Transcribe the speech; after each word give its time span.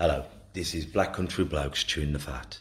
Hello, 0.00 0.24
this 0.52 0.76
is 0.76 0.86
Black 0.86 1.12
Country 1.12 1.44
Blokes 1.44 1.82
Chewing 1.82 2.12
the 2.12 2.20
Fat. 2.20 2.60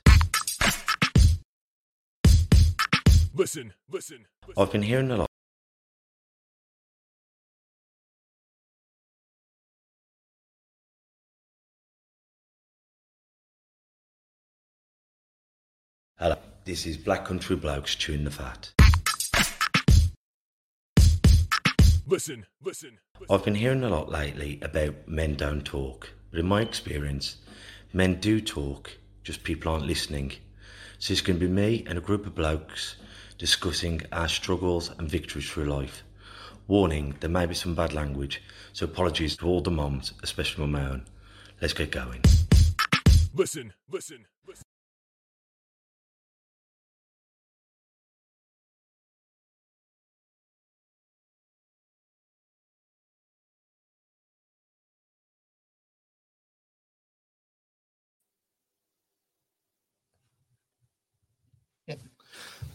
Listen, 3.36 3.74
listen. 3.88 4.26
I've 4.58 4.72
been 4.72 4.82
hearing 4.82 5.12
a 5.12 5.18
lot. 5.18 5.30
Hello, 16.18 16.38
this 16.66 16.88
is 16.88 16.98
Black 16.98 17.24
Country 17.24 17.56
Blokes 17.56 17.94
Chewing 17.94 18.24
the 18.24 18.32
Fat. 18.32 18.72
Listen, 22.08 22.48
listen. 22.64 22.98
I've 23.30 23.46
been 23.46 23.54
hearing 23.54 23.84
a 23.84 23.90
lot 23.90 24.10
lately 24.10 24.58
about 24.64 25.08
men 25.08 25.36
don't 25.36 25.64
talk, 25.64 26.10
but 26.32 26.40
in 26.40 26.48
my 26.48 26.62
experience, 26.62 27.38
men 27.94 28.20
do 28.20 28.42
talk, 28.42 28.98
just 29.24 29.44
people 29.44 29.72
aren't 29.72 29.86
listening. 29.86 30.34
So 31.00 31.12
it's 31.12 31.22
going 31.22 31.40
to 31.40 31.46
be 31.46 31.52
me 31.52 31.86
and 31.88 31.98
a 31.98 32.02
group 32.02 32.26
of 32.26 32.36
blokes 32.36 32.96
discussing 33.38 34.02
our 34.12 34.28
struggles 34.28 34.92
and 34.98 35.10
victories 35.10 35.50
through 35.50 35.66
life. 35.66 36.04
Warning, 36.68 37.16
there 37.20 37.30
may 37.30 37.46
be 37.46 37.54
some 37.54 37.76
bad 37.76 37.94
language, 37.94 38.42
so 38.74 38.86
apologies 38.86 39.38
to 39.38 39.48
all 39.48 39.62
the 39.62 39.72
moms, 39.72 40.14
especially 40.24 40.68
my 40.68 40.90
own. 40.90 41.06
Let's 41.62 41.74
get 41.74 41.92
going. 41.92 42.22
Listen, 43.34 43.74
listen. 43.90 44.26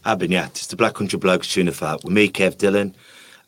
Abinyat, 0.05 0.49
it's 0.49 0.67
the 0.67 0.75
Black 0.75 0.95
Country 0.95 1.17
Blokes 1.17 1.47
Tuna 1.47 1.71
Fat 1.71 2.03
with 2.03 2.11
me, 2.11 2.27
Kev 2.27 2.57
Dillon, 2.57 2.93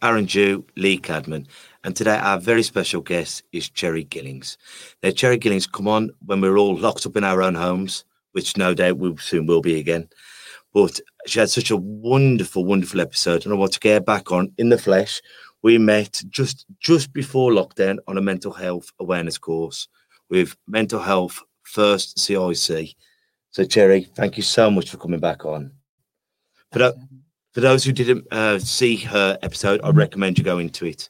Aaron 0.02 0.26
Jew, 0.26 0.66
Lee 0.78 0.98
Cadman. 0.98 1.48
And 1.84 1.94
today 1.94 2.18
our 2.18 2.40
very 2.40 2.64
special 2.64 3.02
guest 3.02 3.44
is 3.52 3.70
Cheri 3.70 4.06
Gillings. 4.06 4.58
Now, 5.04 5.10
Cheri 5.10 5.38
Gillings 5.38 5.68
come 5.68 5.90
on 5.90 6.12
when 6.26 6.40
we're 6.40 6.58
all 6.58 6.78
locked 6.78 7.06
up 7.06 7.18
in 7.18 7.26
our 7.26 7.42
own 7.42 7.56
homes, 7.56 8.06
which 8.32 8.56
no 8.56 8.74
doubt 8.74 9.00
we 9.00 9.18
soon 9.18 9.48
will 9.48 9.60
be 9.60 9.80
again. 9.80 10.08
But 10.74 11.02
she 11.28 11.40
had 11.40 11.50
such 11.50 11.72
a 11.72 11.78
wonderful, 11.78 12.64
wonderful 12.64 13.02
episode, 13.02 13.44
and 13.44 13.54
I 13.54 13.58
want 13.58 13.74
to 13.74 13.80
get 13.82 14.06
back 14.06 14.32
on 14.32 14.54
in 14.58 14.70
the 14.70 14.78
flesh. 14.78 15.22
We 15.62 15.78
met 15.78 16.24
just 16.30 16.66
just 16.80 17.12
before 17.12 17.52
lockdown 17.52 17.98
on 18.08 18.18
a 18.18 18.22
mental 18.22 18.54
health 18.54 18.92
awareness 19.02 19.38
course 19.38 19.90
with 20.30 20.56
Mental 20.68 21.02
Health 21.02 21.42
First 21.64 22.18
CIC. 22.18 22.96
So, 23.52 23.66
Cheri, 23.66 24.08
thank 24.16 24.38
you 24.38 24.44
so 24.44 24.72
much 24.72 24.90
for 24.90 24.98
coming 24.98 25.20
back 25.20 25.44
on. 25.44 25.72
For, 26.76 26.80
tho- 26.80 27.00
for 27.54 27.62
those 27.62 27.86
who 27.86 27.94
didn't 27.94 28.28
uh, 28.34 28.60
see 28.60 28.98
her 28.98 29.40
episode, 29.42 29.80
I 29.82 29.92
recommend 29.92 30.38
you 30.38 30.44
go 30.44 30.58
into 30.58 30.86
it. 30.86 31.08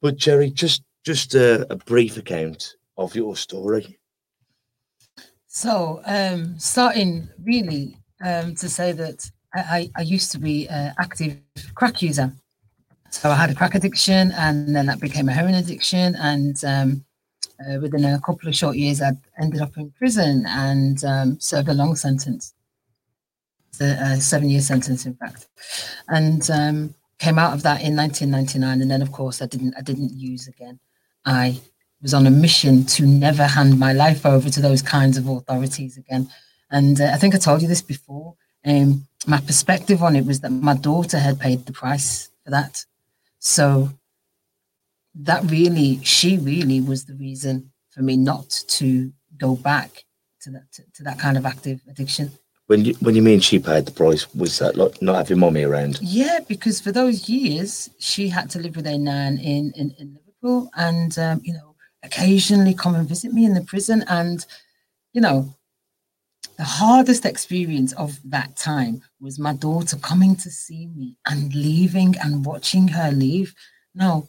But 0.00 0.16
Cheri, 0.16 0.50
just 0.50 0.84
just 1.04 1.34
a, 1.34 1.70
a 1.70 1.76
brief 1.76 2.16
account 2.16 2.76
of 2.96 3.14
your 3.14 3.36
story. 3.36 3.98
So, 5.48 6.00
um, 6.06 6.58
starting 6.58 7.28
really 7.44 7.98
um, 8.24 8.54
to 8.54 8.70
say 8.70 8.92
that 8.92 9.30
I, 9.54 9.60
I, 9.60 9.90
I 9.96 10.00
used 10.00 10.32
to 10.32 10.38
be 10.38 10.66
an 10.68 10.94
active 10.98 11.42
crack 11.74 12.00
user. 12.00 12.32
So 13.10 13.30
I 13.30 13.34
had 13.34 13.50
a 13.50 13.54
crack 13.54 13.74
addiction, 13.74 14.32
and 14.32 14.74
then 14.74 14.86
that 14.86 14.98
became 14.98 15.28
a 15.28 15.32
heroin 15.34 15.56
addiction. 15.56 16.14
And 16.14 16.56
um, 16.64 17.04
uh, 17.60 17.80
within 17.82 18.02
a 18.06 18.20
couple 18.20 18.48
of 18.48 18.56
short 18.56 18.76
years, 18.76 19.02
I 19.02 19.12
ended 19.38 19.60
up 19.60 19.76
in 19.76 19.90
prison 19.90 20.46
and 20.48 21.04
um, 21.04 21.38
served 21.38 21.68
a 21.68 21.74
long 21.74 21.96
sentence, 21.96 22.54
a, 23.80 23.96
a 24.00 24.20
seven-year 24.20 24.60
sentence, 24.60 25.06
in 25.06 25.14
fact, 25.14 25.48
and 26.08 26.48
um, 26.50 26.94
came 27.18 27.38
out 27.38 27.54
of 27.54 27.62
that 27.62 27.82
in 27.82 27.96
1999. 27.96 28.82
And 28.82 28.90
then, 28.90 29.02
of 29.02 29.12
course, 29.12 29.42
I 29.42 29.46
didn't 29.46 29.74
I 29.76 29.82
didn't 29.82 30.12
use 30.12 30.48
again. 30.48 30.78
I 31.24 31.60
was 32.02 32.14
on 32.14 32.26
a 32.26 32.30
mission 32.30 32.84
to 32.84 33.06
never 33.06 33.44
hand 33.44 33.78
my 33.78 33.92
life 33.92 34.26
over 34.26 34.50
to 34.50 34.60
those 34.60 34.82
kinds 34.82 35.16
of 35.16 35.28
authorities 35.28 35.96
again. 35.96 36.28
And 36.70 37.00
uh, 37.00 37.10
I 37.12 37.16
think 37.16 37.34
I 37.34 37.38
told 37.38 37.62
you 37.62 37.68
this 37.68 37.82
before. 37.82 38.34
Um, 38.64 39.06
my 39.26 39.40
perspective 39.40 40.02
on 40.02 40.16
it 40.16 40.26
was 40.26 40.40
that 40.40 40.50
my 40.50 40.74
daughter 40.76 41.18
had 41.18 41.40
paid 41.40 41.66
the 41.66 41.72
price 41.72 42.30
for 42.44 42.50
that. 42.50 42.84
So 43.38 43.90
that 45.14 45.50
really, 45.50 46.02
she 46.02 46.38
really 46.38 46.80
was 46.80 47.04
the 47.04 47.14
reason 47.14 47.72
for 47.90 48.02
me 48.02 48.16
not 48.16 48.50
to 48.68 49.12
go 49.36 49.56
back 49.56 50.04
to 50.42 50.50
that 50.50 50.70
to, 50.72 50.82
to 50.94 51.02
that 51.04 51.18
kind 51.18 51.36
of 51.36 51.46
active 51.46 51.80
addiction. 51.88 52.30
When 52.66 52.84
you 52.84 52.94
when 52.94 53.14
you 53.14 53.22
mean 53.22 53.40
she 53.40 53.58
paid 53.58 53.86
the 53.86 53.92
price, 53.92 54.32
was 54.34 54.58
that 54.58 54.76
like 54.76 55.00
not 55.00 55.16
having 55.16 55.38
mommy 55.38 55.62
around? 55.62 56.00
Yeah, 56.02 56.40
because 56.48 56.80
for 56.80 56.90
those 56.90 57.28
years 57.28 57.90
she 57.98 58.28
had 58.28 58.50
to 58.50 58.58
live 58.58 58.74
with 58.74 58.86
a 58.86 58.98
nan 58.98 59.38
in 59.38 59.72
in, 59.76 59.94
in 59.98 60.18
Liverpool, 60.18 60.70
and 60.74 61.16
um, 61.18 61.40
you 61.44 61.52
know 61.52 61.76
occasionally 62.02 62.74
come 62.74 62.94
and 62.94 63.08
visit 63.08 63.32
me 63.32 63.44
in 63.44 63.54
the 63.54 63.64
prison, 63.64 64.04
and 64.08 64.44
you 65.12 65.20
know 65.20 65.54
the 66.56 66.64
hardest 66.64 67.24
experience 67.24 67.92
of 67.94 68.18
that 68.24 68.56
time 68.56 69.02
was 69.20 69.38
my 69.38 69.52
daughter 69.52 69.96
coming 69.98 70.34
to 70.36 70.50
see 70.50 70.86
me 70.86 71.16
and 71.26 71.54
leaving 71.54 72.14
and 72.22 72.44
watching 72.46 72.88
her 72.88 73.10
leave. 73.10 73.54
Now, 73.94 74.28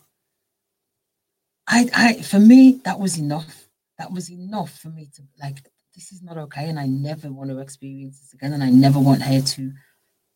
I, 1.67 1.89
I, 1.95 2.21
for 2.21 2.39
me, 2.39 2.81
that 2.83 2.99
was 2.99 3.17
enough. 3.17 3.67
That 3.97 4.11
was 4.11 4.29
enough 4.29 4.77
for 4.77 4.89
me 4.89 5.09
to 5.15 5.23
like. 5.41 5.59
This 5.97 6.11
is 6.11 6.21
not 6.21 6.37
okay, 6.37 6.69
and 6.69 6.79
I 6.79 6.85
never 6.85 7.31
want 7.31 7.49
to 7.49 7.57
experience 7.57 8.19
this 8.19 8.33
again, 8.35 8.53
and 8.53 8.63
I 8.63 8.69
never 8.69 8.99
want 8.99 9.23
her 9.23 9.41
to, 9.41 9.73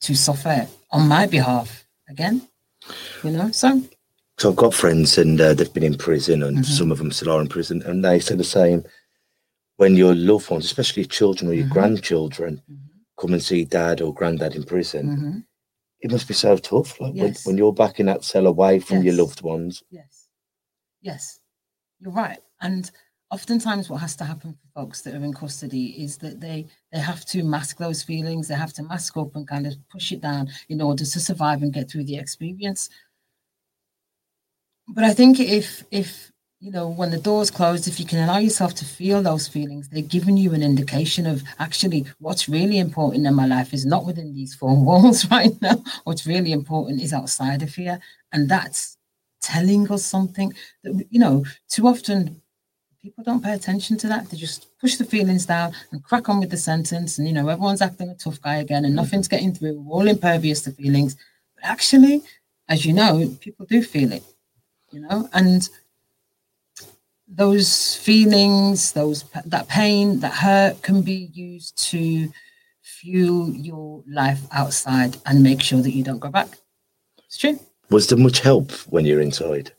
to 0.02 0.16
suffer 0.16 0.68
on 0.90 1.08
my 1.08 1.28
behalf 1.28 1.86
again. 2.10 2.42
You 3.24 3.30
know, 3.30 3.52
so 3.52 3.84
So 4.40 4.50
I've 4.50 4.56
got 4.56 4.74
friends 4.74 5.20
and 5.20 5.40
uh, 5.40 5.54
they've 5.54 5.72
been 5.72 5.84
in 5.84 6.00
prison, 6.00 6.42
and 6.42 6.58
Mhm. 6.58 6.66
some 6.66 6.92
of 6.92 6.98
them 6.98 7.12
still 7.12 7.30
are 7.32 7.42
in 7.42 7.48
prison, 7.48 7.84
and 7.84 8.04
they 8.04 8.20
say 8.20 8.36
the 8.36 8.44
same. 8.44 8.84
When 9.78 9.96
your 9.96 10.16
loved 10.16 10.50
ones, 10.50 10.66
especially 10.66 11.04
your 11.04 11.10
children 11.10 11.52
or 11.52 11.54
your 11.54 11.68
Mhm. 11.68 11.74
grandchildren, 11.74 12.64
Mhm. 12.68 12.80
come 13.20 13.34
and 13.34 13.44
see 13.44 13.64
dad 13.64 14.02
or 14.02 14.16
granddad 14.16 14.56
in 14.56 14.64
prison, 14.64 15.06
Mhm. 15.16 15.46
it 16.00 16.10
must 16.12 16.28
be 16.28 16.34
so 16.34 16.58
tough. 16.58 17.00
Like 17.00 17.14
when, 17.14 17.28
Yes. 17.34 17.46
when 17.46 17.56
you're 17.60 17.72
back 17.84 18.00
in 18.00 18.08
that 18.08 18.24
cell 18.24 18.48
away 18.48 18.80
from 18.80 19.04
your 19.04 19.14
loved 19.14 19.42
ones. 19.42 19.84
Yes. 19.92 20.28
Yes. 21.02 21.40
You're 22.00 22.14
right. 22.14 22.40
And 22.62 22.90
oftentimes 23.32 23.90
what 23.90 24.02
has 24.02 24.16
to 24.18 24.26
happen 24.26 24.54
for 24.54 24.82
folks 24.82 25.02
that 25.02 25.16
are 25.16 25.24
in 25.24 25.34
custody 25.34 26.04
is 26.04 26.18
that 26.18 26.40
they 26.40 26.68
they 26.92 27.00
have 27.00 27.26
to 27.26 27.44
mask 27.44 27.78
those 27.78 28.04
feelings, 28.04 28.48
they 28.48 28.56
have 28.56 28.74
to 28.74 28.84
mask 28.84 29.16
up 29.18 29.36
and 29.36 29.48
kind 29.48 29.66
of 29.66 29.74
push 29.90 30.12
it 30.12 30.22
down 30.22 30.50
in 30.70 30.82
order 30.82 31.06
to 31.06 31.20
survive 31.20 31.62
and 31.62 31.74
get 31.74 31.90
through 31.90 32.04
the 32.04 32.18
experience. 32.18 32.90
But 34.88 35.06
I 35.06 35.14
think 35.14 35.40
if 35.40 35.84
if 35.92 36.32
you 36.60 36.72
know 36.72 36.90
when 36.90 37.12
the 37.12 37.18
door's 37.18 37.50
closed, 37.50 37.88
if 37.88 38.00
you 38.00 38.06
can 38.06 38.20
allow 38.20 38.38
yourself 38.38 38.76
to 38.76 38.86
feel 38.86 39.24
those 39.24 39.48
feelings, 39.48 39.88
they're 39.88 40.02
giving 40.02 40.38
you 40.38 40.54
an 40.54 40.62
indication 40.62 41.26
of 41.26 41.42
actually 41.60 42.06
what's 42.20 42.50
really 42.50 42.80
important 42.80 43.26
in 43.26 43.34
my 43.34 43.48
life 43.48 43.74
is 43.74 43.86
not 43.86 44.06
within 44.06 44.34
these 44.34 44.54
four 44.54 44.76
walls 44.86 45.30
right 45.32 45.60
now. 45.62 45.82
What's 46.04 46.28
really 46.28 46.52
important 46.52 47.02
is 47.02 47.14
outside 47.14 47.64
of 47.64 47.74
here. 47.74 48.00
And 48.34 48.50
that's 48.50 48.98
telling 49.42 49.92
us 49.92 50.06
something 50.06 50.54
that 50.84 51.08
you 51.10 51.20
know 51.20 51.44
too 51.70 51.88
often 51.88 52.42
people 53.02 53.24
don't 53.24 53.44
pay 53.44 53.54
attention 53.54 53.98
to 53.98 54.08
that. 54.08 54.30
They 54.30 54.38
just 54.38 54.68
push 54.80 54.96
the 54.96 55.06
feelings 55.06 55.46
down 55.46 55.74
and 55.92 56.04
crack 56.04 56.30
on 56.30 56.40
with 56.40 56.52
the 56.52 56.58
sentence 56.58 57.18
and 57.18 57.28
you 57.28 57.34
know 57.34 57.48
everyone's 57.48 57.82
acting 57.82 58.10
a 58.10 58.16
tough 58.16 58.42
guy 58.42 58.56
again 58.58 58.86
and 58.86 58.96
nothing's 58.96 59.28
getting 59.28 59.54
through. 59.54 59.80
We're 59.80 59.94
all 59.94 60.08
impervious 60.08 60.62
to 60.62 60.72
feelings. 60.72 61.16
But 61.56 61.66
actually 61.66 62.22
as 62.70 62.86
you 62.86 62.94
know 62.94 63.36
people 63.40 63.66
do 63.66 63.82
feel 63.82 64.12
it 64.12 64.24
you 64.92 65.00
know? 65.00 65.30
And 65.34 65.68
those 67.28 67.96
feelings 67.96 68.92
those 68.92 69.24
that 69.46 69.68
pain 69.68 70.20
that 70.20 70.34
hurt 70.34 70.82
can 70.82 71.02
be 71.02 71.30
used 71.34 71.78
to 71.92 72.32
fuel 72.82 73.50
your 73.52 74.04
life 74.08 74.42
outside 74.52 75.18
and 75.26 75.42
make 75.42 75.62
sure 75.62 75.82
that 75.82 75.96
you 75.96 76.04
don't 76.04 76.20
go 76.20 76.30
back. 76.30 76.50
It's 77.26 77.38
true. 77.38 77.60
Was 77.90 78.08
there 78.08 78.18
much 78.18 78.40
help 78.42 78.72
when 78.90 79.06
you're 79.06 79.22
inside? 79.22 79.72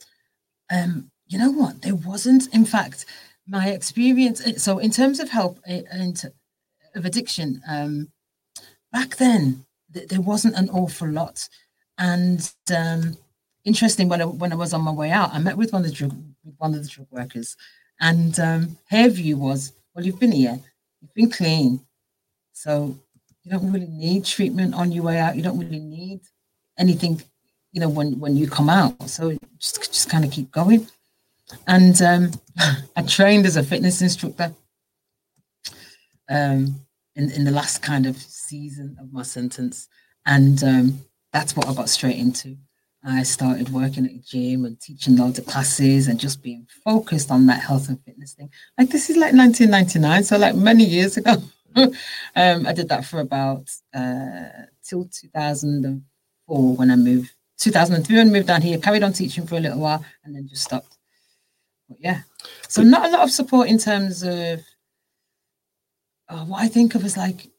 um, 0.71 1.11
you 1.27 1.37
know 1.39 1.51
what? 1.51 1.81
There 1.81 1.95
wasn't. 1.95 2.53
In 2.53 2.65
fact, 2.65 3.05
my 3.47 3.69
experience. 3.69 4.45
eh, 4.45 4.53
So, 4.57 4.79
in 4.79 4.91
terms 4.91 5.19
of 5.19 5.29
help 5.29 5.59
eh, 5.65 5.83
and 5.91 6.21
of 6.95 7.05
addiction, 7.05 7.61
um, 7.67 8.11
back 8.91 9.17
then 9.17 9.65
th- 9.93 10.09
there 10.09 10.21
wasn't 10.21 10.55
an 10.55 10.69
awful 10.69 11.09
lot. 11.09 11.47
And 11.97 12.51
um, 12.75 13.17
interesting, 13.65 14.09
when 14.09 14.21
I, 14.21 14.25
when 14.25 14.51
I 14.53 14.55
was 14.55 14.73
on 14.73 14.81
my 14.81 14.91
way 14.91 15.11
out, 15.11 15.33
I 15.33 15.39
met 15.39 15.57
with 15.57 15.73
one 15.73 15.83
of 15.83 15.87
the 15.89 15.93
drug 15.95 16.15
one 16.57 16.73
of 16.73 16.83
the 16.83 16.89
drug 16.89 17.07
workers, 17.11 17.55
and 17.99 18.39
um, 18.39 18.77
her 18.89 19.09
view 19.09 19.37
was, 19.37 19.73
"Well, 19.93 20.05
you've 20.05 20.19
been 20.19 20.31
here, 20.31 20.59
you've 21.01 21.13
been 21.13 21.31
clean, 21.31 21.81
so 22.53 22.97
you 23.43 23.51
don't 23.51 23.71
really 23.71 23.87
need 23.87 24.25
treatment 24.25 24.73
on 24.75 24.91
your 24.91 25.03
way 25.03 25.19
out. 25.19 25.35
You 25.35 25.43
don't 25.43 25.59
really 25.59 25.79
need 25.79 26.21
anything." 26.77 27.21
you 27.75 27.81
know 27.81 27.89
when 27.89 28.19
when 28.19 28.37
you 28.37 28.47
come 28.47 28.69
out 28.69 29.09
so 29.09 29.35
just 29.57 29.77
just 29.91 30.07
kind 30.07 30.23
of 30.23 30.29
keep 30.31 30.51
going 30.51 30.87
and 31.67 32.01
um 32.01 32.31
i 32.95 33.01
trained 33.01 33.45
as 33.45 33.55
a 33.55 33.63
fitness 33.63 34.01
instructor 34.01 34.53
um, 36.29 36.81
in 37.15 37.31
in 37.31 37.43
the 37.43 37.51
last 37.51 37.81
kind 37.81 38.05
of 38.05 38.17
season 38.17 38.97
of 38.99 39.11
my 39.13 39.23
sentence, 39.23 39.87
and 40.25 40.63
um, 40.63 40.99
that's 41.31 41.55
what 41.55 41.67
I 41.67 41.73
got 41.73 41.89
straight 41.89 42.17
into. 42.17 42.57
I 43.05 43.23
started 43.23 43.69
working 43.69 44.05
at 44.05 44.11
a 44.11 44.19
gym 44.19 44.63
and 44.63 44.79
teaching 44.79 45.17
loads 45.17 45.37
of 45.37 45.45
classes 45.45 46.07
and 46.07 46.17
just 46.17 46.41
being 46.41 46.65
focused 46.85 47.31
on 47.31 47.47
that 47.47 47.59
health 47.59 47.89
and 47.89 48.01
fitness 48.05 48.33
thing. 48.33 48.49
Like 48.77 48.89
this 48.89 49.09
is 49.09 49.17
like 49.17 49.33
1999, 49.33 50.23
so 50.23 50.37
like 50.37 50.55
many 50.55 50.85
years 50.85 51.17
ago. 51.17 51.35
um, 51.75 51.91
I 52.35 52.71
did 52.73 52.87
that 52.89 53.03
for 53.03 53.19
about 53.19 53.69
uh, 53.93 54.65
till 54.83 55.05
2004 55.05 56.75
when 56.75 56.91
I 56.91 56.95
moved. 56.95 57.31
2003 57.59 58.15
when 58.15 58.27
I 58.27 58.31
moved 58.31 58.47
down 58.47 58.61
here, 58.61 58.77
carried 58.77 59.03
on 59.03 59.13
teaching 59.13 59.45
for 59.45 59.55
a 59.55 59.59
little 59.59 59.79
while, 59.79 60.03
and 60.23 60.35
then 60.35 60.47
just 60.47 60.63
stopped. 60.63 60.97
But 61.93 62.01
yeah, 62.03 62.21
so 62.67 62.81
not 62.81 63.05
a 63.05 63.11
lot 63.11 63.21
of 63.21 63.31
support 63.31 63.67
in 63.69 63.77
terms 63.77 64.23
of 64.23 64.61
uh, 66.29 66.45
what 66.45 66.61
I 66.61 66.67
think 66.67 66.95
of 66.95 67.05
as 67.05 67.17
like 67.17 67.49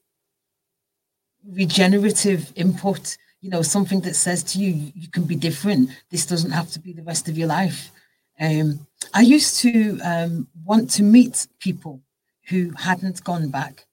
regenerative 1.47 2.53
input 2.57 3.19
you 3.43 3.51
know 3.51 3.61
something 3.61 4.01
that 4.01 4.15
says 4.15 4.43
to 4.43 4.59
you 4.59 4.93
you 4.95 5.09
can 5.09 5.25
be 5.25 5.37
different. 5.37 5.91
This 6.11 6.27
doesn't 6.27 6.51
have 6.51 6.71
to 6.73 6.81
be 6.81 6.93
the 6.93 7.03
rest 7.03 7.29
of 7.29 7.39
your 7.39 7.49
life. 7.49 7.91
Um, 8.41 8.87
i 9.13 9.21
used 9.21 9.61
to 9.61 10.01
um, 10.01 10.49
want 10.65 10.91
to 10.91 11.03
meet 11.05 11.47
people 11.61 12.03
who 12.49 12.73
hadn't 12.77 13.23
gone 13.23 13.49
back. 13.51 13.87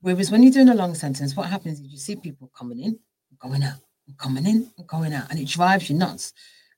Whereas 0.00 0.30
when 0.30 0.42
you're 0.42 0.52
doing 0.52 0.70
a 0.70 0.74
long 0.74 0.94
sentence 0.94 1.36
what 1.36 1.48
happens 1.48 1.80
is 1.80 1.92
you 1.92 1.98
see 1.98 2.16
people 2.16 2.50
coming 2.58 2.80
in 2.80 2.98
going 3.38 3.62
out 3.62 3.80
coming 4.18 4.46
in 4.46 4.70
and 4.76 4.86
going 4.86 5.12
out 5.12 5.30
and 5.30 5.38
it 5.38 5.48
drives 5.48 5.88
you 5.88 5.96
nuts. 5.96 6.32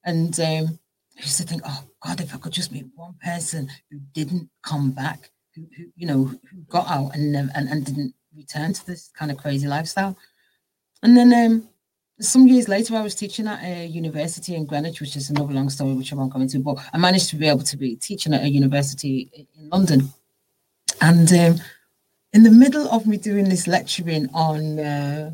And 0.04 0.38
um, 0.40 0.78
i 1.18 1.22
used 1.22 1.36
to 1.38 1.44
think 1.44 1.62
oh 1.64 1.84
god 2.04 2.20
if 2.20 2.34
i 2.34 2.38
could 2.38 2.52
just 2.52 2.72
meet 2.72 2.86
one 2.94 3.14
person 3.22 3.68
who 3.90 3.98
didn't 4.12 4.48
come 4.62 4.90
back 4.90 5.30
who, 5.54 5.66
who 5.76 5.84
you 5.96 6.06
know 6.06 6.24
who 6.24 6.62
got 6.68 6.86
out 6.88 7.14
and, 7.14 7.34
and 7.36 7.68
and 7.68 7.84
didn't 7.84 8.14
return 8.36 8.72
to 8.72 8.86
this 8.86 9.10
kind 9.16 9.30
of 9.30 9.36
crazy 9.36 9.66
lifestyle 9.66 10.16
and 11.02 11.16
then 11.16 11.32
um, 11.32 11.68
some 12.20 12.46
years 12.46 12.68
later, 12.68 12.96
I 12.96 13.02
was 13.02 13.14
teaching 13.14 13.46
at 13.46 13.62
a 13.62 13.86
university 13.86 14.54
in 14.54 14.64
Greenwich, 14.64 15.00
which 15.00 15.16
is 15.16 15.28
another 15.28 15.52
long 15.52 15.68
story, 15.68 15.92
which 15.92 16.12
I 16.12 16.16
won't 16.16 16.32
go 16.32 16.40
into. 16.40 16.60
But 16.60 16.78
I 16.92 16.98
managed 16.98 17.28
to 17.30 17.36
be 17.36 17.46
able 17.46 17.62
to 17.64 17.76
be 17.76 17.96
teaching 17.96 18.32
at 18.32 18.42
a 18.42 18.48
university 18.48 19.30
in 19.34 19.68
London. 19.68 20.08
And 21.00 21.30
um, 21.32 21.56
in 22.32 22.42
the 22.42 22.50
middle 22.50 22.88
of 22.88 23.06
me 23.06 23.18
doing 23.18 23.48
this 23.48 23.66
lecturing 23.66 24.28
on 24.32 24.78
uh, 24.78 25.30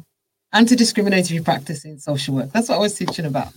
anti 0.53 0.75
discriminatory 0.75 1.41
practice 1.41 1.85
in 1.85 2.01
social 2.01 2.35
work, 2.35 2.51
that's 2.53 2.69
what 2.69 2.77
I 2.77 2.81
was 2.81 2.95
teaching 2.95 3.27
about. 3.27 3.53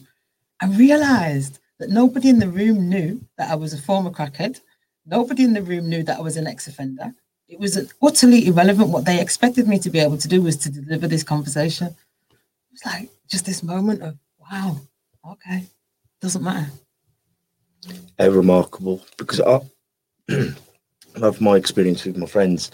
I 0.62 0.68
realized 0.68 1.60
that 1.80 1.90
nobody 1.90 2.30
in 2.30 2.40
the 2.40 2.50
room 2.50 2.90
knew 2.90 3.22
that 3.38 3.52
I 3.52 3.56
was 3.56 3.74
a 3.74 3.78
former 3.82 4.12
crackhead. 4.12 4.62
Nobody 5.06 5.44
in 5.44 5.54
the 5.54 5.62
room 5.62 5.90
knew 5.90 6.04
that 6.04 6.18
I 6.18 6.22
was 6.22 6.38
an 6.38 6.48
ex 6.48 6.68
offender. 6.68 7.14
It 7.48 7.60
was 7.60 7.78
utterly 8.02 8.48
irrelevant. 8.48 8.90
What 8.90 9.06
they 9.06 9.22
expected 9.22 9.68
me 9.68 9.78
to 9.80 9.90
be 9.90 10.00
able 10.00 10.18
to 10.18 10.28
do 10.28 10.42
was 10.42 10.58
to 10.58 10.70
deliver 10.70 11.08
this 11.08 11.24
conversation. 11.24 11.88
It 11.88 11.96
was 12.72 12.86
like, 12.86 13.10
just 13.30 13.46
this 13.46 13.64
moment 13.64 14.02
of 14.02 14.18
wow, 14.52 14.78
okay, 15.30 15.66
doesn't 16.22 16.44
matter. 16.44 16.72
Uh, 18.20 18.32
remarkable 18.32 19.06
because 19.18 19.42
I 19.42 19.60
love 21.18 21.42
my 21.42 21.56
experience 21.56 22.06
with 22.06 22.18
my 22.18 22.26
friends. 22.26 22.72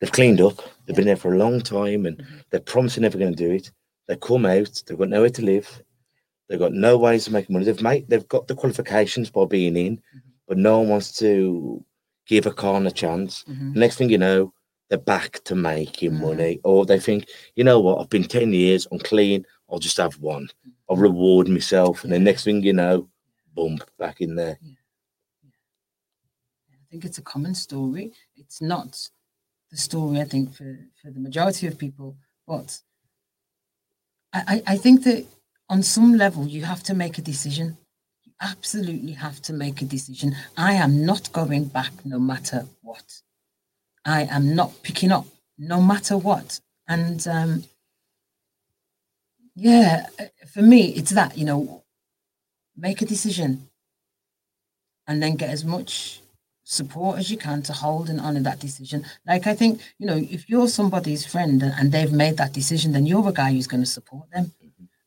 They've 0.00 0.12
cleaned 0.12 0.40
up. 0.40 0.60
They've 0.86 0.96
been 0.96 1.06
there 1.06 1.16
for 1.16 1.34
a 1.34 1.38
long 1.38 1.60
time, 1.60 2.06
and 2.06 2.18
Mhm. 2.18 2.44
they're 2.50 2.60
promising 2.60 3.02
never 3.02 3.18
going 3.18 3.34
to 3.34 3.44
do 3.48 3.50
it. 3.52 3.70
They 4.06 4.16
come 4.16 4.46
out. 4.46 4.82
They've 4.86 4.98
got 4.98 5.08
nowhere 5.08 5.30
to 5.30 5.42
live. 5.44 5.82
They've 6.48 6.58
got 6.58 6.72
no 6.72 6.96
ways 6.96 7.26
of 7.26 7.32
making 7.32 7.52
money. 7.52 7.64
They've 7.66 7.82
made. 7.82 8.08
They've 8.08 8.26
got 8.28 8.48
the 8.48 8.54
qualifications 8.54 9.30
by 9.30 9.44
being 9.44 9.76
in, 9.76 10.00
but 10.46 10.56
no 10.58 10.78
one 10.78 10.88
wants 10.88 11.18
to 11.18 11.84
give 12.26 12.46
a 12.46 12.50
con 12.52 12.86
a 12.86 12.90
chance. 12.90 13.44
Mhm. 13.44 13.74
Next 13.76 13.96
thing 13.96 14.10
you 14.10 14.18
know, 14.18 14.52
they're 14.88 14.98
back 14.98 15.42
to 15.44 15.54
making 15.54 16.12
Mhm. 16.12 16.20
money, 16.20 16.60
or 16.64 16.86
they 16.86 16.98
think, 16.98 17.28
you 17.56 17.64
know 17.64 17.80
what, 17.80 18.00
I've 18.00 18.08
been 18.08 18.24
10 18.24 18.52
years, 18.52 18.86
I'm 18.90 18.98
clean, 18.98 19.44
I'll 19.70 19.78
just 19.78 19.98
have 19.98 20.18
one. 20.20 20.48
I'll 20.88 20.96
reward 20.96 21.48
myself. 21.48 22.02
And 22.04 22.12
the 22.12 22.18
next 22.18 22.44
thing 22.44 22.62
you 22.62 22.72
know, 22.72 23.08
boom, 23.54 23.78
back 23.98 24.20
in 24.22 24.34
there. 24.34 24.58
I 26.72 26.90
think 26.90 27.04
it's 27.04 27.18
a 27.18 27.22
common 27.22 27.54
story. 27.54 28.12
It's 28.36 28.62
not 28.62 29.10
the 29.70 29.76
story, 29.76 30.20
I 30.20 30.24
think, 30.24 30.54
for, 30.54 30.78
for 31.02 31.10
the 31.10 31.20
majority 31.20 31.66
of 31.66 31.76
people, 31.76 32.16
but 32.46 32.80
I, 34.32 34.62
I 34.66 34.72
I 34.74 34.76
think 34.78 35.04
that 35.04 35.26
on 35.68 35.82
some 35.82 36.16
level 36.16 36.46
you 36.46 36.64
have 36.64 36.82
to 36.84 36.94
make 36.94 37.18
a 37.18 37.22
decision. 37.22 37.76
You 38.24 38.32
absolutely 38.40 39.12
have 39.12 39.40
to 39.42 39.52
make 39.52 39.82
a 39.82 39.84
decision. 39.84 40.34
I 40.56 40.74
am 40.74 41.04
not 41.04 41.32
going 41.32 41.64
back 41.66 41.92
no 42.04 42.18
matter 42.18 42.66
what. 42.82 43.22
I 44.04 44.22
am 44.24 44.54
not 44.54 44.82
picking 44.82 45.12
up 45.12 45.26
no 45.58 45.80
matter 45.80 46.16
what. 46.16 46.60
And 46.86 47.26
um, 47.28 47.64
yeah, 49.54 50.06
for 50.52 50.62
me, 50.62 50.94
it's 50.94 51.10
that, 51.10 51.36
you 51.36 51.44
know, 51.44 51.82
make 52.76 53.02
a 53.02 53.06
decision 53.06 53.68
and 55.06 55.22
then 55.22 55.36
get 55.36 55.50
as 55.50 55.64
much 55.64 56.22
support 56.64 57.18
as 57.18 57.30
you 57.30 57.36
can 57.36 57.62
to 57.62 57.72
hold 57.72 58.08
and 58.08 58.20
honor 58.20 58.40
that 58.40 58.60
decision. 58.60 59.04
Like 59.26 59.46
I 59.46 59.54
think, 59.54 59.80
you 59.98 60.06
know, 60.06 60.16
if 60.16 60.48
you're 60.48 60.68
somebody's 60.68 61.26
friend 61.26 61.62
and 61.62 61.90
they've 61.90 62.12
made 62.12 62.36
that 62.36 62.52
decision, 62.52 62.92
then 62.92 63.06
you're 63.06 63.28
a 63.28 63.32
guy 63.32 63.52
who's 63.52 63.66
going 63.66 63.82
to 63.82 63.86
support 63.86 64.30
them. 64.30 64.52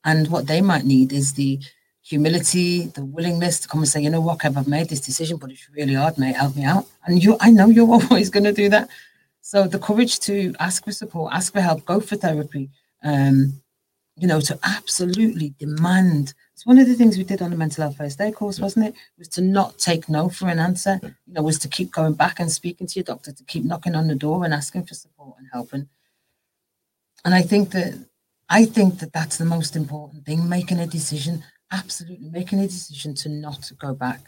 And 0.03 0.27
what 0.29 0.47
they 0.47 0.61
might 0.61 0.85
need 0.85 1.13
is 1.13 1.33
the 1.33 1.59
humility, 2.01 2.87
the 2.87 3.05
willingness 3.05 3.59
to 3.59 3.67
come 3.67 3.81
and 3.81 3.87
say, 3.87 4.01
you 4.01 4.09
know 4.09 4.21
what, 4.21 4.39
Kev, 4.39 4.57
I've 4.57 4.67
made 4.67 4.89
this 4.89 5.01
decision, 5.01 5.37
but 5.37 5.51
it's 5.51 5.69
really 5.69 5.93
hard, 5.93 6.17
mate. 6.17 6.35
Help 6.35 6.55
me 6.55 6.63
out. 6.63 6.85
And 7.05 7.23
you 7.23 7.37
I 7.39 7.51
know 7.51 7.67
you're 7.67 7.89
always 8.09 8.29
going 8.29 8.43
to 8.43 8.53
do 8.53 8.69
that. 8.69 8.89
So 9.41 9.67
the 9.67 9.79
courage 9.79 10.19
to 10.21 10.53
ask 10.59 10.83
for 10.83 10.91
support, 10.91 11.33
ask 11.33 11.53
for 11.53 11.61
help, 11.61 11.85
go 11.85 11.99
for 11.99 12.15
therapy, 12.15 12.69
um, 13.03 13.61
you 14.15 14.27
know, 14.27 14.39
to 14.41 14.57
absolutely 14.63 15.53
demand. 15.59 16.33
It's 16.53 16.65
one 16.65 16.77
of 16.77 16.87
the 16.87 16.93
things 16.93 17.17
we 17.17 17.23
did 17.23 17.41
on 17.41 17.49
the 17.49 17.57
mental 17.57 17.83
health 17.83 17.97
first 17.97 18.21
aid 18.21 18.35
course, 18.35 18.59
wasn't 18.59 18.87
it? 18.87 18.95
Was 19.17 19.27
to 19.29 19.41
not 19.41 19.77
take 19.77 20.09
no 20.09 20.29
for 20.29 20.47
an 20.47 20.59
answer. 20.59 20.99
You 21.01 21.33
know, 21.33 21.41
was 21.41 21.59
to 21.59 21.67
keep 21.67 21.91
going 21.91 22.13
back 22.13 22.39
and 22.39 22.51
speaking 22.51 22.87
to 22.87 22.99
your 22.99 23.03
doctor, 23.03 23.31
to 23.31 23.43
keep 23.45 23.63
knocking 23.63 23.95
on 23.95 24.07
the 24.07 24.15
door 24.15 24.45
and 24.45 24.53
asking 24.53 24.85
for 24.85 24.93
support 24.93 25.37
and 25.39 25.47
help. 25.51 25.73
And, 25.73 25.87
and 27.25 27.33
I 27.33 27.41
think 27.41 27.71
that 27.71 28.05
I 28.51 28.65
think 28.65 28.99
that 28.99 29.13
that's 29.13 29.37
the 29.37 29.45
most 29.45 29.75
important 29.77 30.25
thing. 30.25 30.47
Making 30.49 30.79
a 30.79 30.85
decision, 30.87 31.43
absolutely 31.71 32.29
making 32.29 32.59
a 32.59 32.67
decision 32.67 33.15
to 33.15 33.29
not 33.29 33.71
go 33.79 33.93
back. 33.93 34.19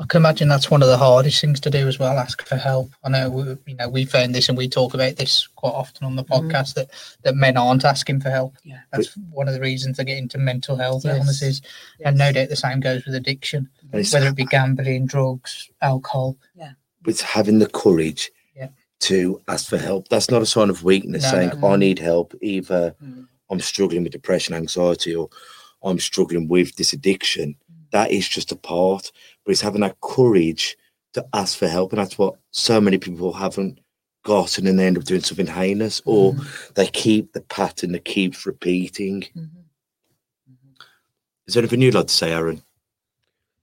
I 0.00 0.06
can 0.06 0.22
imagine 0.22 0.48
that's 0.48 0.70
one 0.70 0.80
of 0.80 0.88
the 0.88 0.96
hardest 0.96 1.40
things 1.40 1.58
to 1.60 1.70
do 1.70 1.86
as 1.88 1.98
well. 1.98 2.18
Ask 2.18 2.46
for 2.46 2.56
help. 2.56 2.90
I 3.04 3.08
know, 3.10 3.28
we, 3.30 3.42
you 3.66 3.76
know, 3.76 3.88
we 3.88 4.04
found 4.04 4.34
this 4.34 4.48
and 4.48 4.56
we 4.56 4.68
talk 4.68 4.94
about 4.94 5.16
this 5.16 5.46
quite 5.56 5.72
often 5.74 6.06
on 6.06 6.14
the 6.16 6.24
Mhm. 6.24 6.28
podcast 6.50 6.74
that 6.74 6.88
that 7.24 7.34
men 7.34 7.56
aren't 7.56 7.84
asking 7.84 8.20
for 8.20 8.30
help. 8.30 8.54
Yeah. 8.64 8.80
That's 8.92 9.14
one 9.32 9.48
of 9.48 9.54
the 9.54 9.60
reasons 9.60 9.96
they 9.96 10.04
get 10.04 10.16
into 10.18 10.38
mental 10.38 10.76
health 10.76 11.04
Yes. 11.04 11.16
illnesses, 11.18 11.62
and 12.04 12.16
no 12.16 12.30
doubt 12.32 12.48
the 12.48 12.56
same 12.56 12.80
goes 12.80 13.04
with 13.04 13.16
addiction, 13.16 13.68
it's, 13.92 14.12
whether 14.14 14.28
it 14.28 14.36
be 14.36 14.44
gambling, 14.46 15.06
drugs, 15.06 15.68
alcohol. 15.82 16.38
Yeah, 16.54 16.72
it's 17.06 17.20
having 17.22 17.58
the 17.58 17.66
courage 17.68 18.30
Yeah. 18.56 18.68
to 19.00 19.42
ask 19.48 19.66
for 19.66 19.78
help. 19.78 20.08
That's 20.08 20.30
not 20.30 20.42
a 20.42 20.46
sign 20.46 20.70
of 20.70 20.84
weakness 20.84 21.24
No, 21.24 21.30
saying, 21.30 21.52
no. 21.60 21.68
I 21.72 21.76
need 21.76 21.98
help. 21.98 22.34
Either 22.40 22.94
Mm. 23.04 23.26
I'm 23.50 23.60
struggling 23.60 24.02
with 24.02 24.12
depression, 24.12 24.54
anxiety, 24.54 25.14
or 25.14 25.28
I'm 25.82 25.98
struggling 25.98 26.48
with 26.48 26.76
this 26.76 26.92
addiction. 26.92 27.56
That 27.90 28.10
is 28.10 28.28
just 28.28 28.52
a 28.52 28.56
part, 28.56 29.10
but 29.44 29.52
it's 29.52 29.60
having 29.60 29.80
that 29.80 30.00
courage 30.00 30.76
to 31.14 31.26
ask 31.32 31.56
for 31.58 31.68
help. 31.68 31.92
And 31.92 32.00
that's 32.00 32.18
what 32.18 32.34
so 32.50 32.80
many 32.80 32.98
people 32.98 33.32
haven't 33.32 33.80
got, 34.24 34.58
and 34.58 34.66
then 34.66 34.76
they 34.76 34.86
end 34.86 34.98
up 34.98 35.04
doing 35.04 35.22
something 35.22 35.46
heinous, 35.46 36.02
or 36.04 36.34
Mhm. 36.34 36.74
they 36.74 36.86
keep 36.88 37.32
the 37.32 37.40
pattern 37.40 37.92
that 37.92 38.04
keeps 38.04 38.44
repeating. 38.44 39.22
Mhm. 39.34 39.64
Is 41.46 41.54
there 41.54 41.62
anything 41.62 41.80
you'd 41.80 41.94
like 41.94 42.08
to 42.08 42.12
say, 42.12 42.32
Aaron? 42.32 42.62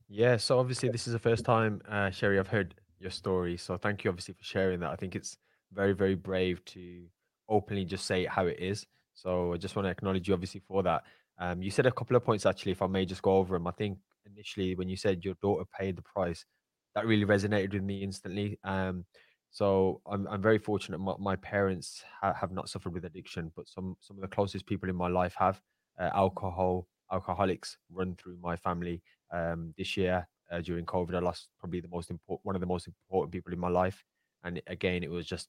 Yeah, 0.07 0.37
so 0.37 0.57
obviously 0.57 0.89
this 0.89 1.05
is 1.07 1.13
the 1.13 1.19
first 1.19 1.45
time, 1.45 1.81
uh, 1.87 2.09
Cheri, 2.09 2.39
I've 2.39 2.47
heard 2.47 2.73
your 2.99 3.11
story. 3.11 3.57
So 3.57 3.77
thank 3.77 4.03
you 4.03 4.09
obviously 4.09 4.33
for 4.33 4.43
sharing 4.43 4.79
that. 4.79 4.89
I 4.89 4.95
think 4.95 5.15
it's 5.15 5.37
very, 5.71 5.93
very 5.93 6.15
brave 6.15 6.63
to 6.65 7.05
openly 7.47 7.85
just 7.85 8.05
say 8.05 8.25
how 8.25 8.47
it 8.47 8.59
is. 8.59 8.87
So 9.15 9.53
I 9.53 9.57
just 9.57 9.75
want 9.75 9.87
to 9.87 9.91
acknowledge 9.91 10.27
you 10.27 10.33
obviously 10.33 10.61
for 10.67 10.83
that. 10.83 11.03
Um, 11.39 11.61
you 11.61 11.71
said 11.71 11.85
a 11.85 11.91
couple 11.91 12.15
of 12.15 12.23
points 12.23 12.45
actually, 12.45 12.73
if 12.73 12.81
I 12.81 12.87
may 12.87 13.05
just 13.05 13.21
go 13.21 13.37
over 13.37 13.55
them. 13.55 13.67
I 13.67 13.71
think 13.71 13.97
initially 14.25 14.75
when 14.75 14.89
you 14.89 14.97
said 14.97 15.25
your 15.25 15.35
daughter 15.41 15.65
paid 15.77 15.95
the 15.95 16.01
price, 16.01 16.45
that 16.93 17.05
really 17.05 17.25
resonated 17.25 17.73
with 17.73 17.83
me 17.83 18.03
instantly. 18.03 18.59
Um, 18.63 19.05
so 19.51 20.01
I'm, 20.05 20.27
I'm 20.27 20.41
very 20.41 20.57
fortunate. 20.57 20.97
My, 20.99 21.15
my 21.19 21.35
parents 21.37 22.03
ha- 22.21 22.33
have 22.33 22.51
not 22.51 22.69
suffered 22.69 22.93
with 22.93 23.05
addiction, 23.05 23.51
but 23.55 23.67
some 23.67 23.95
some 24.01 24.17
of 24.17 24.21
the 24.21 24.27
closest 24.27 24.65
people 24.65 24.89
in 24.89 24.95
my 24.95 25.07
life 25.07 25.33
have. 25.37 25.61
Uh, 25.97 26.09
alcohol, 26.13 26.87
alcoholics 27.11 27.77
run 27.89 28.15
through 28.15 28.37
my 28.41 28.55
family. 28.57 29.01
Um, 29.31 29.73
this 29.77 29.95
year 29.95 30.27
uh, 30.51 30.59
during 30.61 30.85
COVID, 30.85 31.15
I 31.15 31.19
lost 31.19 31.49
probably 31.59 31.79
the 31.79 31.87
most 31.87 32.09
important, 32.09 32.45
one 32.45 32.55
of 32.55 32.61
the 32.61 32.67
most 32.67 32.87
important 32.87 33.31
people 33.31 33.53
in 33.53 33.59
my 33.59 33.69
life. 33.69 34.03
And 34.43 34.61
again, 34.67 35.03
it 35.03 35.09
was 35.09 35.25
just, 35.25 35.47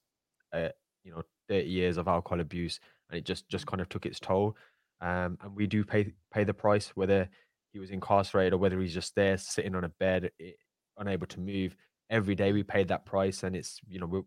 uh, 0.52 0.68
you 1.02 1.12
know, 1.12 1.22
30 1.48 1.68
years 1.68 1.96
of 1.96 2.08
alcohol 2.08 2.40
abuse, 2.40 2.80
and 3.10 3.18
it 3.18 3.24
just 3.24 3.48
just 3.48 3.66
kind 3.66 3.80
of 3.80 3.88
took 3.88 4.06
its 4.06 4.20
toll. 4.20 4.56
Um, 5.00 5.38
and 5.42 5.54
we 5.54 5.66
do 5.66 5.84
pay 5.84 6.12
pay 6.32 6.44
the 6.44 6.54
price, 6.54 6.92
whether 6.94 7.28
he 7.72 7.78
was 7.78 7.90
incarcerated 7.90 8.54
or 8.54 8.58
whether 8.58 8.80
he's 8.80 8.94
just 8.94 9.14
there 9.14 9.36
sitting 9.36 9.74
on 9.74 9.84
a 9.84 9.88
bed, 10.00 10.30
i 10.40 10.54
unable 10.98 11.26
to 11.26 11.40
move. 11.40 11.76
every 12.08 12.34
day 12.34 12.52
we 12.52 12.62
paid 12.62 12.88
that 12.88 13.04
price, 13.04 13.42
and 13.42 13.54
it's 13.54 13.80
you 13.88 13.98
know 14.00 14.06
we're 14.06 14.22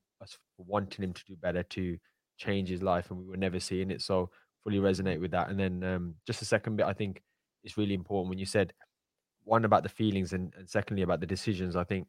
wanting 0.57 1.03
him 1.03 1.13
to 1.13 1.25
do 1.25 1.36
better 1.36 1.63
to 1.63 1.98
change 2.38 2.69
his 2.69 2.83
life, 2.83 3.09
and 3.09 3.19
we 3.19 3.25
were 3.25 3.38
never 3.38 3.59
seeing 3.59 3.91
it. 3.91 4.01
So 4.01 4.29
fully 4.63 4.77
resonate 4.77 5.19
with 5.19 5.31
that. 5.31 5.50
And 5.50 5.59
then 5.59 5.83
um, 5.83 6.15
just 6.27 6.39
the 6.39 6.45
second 6.45 6.75
bit, 6.75 6.86
I 6.86 6.93
think 6.93 7.21
is 7.63 7.77
really 7.77 7.93
important 7.93 8.29
when 8.29 8.39
you 8.39 8.45
said 8.45 8.74
one 9.43 9.65
about 9.65 9.83
the 9.83 9.89
feelings 9.89 10.33
and, 10.33 10.53
and 10.57 10.69
secondly 10.69 11.03
about 11.03 11.19
the 11.19 11.25
decisions. 11.25 11.75
I 11.75 11.83
think 11.83 12.07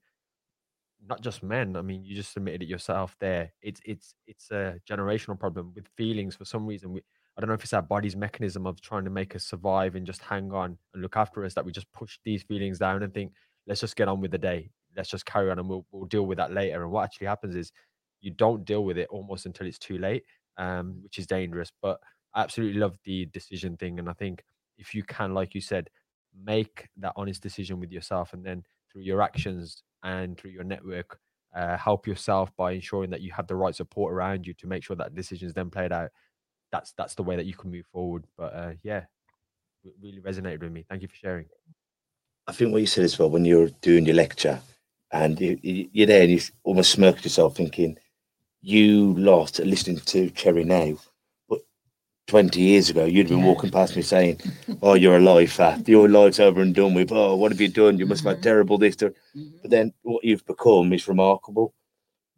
not 1.07 1.23
just 1.23 1.43
men. 1.43 1.77
I 1.77 1.83
mean, 1.83 2.05
you 2.05 2.15
just 2.15 2.37
admitted 2.37 2.63
it 2.63 2.69
yourself 2.69 3.17
there. 3.21 3.53
It's 3.63 3.81
it's 3.85 4.15
it's 4.27 4.51
a 4.51 4.77
generational 4.89 5.39
problem 5.39 5.73
with 5.75 5.89
feelings. 5.97 6.37
For 6.37 6.45
some 6.45 6.67
reason, 6.67 6.93
we 6.93 7.03
I 7.37 7.41
don't 7.41 7.49
know 7.49 7.55
if 7.55 7.63
it's 7.65 7.73
our 7.73 7.83
body's 7.83 8.17
mechanism 8.17 8.67
of 8.67 8.81
trying 8.81 9.05
to 9.05 9.11
make 9.11 9.35
us 9.35 9.45
survive 9.45 9.95
and 9.95 10.07
just 10.07 10.21
hang 10.23 10.53
on 10.53 10.77
and 10.93 11.03
look 11.03 11.17
after 11.17 11.45
us 11.45 11.55
that 11.55 11.65
we 11.65 11.73
just 11.73 11.91
push 11.93 12.19
these 12.25 12.43
feelings 12.43 12.79
down 12.79 13.03
and 13.03 13.15
think, 13.15 13.33
let's 13.67 13.81
just 13.81 13.97
get 13.97 14.09
on 14.09 14.21
with 14.21 14.31
the 14.31 14.39
day. 14.39 14.71
Let's 14.97 15.09
just 15.09 15.25
carry 15.27 15.51
on 15.51 15.59
and 15.59 15.69
we'll 15.69 15.87
we'll 15.91 16.07
deal 16.07 16.27
with 16.27 16.39
that 16.39 16.53
later. 16.53 16.83
And 16.83 16.93
what 16.93 17.05
actually 17.05 17.29
happens 17.29 17.57
is 17.57 17.73
you 18.21 18.31
don't 18.31 18.65
deal 18.65 18.85
with 18.85 18.99
it 18.99 19.09
almost 19.11 19.47
until 19.47 19.67
it's 19.67 19.79
too 19.79 19.99
late, 19.99 20.25
um, 20.59 20.99
which 21.03 21.19
is 21.19 21.27
dangerous. 21.27 21.73
But 21.81 22.01
I 22.35 22.43
absolutely 22.43 22.81
love 22.81 22.99
the 23.05 23.27
decision 23.27 23.77
thing, 23.77 23.99
and 23.99 24.09
I 24.09 24.13
think 24.13 24.45
if 24.79 24.95
you 24.95 25.03
can, 25.03 25.35
like 25.35 25.55
you 25.55 25.61
said, 25.61 25.89
make 26.45 26.89
that 26.99 27.13
honest 27.17 27.43
decision 27.43 27.81
with 27.81 27.91
yourself, 27.91 28.33
and 28.35 28.45
then 28.45 28.65
through 28.93 29.03
your 29.03 29.23
actions 29.23 29.83
and 30.03 30.37
through 30.37 30.51
your 30.51 30.65
network, 30.65 31.19
uh, 31.55 31.77
help 31.77 32.07
yourself 32.07 32.55
by 32.57 32.73
ensuring 32.73 33.11
that 33.11 33.21
you 33.21 33.33
have 33.33 33.47
the 33.47 33.57
right 33.57 33.75
support 33.75 34.13
around 34.13 34.47
you 34.47 34.55
to 34.55 34.67
make 34.67 34.85
sure 34.85 34.97
that 34.97 35.15
decisions 35.15 35.53
then 35.53 35.71
played 35.71 35.93
out. 35.93 36.11
That's 36.73 36.93
that's 36.93 37.15
the 37.15 37.23
way 37.23 37.37
that 37.37 37.47
you 37.47 37.55
can 37.55 37.71
move 37.71 37.87
forward. 37.93 38.25
But 38.37 38.55
uh, 38.55 38.73
yeah, 38.83 39.05
it 39.85 39.95
really 40.01 40.21
resonated 40.21 40.63
with 40.63 40.73
me. 40.73 40.85
Thank 40.89 41.03
you 41.03 41.09
for 41.09 41.17
sharing. 41.17 41.47
I 42.47 42.53
think 42.53 42.73
what 42.73 42.81
you 42.81 42.87
said 42.87 43.05
as 43.05 43.19
well 43.19 43.31
when 43.31 43.45
you're 43.45 43.71
doing 43.81 44.07
your 44.07 44.17
lecture, 44.17 44.61
and 45.13 45.41
you, 45.41 45.59
you, 45.63 45.89
you're 45.93 46.07
there 46.07 46.23
and 46.23 46.31
you 46.31 46.41
almost 46.63 46.93
smirked 46.93 47.25
yourself, 47.25 47.57
thinking 47.57 47.99
you 48.63 49.15
lost 49.15 49.59
listening 49.59 49.99
to 49.99 50.31
Cheri 50.31 50.65
now. 50.65 50.97
But 52.31 52.43
20 52.43 52.61
years 52.61 52.91
ago, 52.91 53.05
you'd 53.07 53.29
been 53.29 53.43
walking 53.43 53.71
past 53.71 53.97
me 53.97 54.03
saying, 54.03 54.41
Oh, 54.83 54.95
you're 54.95 55.17
alive, 55.17 55.51
fat. 55.51 55.89
Your 55.89 56.09
life's 56.09 56.39
over 56.39 56.61
and 56.63 56.73
done 56.73 56.95
with. 56.95 57.11
Oh, 57.11 57.35
what 57.35 57.51
have 57.51 57.61
you 57.61 57.67
done? 57.69 57.99
You 57.99 58.07
must 58.07 58.23
have 58.23 58.35
had 58.37 58.39
Mhm. 58.39 58.43
terrible 58.43 58.79
this. 58.79 58.95
There. 58.97 59.15
Mhm. 59.35 59.63
But 59.63 59.71
then 59.73 59.93
what 60.03 60.23
you've 60.25 60.47
become 60.47 60.93
is 60.93 61.09
remarkable. 61.09 61.75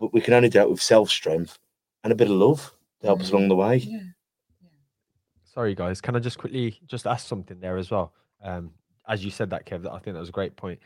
But 0.01 0.15
we 0.15 0.23
can 0.23 0.33
only 0.33 0.49
do 0.49 0.61
it 0.61 0.71
with 0.71 0.81
self 0.81 1.11
strength 1.11 1.59
and 2.05 2.11
a 2.13 2.17
bit 2.17 2.29
of 2.31 2.37
love 2.37 2.73
to 3.01 3.07
help 3.07 3.21
us 3.21 3.29
Mhm. 3.29 3.33
along 3.35 3.49
the 3.49 3.57
way. 3.57 3.77
Yeah. 3.77 4.01
Sorry, 5.45 5.75
guys. 5.75 6.01
Can 6.01 6.17
I 6.17 6.21
just 6.21 6.39
quickly 6.39 6.81
just 6.87 7.07
ask 7.07 7.27
something 7.27 7.61
there 7.61 7.77
as 7.77 7.91
well? 7.91 8.15
Um, 8.43 8.73
as 9.07 9.23
you 9.23 9.31
said 9.31 9.51
that, 9.51 9.67
Kev, 9.67 9.83
that 9.83 9.93
I 9.93 9.99
think 9.99 10.15
that 10.15 10.21
was 10.21 10.31
a 10.31 10.33
great 10.41 10.57
point. 10.57 10.81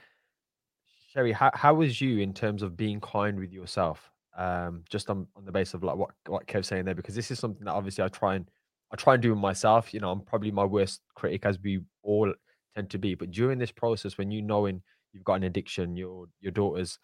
Cheri, 1.14 1.32
how, 1.32 1.52
how 1.54 1.74
was 1.74 2.00
you 2.00 2.18
in 2.18 2.34
terms 2.34 2.62
of 2.62 2.76
being 2.76 3.00
kind 3.00 3.38
with 3.38 3.52
yourself? 3.52 4.10
Um, 4.36 4.84
just 4.90 5.08
on, 5.08 5.28
on 5.36 5.44
the 5.44 5.52
basis 5.52 5.74
of 5.74 5.84
like 5.84 5.96
what 5.96 6.10
what 6.26 6.46
Kev's 6.48 6.66
saying 6.66 6.84
there, 6.86 6.94
because 6.96 7.14
this 7.14 7.30
is 7.30 7.38
something 7.38 7.64
that 7.64 7.72
obviously 7.72 8.02
I 8.04 8.08
try 8.08 8.34
and 8.34 8.50
I 8.92 8.96
try 8.96 9.14
and 9.14 9.22
do 9.22 9.32
it 9.32 9.36
myself. 9.36 9.92
You 9.92 10.00
know, 10.00 10.10
I'm 10.10 10.20
probably 10.20 10.50
my 10.50 10.64
worst 10.64 11.00
critic, 11.14 11.44
as 11.44 11.58
we 11.60 11.80
all 12.02 12.32
tend 12.74 12.90
to 12.90 12.98
be. 12.98 13.14
But 13.14 13.30
during 13.30 13.58
this 13.58 13.72
process, 13.72 14.18
when 14.18 14.30
you 14.30 14.42
knowing 14.42 14.82
you've 15.12 15.24
got 15.24 15.34
an 15.34 15.44
addiction, 15.44 15.96
your 15.96 16.26
your 16.40 16.52
daughter's 16.52 16.98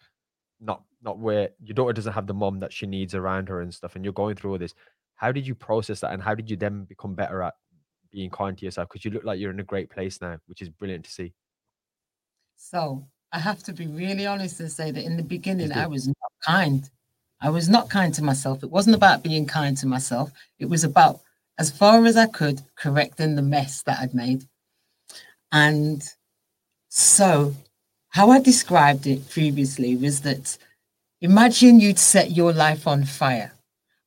not 0.61 0.83
not 1.01 1.19
where 1.19 1.49
your 1.61 1.73
daughter 1.73 1.93
doesn't 1.93 2.13
have 2.13 2.27
the 2.27 2.33
mom 2.33 2.59
that 2.59 2.71
she 2.71 2.85
needs 2.85 3.15
around 3.15 3.49
her 3.49 3.61
and 3.61 3.73
stuff, 3.73 3.95
and 3.95 4.05
you're 4.05 4.13
going 4.13 4.35
through 4.35 4.51
all 4.51 4.57
this. 4.57 4.75
How 5.15 5.31
did 5.31 5.45
you 5.45 5.55
process 5.55 5.99
that, 6.01 6.13
and 6.13 6.21
how 6.23 6.35
did 6.35 6.49
you 6.49 6.57
then 6.57 6.85
become 6.85 7.15
better 7.15 7.43
at 7.43 7.53
being 8.11 8.29
kind 8.29 8.57
to 8.57 8.65
yourself? 8.65 8.89
Because 8.89 9.03
you 9.03 9.11
look 9.11 9.23
like 9.23 9.39
you're 9.39 9.51
in 9.51 9.59
a 9.59 9.63
great 9.63 9.89
place 9.89 10.21
now, 10.21 10.37
which 10.47 10.61
is 10.61 10.69
brilliant 10.69 11.05
to 11.05 11.11
see. 11.11 11.33
So 12.55 13.05
I 13.31 13.39
have 13.39 13.63
to 13.63 13.73
be 13.73 13.87
really 13.87 14.25
honest 14.25 14.59
and 14.59 14.71
say 14.71 14.91
that 14.91 15.03
in 15.03 15.17
the 15.17 15.23
beginning. 15.23 15.73
I 15.73 15.87
was 15.87 16.07
not 16.07 16.31
kind. 16.45 16.89
I 17.41 17.49
was 17.49 17.67
not 17.67 17.89
kind 17.89 18.13
to 18.13 18.23
myself. 18.23 18.63
It 18.63 18.71
wasn't 18.71 18.95
about 18.95 19.23
being 19.23 19.45
kind 19.45 19.75
to 19.77 19.87
myself. 19.87 20.31
It 20.59 20.69
was 20.69 20.83
about, 20.83 21.19
as 21.59 21.71
far 21.71 22.05
as 22.05 22.17
I 22.17 22.27
could, 22.27 22.61
correcting 22.75 23.35
the 23.35 23.41
mess 23.41 23.83
that 23.83 23.99
I'd 23.99 24.13
made. 24.13 24.45
And 25.51 26.03
so, 26.89 27.55
how 28.09 28.29
I 28.31 28.39
described 28.39 29.07
it 29.07 29.29
previously 29.29 29.95
was 29.95 30.21
that 30.21 30.57
imagine 31.21 31.79
you'd 31.79 31.99
set 31.99 32.31
your 32.31 32.53
life 32.53 32.87
on 32.87 33.05
fire. 33.05 33.53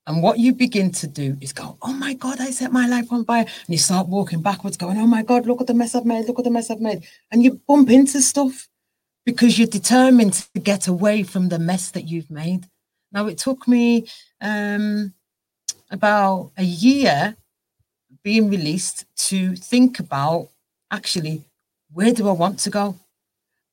And 0.06 0.22
what 0.22 0.38
you 0.38 0.52
begin 0.52 0.92
to 0.92 1.08
do 1.08 1.36
is 1.40 1.52
go, 1.52 1.76
oh 1.82 1.92
my 1.92 2.14
God, 2.14 2.40
I 2.40 2.50
set 2.50 2.72
my 2.72 2.86
life 2.86 3.12
on 3.12 3.24
fire. 3.24 3.42
And 3.42 3.68
you 3.68 3.78
start 3.78 4.06
walking 4.06 4.40
backwards, 4.40 4.76
going, 4.76 4.98
oh 4.98 5.06
my 5.06 5.22
God, 5.22 5.46
look 5.46 5.60
at 5.60 5.66
the 5.66 5.74
mess 5.74 5.96
I've 5.96 6.04
made, 6.04 6.26
look 6.26 6.38
at 6.38 6.44
the 6.44 6.50
mess 6.50 6.70
I've 6.70 6.80
made. 6.80 7.04
And 7.32 7.42
you 7.42 7.60
bump 7.66 7.90
into 7.90 8.22
stuff 8.22 8.68
because 9.24 9.58
you're 9.58 9.66
determined 9.66 10.34
to 10.54 10.60
get 10.60 10.86
away 10.86 11.24
from 11.24 11.48
the 11.48 11.58
mess 11.58 11.90
that 11.90 12.06
you've 12.06 12.30
made. 12.30 12.68
Now, 13.10 13.26
it 13.26 13.38
took 13.38 13.66
me 13.66 14.06
um, 14.40 15.12
about 15.90 16.50
a 16.56 16.64
year 16.64 17.36
being 18.22 18.50
released 18.50 19.04
to 19.16 19.54
think 19.56 19.98
about 19.98 20.48
actually 20.90 21.44
where 21.92 22.12
do 22.12 22.28
I 22.28 22.32
want 22.32 22.58
to 22.60 22.70
go? 22.70 22.96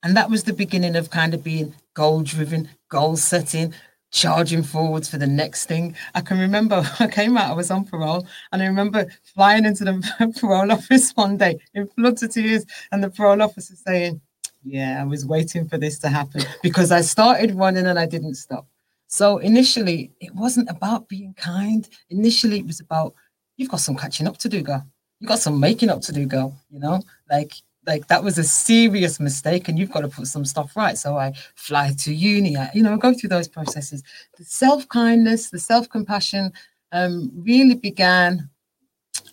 And 0.03 0.15
that 0.15 0.29
was 0.29 0.43
the 0.43 0.53
beginning 0.53 0.95
of 0.95 1.09
kind 1.09 1.33
of 1.33 1.43
being 1.43 1.73
goal 1.93 2.21
driven, 2.21 2.69
goal 2.89 3.15
setting, 3.15 3.73
charging 4.11 4.63
forwards 4.63 5.09
for 5.09 5.17
the 5.17 5.27
next 5.27 5.65
thing. 5.65 5.95
I 6.13 6.21
can 6.21 6.39
remember 6.39 6.83
I 6.99 7.07
came 7.07 7.37
out, 7.37 7.51
I 7.51 7.53
was 7.53 7.71
on 7.71 7.85
parole, 7.85 8.27
and 8.51 8.61
I 8.61 8.67
remember 8.67 9.07
flying 9.23 9.65
into 9.65 9.83
the 9.83 10.33
parole 10.39 10.71
office 10.71 11.11
one 11.11 11.37
day 11.37 11.57
in 11.73 11.87
floods 11.87 12.23
of 12.23 12.31
tears, 12.31 12.65
and 12.91 13.03
the 13.03 13.09
parole 13.09 13.41
officer 13.41 13.75
saying, 13.75 14.21
Yeah, 14.63 15.01
I 15.01 15.05
was 15.05 15.25
waiting 15.25 15.67
for 15.67 15.77
this 15.77 15.99
to 15.99 16.09
happen 16.09 16.43
because 16.61 16.91
I 16.91 17.01
started 17.01 17.55
running 17.55 17.87
and 17.87 17.97
I 17.99 18.05
didn't 18.05 18.35
stop. 18.35 18.67
So 19.13 19.37
initially, 19.37 20.11
it 20.19 20.33
wasn't 20.33 20.71
about 20.71 21.07
being 21.07 21.35
kind. 21.35 21.87
Initially, 22.09 22.57
it 22.57 22.65
was 22.65 22.79
about 22.79 23.13
you've 23.57 23.69
got 23.69 23.79
some 23.79 23.95
catching 23.95 24.27
up 24.27 24.37
to 24.39 24.49
do, 24.49 24.63
girl. 24.63 24.83
You've 25.19 25.27
got 25.27 25.37
some 25.37 25.59
making 25.59 25.91
up 25.91 26.01
to 26.01 26.11
do, 26.11 26.25
girl. 26.25 26.57
You 26.71 26.79
know, 26.79 26.99
like 27.29 27.53
like 27.85 28.07
that 28.07 28.23
was 28.23 28.39
a 28.39 28.43
serious 28.43 29.19
mistake, 29.19 29.67
and 29.67 29.77
you've 29.77 29.91
got 29.91 30.01
to 30.01 30.07
put 30.07 30.25
some 30.25 30.45
stuff 30.45 30.75
right. 30.75 30.97
So 30.97 31.15
I 31.15 31.33
fly 31.53 31.93
to 31.99 32.11
uni, 32.11 32.57
I, 32.57 32.71
you 32.73 32.81
know, 32.81 32.97
go 32.97 33.13
through 33.13 33.29
those 33.29 33.47
processes. 33.47 34.01
The 34.35 34.45
self 34.45 34.89
kindness, 34.89 35.51
the 35.51 35.59
self 35.59 35.87
compassion, 35.89 36.51
um, 36.91 37.31
really 37.35 37.75
began 37.75 38.49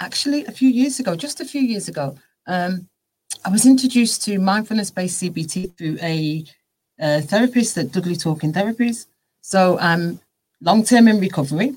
actually 0.01 0.45
a 0.45 0.53
few 0.53 0.69
years 0.69 1.01
ago, 1.01 1.17
just 1.17 1.41
a 1.41 1.47
few 1.47 1.63
years 1.63 1.89
ago. 1.89 2.19
Um, 2.47 2.87
I 3.47 3.49
was 3.49 3.65
introduced 3.65 4.25
to 4.25 4.39
mindfulness 4.39 4.91
based 4.91 5.23
CBT 5.23 5.79
through 5.79 5.97
a, 6.03 6.45
uh 7.01 7.23
therapist 7.23 7.79
at 7.79 7.93
Dudley 7.93 8.17
Talking 8.17 8.53
Therapies. 8.53 9.07
So 9.41 9.79
I'm 9.79 10.21
long 10.61 10.85
term 10.85 11.09
in 11.09 11.21
recovery. 11.21 11.77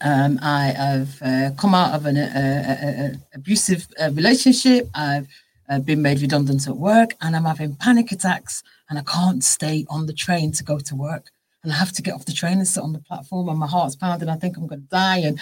Um, 0.00 0.38
I 0.42 0.66
have 0.76 1.22
uh, 1.22 1.50
come 1.56 1.74
out 1.74 1.94
of 1.94 2.06
an 2.06 2.16
uh, 2.16 2.76
uh, 2.82 3.02
uh, 3.02 3.18
abusive 3.34 3.88
relationship. 4.12 4.88
I've 4.94 5.84
been 5.84 6.02
made 6.02 6.20
redundant 6.20 6.66
at 6.66 6.76
work, 6.76 7.14
and 7.20 7.34
I'm 7.36 7.44
having 7.44 7.74
panic 7.76 8.12
attacks, 8.12 8.62
and 8.88 8.98
I 8.98 9.02
can't 9.02 9.42
stay 9.44 9.84
on 9.90 10.06
the 10.06 10.12
train 10.12 10.52
to 10.52 10.64
go 10.64 10.78
to 10.78 10.94
work. 10.94 11.30
And 11.62 11.72
I 11.72 11.76
have 11.76 11.92
to 11.92 12.02
get 12.02 12.14
off 12.14 12.24
the 12.24 12.32
train 12.32 12.58
and 12.58 12.68
sit 12.68 12.82
on 12.82 12.92
the 12.92 13.00
platform, 13.00 13.48
and 13.48 13.58
my 13.58 13.66
heart's 13.66 13.96
pounding. 13.96 14.28
I 14.28 14.36
think 14.36 14.56
I'm 14.56 14.66
going 14.66 14.82
to 14.82 14.86
die, 14.88 15.18
and 15.18 15.38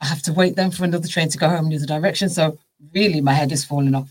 I 0.00 0.06
have 0.06 0.22
to 0.22 0.32
wait 0.32 0.56
then 0.56 0.72
for 0.72 0.84
another 0.84 1.08
train 1.08 1.28
to 1.28 1.38
go 1.38 1.48
home 1.48 1.66
in 1.66 1.70
the 1.70 1.76
other 1.76 1.86
direction. 1.86 2.28
So 2.28 2.58
really, 2.92 3.20
my 3.20 3.32
head 3.32 3.52
is 3.52 3.64
falling 3.64 3.94
off. 3.94 4.10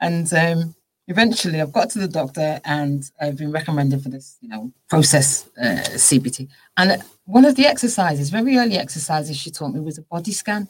And 0.00 0.30
um, 0.34 0.74
eventually, 1.06 1.60
I've 1.60 1.72
got 1.72 1.90
to 1.90 1.98
the 1.98 2.08
doctor, 2.08 2.60
and 2.64 3.10
I've 3.20 3.36
been 3.36 3.52
recommended 3.52 4.02
for 4.02 4.08
this, 4.08 4.36
you 4.40 4.48
know, 4.48 4.72
process 4.88 5.48
uh, 5.60 5.82
CBT. 5.90 6.48
And 6.76 7.02
one 7.24 7.44
of 7.44 7.56
the 7.56 7.66
exercises, 7.66 8.30
very 8.30 8.56
early 8.58 8.78
exercises, 8.78 9.36
she 9.36 9.50
taught 9.50 9.72
me 9.74 9.80
was 9.80 9.98
a 9.98 10.02
body 10.02 10.32
scan, 10.32 10.68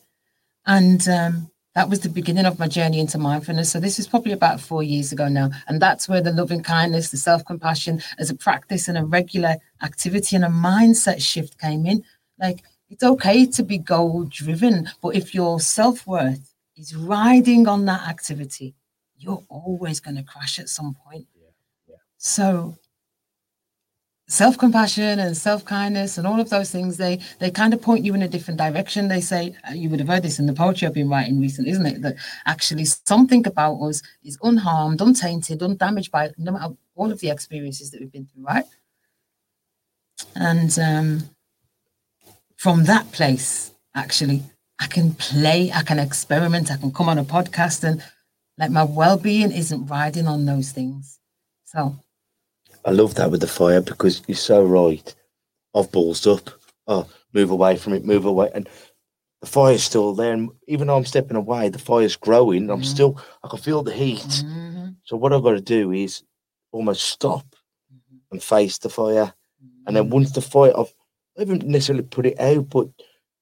and 0.66 1.06
um, 1.08 1.50
that 1.74 1.88
was 1.88 2.00
the 2.00 2.08
beginning 2.08 2.46
of 2.46 2.58
my 2.58 2.68
journey 2.68 3.00
into 3.00 3.18
mindfulness. 3.18 3.72
So 3.72 3.80
this 3.80 3.98
is 3.98 4.06
probably 4.06 4.32
about 4.32 4.60
four 4.60 4.82
years 4.82 5.12
ago 5.12 5.28
now, 5.28 5.50
and 5.66 5.82
that's 5.82 6.08
where 6.08 6.20
the 6.20 6.32
loving 6.32 6.62
kindness, 6.62 7.10
the 7.10 7.16
self 7.16 7.44
compassion, 7.44 8.02
as 8.18 8.30
a 8.30 8.34
practice 8.34 8.88
and 8.88 8.96
a 8.96 9.04
regular 9.04 9.56
activity 9.82 10.36
and 10.36 10.44
a 10.44 10.48
mindset 10.48 11.20
shift 11.20 11.60
came 11.60 11.86
in. 11.86 12.04
Like 12.38 12.62
it's 12.90 13.02
okay 13.02 13.46
to 13.46 13.62
be 13.62 13.78
goal 13.78 14.24
driven, 14.24 14.88
but 15.02 15.16
if 15.16 15.34
your 15.34 15.58
self 15.58 16.06
worth 16.06 16.54
is 16.76 16.94
riding 16.94 17.66
on 17.66 17.84
that 17.86 18.02
activity, 18.02 18.74
you're 19.16 19.42
always 19.49 20.00
going 20.00 20.16
to 20.16 20.23
crash 20.23 20.59
at 20.59 20.68
some 20.68 20.94
point. 20.94 21.26
So 22.18 22.78
self-compassion 24.28 25.18
and 25.18 25.37
self-kindness 25.37 26.16
and 26.16 26.26
all 26.26 26.40
of 26.40 26.49
those 26.49 26.71
things 26.71 26.97
they 26.97 27.21
they 27.40 27.50
kind 27.50 27.75
of 27.75 27.83
point 27.83 28.02
you 28.04 28.14
in 28.14 28.23
a 28.23 28.28
different 28.28 28.59
direction. 28.59 29.09
They 29.09 29.21
say 29.21 29.54
uh, 29.68 29.75
you 29.75 29.90
would 29.90 30.00
have 30.00 30.09
heard 30.09 30.23
this 30.23 30.38
in 30.38 30.47
the 30.47 30.54
poetry 30.54 30.88
i've 30.88 30.94
been 30.94 31.11
writing 31.11 31.38
recently 31.38 31.71
isn't 31.73 31.85
it? 31.87 32.00
That 32.02 32.16
actually 32.47 32.87
something 32.87 33.47
about 33.47 33.75
us 33.83 34.00
is 34.23 34.38
unharmed 34.42 35.02
untainted 35.02 35.62
undamaged 35.62 36.11
by 36.11 36.30
no 36.38 36.52
matter 36.52 36.75
all 36.94 37.12
of 37.12 37.21
the 37.21 37.28
experiences 37.28 37.90
that 37.90 38.00
we've 38.00 38.12
been 38.12 38.26
through 38.26 38.44
right? 38.44 38.64
And 40.35 40.78
um 40.78 41.30
from 42.56 42.85
that 42.85 43.12
place 43.12 43.73
actually 43.94 44.42
i 44.80 44.87
can 44.87 45.12
play 45.14 45.71
i 45.75 45.83
can 45.83 45.99
experiment 45.99 46.73
i 46.73 46.76
can 46.78 46.90
come 46.90 47.11
on 47.11 47.18
a 47.18 47.25
podcast 47.25 47.85
and 47.85 48.02
like 48.58 48.70
my 48.70 48.84
well-being 48.84 49.52
isn't 49.52 49.87
riding 49.87 50.26
on 50.26 50.44
those 50.44 50.70
things 50.73 51.18
so 51.64 51.96
I 52.84 52.90
love 52.90 53.14
that 53.14 53.30
with 53.30 53.40
the 53.40 53.46
fire 53.46 53.80
because 53.80 54.23
you're 54.26 54.37
so 54.37 54.62
right. 54.64 55.14
I've 55.75 55.90
ballsed 55.90 56.26
up. 56.30 56.50
Oh, 56.87 57.08
move 57.32 57.50
away 57.50 57.76
from 57.76 57.94
it, 57.94 58.04
move 58.04 58.26
away. 58.26 58.50
And 58.54 58.68
the 59.40 59.46
fire's 59.46 59.82
still 59.82 60.14
there. 60.14 60.34
And 60.34 60.50
even 60.68 60.87
though 60.88 60.96
I'm 60.96 61.06
stepping 61.06 61.37
away, 61.37 61.70
the 61.70 61.78
fire's 61.78 62.16
growing. 62.16 62.70
I'm 62.70 62.82
Mhm. 62.82 62.84
still, 62.84 63.18
I 63.42 63.49
can 63.49 63.58
feel 63.58 63.82
the 63.82 63.92
heat. 63.92 64.44
Mhm, 64.44 64.96
So 65.04 65.16
what 65.16 65.32
I've 65.32 65.42
got 65.42 65.52
to 65.52 65.61
do 65.62 65.92
is 65.92 66.23
almost 66.73 67.04
stop 67.04 67.46
mhm, 67.92 68.20
and 68.32 68.42
face 68.42 68.76
the 68.78 68.90
fire. 68.90 69.32
And 69.87 69.96
then 69.96 70.06
mhm. 70.08 70.11
once 70.14 70.32
the 70.32 70.42
fire, 70.42 70.73
I've 70.78 70.94
I 71.37 71.40
haven't 71.40 71.66
necessarily 71.66 72.04
put 72.04 72.26
it 72.26 72.38
out, 72.38 72.68
but 72.68 72.88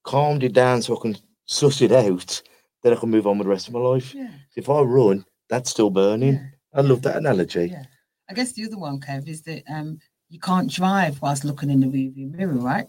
calmed 0.05 0.43
it 0.45 0.53
down 0.53 0.83
so 0.83 0.97
I 0.97 1.01
can 1.01 1.17
suss 1.47 1.83
it 1.83 1.93
out. 1.93 2.43
Then 2.83 2.93
I 2.93 2.97
can 2.97 3.11
move 3.11 3.27
on 3.27 3.39
with 3.39 3.47
the 3.47 3.51
rest 3.51 3.69
of 3.69 3.75
my 3.75 3.81
life. 3.81 4.15
yeah, 4.15 4.31
If 4.57 4.69
I 4.69 4.81
run, 4.81 5.25
that's 5.49 5.71
still 5.71 5.91
burning. 5.91 6.35
yeah. 6.35 6.47
I 6.75 6.81
love 6.81 7.03
that 7.03 7.17
analogy. 7.17 7.69
Yeah. 7.71 7.85
I 8.31 8.35
guess 8.35 8.53
the 8.53 8.65
other 8.67 8.79
one, 8.79 8.99
Kev, 9.01 9.29
is 9.29 9.43
that 9.43 9.63
um, 9.69 9.99
you 10.31 10.41
can't 10.41 10.71
drive 10.71 11.21
whilst 11.21 11.45
looking 11.45 11.71
in 11.71 11.81
the 11.81 11.87
rearview 11.87 12.31
mirror, 12.35 12.55
right? 12.55 12.89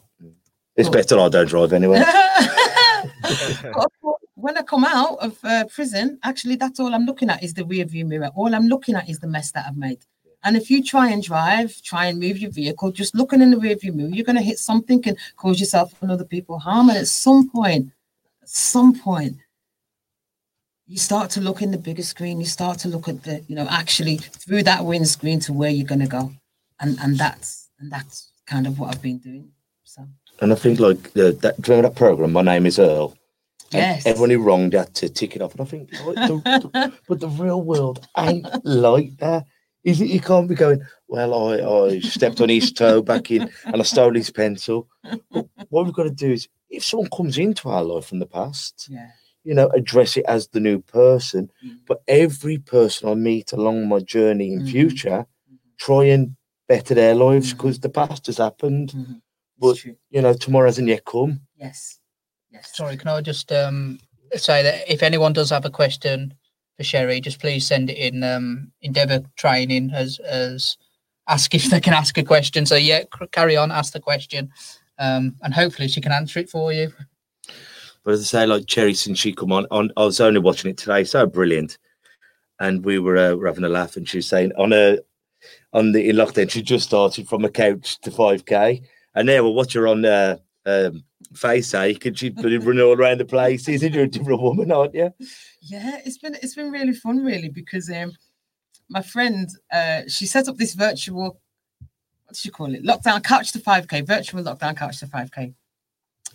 It's 0.75 0.87
Cool. 0.87 0.93
better 0.93 1.19
I 1.19 1.29
don't 1.29 1.47
drive 1.47 1.73
anyway. 1.73 2.03
But 3.73 3.89
when 4.35 4.57
I 4.57 4.61
come 4.61 4.85
out 4.85 5.17
of 5.19 5.37
uh, 5.43 5.65
prison, 5.65 6.19
actually, 6.23 6.55
that's 6.55 6.79
all 6.79 6.93
I'm 6.93 7.05
looking 7.05 7.29
at 7.29 7.43
is 7.43 7.53
the 7.53 7.63
rearview 7.63 8.05
mirror. 8.05 8.29
All 8.35 8.53
I'm 8.53 8.67
looking 8.67 8.95
at 8.95 9.09
is 9.09 9.19
the 9.19 9.27
mess 9.27 9.51
that 9.51 9.65
I've 9.67 9.77
made. 9.77 9.99
And 10.45 10.57
if 10.57 10.69
you 10.69 10.83
try 10.83 11.09
and 11.09 11.21
drive, 11.23 11.81
try 11.81 12.07
and 12.07 12.19
move 12.19 12.37
your 12.39 12.51
vehicle, 12.51 12.91
just 12.91 13.15
looking 13.15 13.41
in 13.41 13.51
the 13.51 13.57
rearview 13.57 13.93
mirror, 13.93 14.09
you're 14.09 14.25
going 14.25 14.35
to 14.37 14.41
hit 14.41 14.59
something 14.59 15.01
and 15.07 15.17
cause 15.37 15.59
yourself 15.59 15.93
and 16.01 16.11
other 16.11 16.25
people 16.25 16.59
harm. 16.59 16.89
And 16.89 16.97
at 16.97 17.07
some 17.07 17.49
point, 17.49 17.91
at 18.41 18.49
some 18.49 18.97
point, 18.99 19.37
you 20.87 20.97
start 20.97 21.29
to 21.31 21.41
look 21.41 21.61
in 21.61 21.71
the 21.71 21.77
bigger 21.77 22.03
screen. 22.03 22.39
You 22.39 22.45
start 22.45 22.79
to 22.79 22.87
look 22.87 23.07
at 23.07 23.23
the, 23.23 23.43
you 23.47 23.55
know, 23.55 23.67
actually 23.69 24.17
through 24.17 24.63
that 24.63 24.85
windscreen 24.85 25.39
to 25.41 25.53
where 25.53 25.69
you're 25.69 25.87
going 25.87 26.01
to 26.01 26.07
go, 26.07 26.31
and 26.79 26.97
and 27.01 27.17
that's 27.17 27.69
and 27.79 27.91
that's 27.91 28.31
kind 28.45 28.67
of 28.67 28.79
what 28.79 28.93
I've 28.93 29.01
been 29.01 29.19
doing. 29.19 29.49
So 29.83 30.05
And 30.41 30.51
I 30.51 30.55
think 30.55 30.79
like 30.79 31.07
uh, 31.17 31.31
that. 31.41 31.55
Do 31.61 31.71
you 31.71 31.75
remember 31.77 31.89
that 31.89 31.95
program? 31.95 32.33
My 32.33 32.41
name 32.41 32.65
is 32.65 32.79
Earl. 32.79 33.17
And 33.71 33.81
yes, 33.81 34.05
Everyone 34.05 34.29
who 34.29 34.39
wronged 34.43 34.73
had 34.73 34.93
to 34.95 35.09
tick 35.09 35.35
it 35.35 35.41
off, 35.41 35.53
and 35.53 35.61
I 35.61 35.65
think, 35.65 35.91
like, 36.05 36.15
the, 36.15 36.69
the- 36.73 36.93
but 37.07 37.19
the 37.19 37.29
real 37.29 37.61
world 37.61 38.07
ain't 38.17 38.47
like 38.63 39.17
that. 39.17 39.45
Is 39.83 39.99
it? 39.99 40.09
You 40.09 40.19
can't 40.19 40.47
be 40.47 40.55
going. 40.55 40.81
Well, 41.07 41.33
I, 41.33 41.95
I 41.95 41.99
stepped 41.99 42.39
on 42.39 42.49
his 42.49 42.71
toe 42.71 43.01
back 43.01 43.31
in, 43.31 43.49
and 43.65 43.77
I 43.77 43.83
stole 43.83 44.13
his 44.13 44.29
pencil. 44.29 44.87
But 45.31 45.47
what 45.69 45.85
we've 45.85 45.93
got 45.93 46.03
to 46.03 46.11
do 46.11 46.31
is, 46.31 46.47
if 46.69 46.83
someone 46.85 47.09
comes 47.09 47.37
into 47.37 47.67
our 47.69 47.83
life 47.83 48.05
from 48.05 48.19
the 48.19 48.25
past, 48.27 48.87
yeah. 48.89 49.09
You 49.43 49.53
know, 49.53 49.67
address 49.69 50.15
it 50.17 50.25
as 50.27 50.47
the 50.47 50.59
new 50.59 50.79
person. 50.81 51.51
Mm. 51.65 51.79
But 51.87 52.01
every 52.07 52.57
person 52.59 53.09
I 53.09 53.13
meet 53.15 53.51
along 53.51 53.87
my 53.89 53.99
journey 53.99 54.53
in 54.53 54.61
Mhm. 54.61 54.71
future, 54.71 55.25
try 55.77 56.05
and 56.05 56.35
better 56.69 56.93
their 56.93 57.13
lives 57.15 57.53
because 57.53 57.79
the 57.79 57.89
past 57.89 58.25
has 58.27 58.37
happened. 58.37 58.91
Mhm. 58.91 59.21
But- 59.59 59.77
true. 59.77 59.97
You 60.09 60.21
know, 60.21 60.33
tomorrow 60.33 60.67
hasn't 60.67 60.87
yet 60.87 61.03
come. 61.05 61.41
Yes. 61.57 61.99
Yes. 62.51 62.71
Sorry, 62.75 62.95
can 62.97 63.07
I 63.09 63.19
just 63.21 63.51
um, 63.51 63.99
say 64.35 64.63
that 64.63 64.89
if 64.91 65.03
anyone 65.03 65.33
does 65.33 65.49
have 65.49 65.65
a 65.65 65.69
question 65.69 66.33
for 66.77 66.83
Cheri, 66.83 67.19
just 67.21 67.39
please 67.39 67.67
send 67.67 67.89
it 67.89 67.97
in 67.97 68.23
um, 68.23 68.71
Endeavour 68.81 69.23
Training 69.35 69.91
as 69.93 70.19
as 70.19 70.77
ask 71.27 71.53
if 71.55 71.69
they 71.69 71.79
can 71.81 71.93
ask 71.93 72.17
a 72.17 72.23
question. 72.23 72.65
So 72.65 72.75
yeah, 72.75 73.01
c- 73.01 73.27
carry 73.31 73.55
on, 73.57 73.71
ask 73.71 73.91
the 73.93 73.99
question, 73.99 74.51
um, 74.99 75.35
and 75.41 75.53
hopefully 75.53 75.87
she 75.87 76.01
can 76.01 76.11
answer 76.11 76.39
it 76.39 76.49
for 76.49 76.71
you. 76.73 76.93
But 78.03 78.15
as 78.15 78.21
I 78.21 78.23
say, 78.23 78.45
like 78.45 78.65
Cheri, 78.65 78.93
since 78.93 79.19
she 79.19 79.33
come 79.33 79.51
on, 79.51 79.65
on 79.71 79.91
I 79.95 80.03
was 80.03 80.19
only 80.19 80.39
watching 80.39 80.71
it 80.71 80.77
today, 80.77 81.03
so 81.03 81.25
brilliant. 81.25 81.77
And 82.59 82.85
we 82.85 82.99
were, 82.99 83.17
uh, 83.17 83.35
were 83.35 83.47
having 83.47 83.63
a 83.63 83.69
laugh, 83.69 83.97
and 83.97 84.07
she 84.07 84.17
was 84.17 84.27
saying 84.27 84.51
on 84.57 84.73
a 84.73 84.99
on 85.73 85.91
the 85.91 86.09
in 86.09 86.15
lockdown, 86.15 86.49
she 86.49 86.61
just 86.61 86.85
started 86.85 87.27
from 87.27 87.43
a 87.43 87.49
couch 87.49 87.99
to 88.01 88.11
five 88.11 88.45
k, 88.45 88.81
and 89.15 89.27
now 89.27 89.41
we'll 89.41 89.55
watch 89.55 89.73
her 89.73 89.87
on 89.87 90.05
uh, 90.05 90.37
um, 90.65 91.03
face 91.33 91.73
ache, 91.73 92.05
and 92.05 92.17
she's 92.17 92.33
running 92.35 92.79
all 92.79 92.93
around 92.93 93.19
the 93.19 93.25
place. 93.25 93.67
Isn't 93.67 93.93
you're 93.93 94.03
a 94.03 94.07
different 94.07 94.41
woman, 94.41 94.71
aren't 94.71 94.93
you? 94.93 95.11
Yeah, 95.61 95.99
it's 96.05 96.17
been 96.17 96.35
it's 96.35 96.55
been 96.55 96.71
really 96.71 96.93
fun, 96.93 97.23
really, 97.25 97.49
because 97.49 97.89
um, 97.89 98.13
my 98.89 99.01
friend 99.01 99.49
uh, 99.71 100.01
she 100.07 100.25
set 100.25 100.47
up 100.47 100.57
this 100.57 100.75
virtual, 100.75 101.23
what 101.23 102.29
does 102.29 102.39
she 102.39 102.49
call 102.49 102.73
it? 102.73 102.83
Lockdown 102.83 103.23
couch 103.23 103.51
to 103.53 103.59
five 103.59 103.87
k, 103.87 104.01
virtual 104.01 104.43
lockdown 104.43 104.77
couch 104.77 104.99
to 104.99 105.07
five 105.07 105.31
k, 105.31 105.53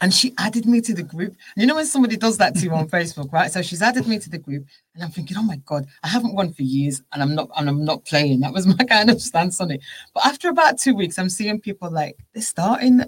and 0.00 0.12
she 0.14 0.32
added 0.38 0.66
me 0.66 0.80
to 0.82 0.94
the 0.94 1.02
group. 1.02 1.34
You 1.56 1.66
know 1.66 1.74
when 1.74 1.86
somebody 1.86 2.16
does 2.16 2.36
that 2.38 2.54
to 2.56 2.60
you 2.64 2.72
on 2.72 2.88
Facebook, 2.96 3.32
right? 3.32 3.50
So 3.50 3.62
she's 3.62 3.82
added 3.82 4.06
me 4.06 4.18
to 4.18 4.30
the 4.30 4.38
group, 4.38 4.66
and 4.94 5.02
I'm 5.04 5.10
thinking, 5.10 5.36
oh 5.36 5.42
my 5.42 5.56
god, 5.66 5.86
I 6.02 6.08
haven't 6.08 6.34
won 6.34 6.52
for 6.52 6.62
years, 6.62 7.02
and 7.12 7.22
I'm 7.22 7.34
not 7.34 7.50
and 7.56 7.68
I'm 7.68 7.84
not 7.84 8.04
playing. 8.04 8.40
That 8.40 8.52
was 8.52 8.66
my 8.78 8.84
kind 8.84 9.10
of 9.10 9.20
stance 9.20 9.60
on 9.60 9.70
it. 9.70 9.80
But 10.14 10.26
after 10.26 10.48
about 10.48 10.78
two 10.78 10.94
weeks, 10.94 11.18
I'm 11.18 11.30
seeing 11.30 11.60
people 11.60 11.90
like 11.90 12.16
they're 12.32 12.42
starting. 12.42 13.02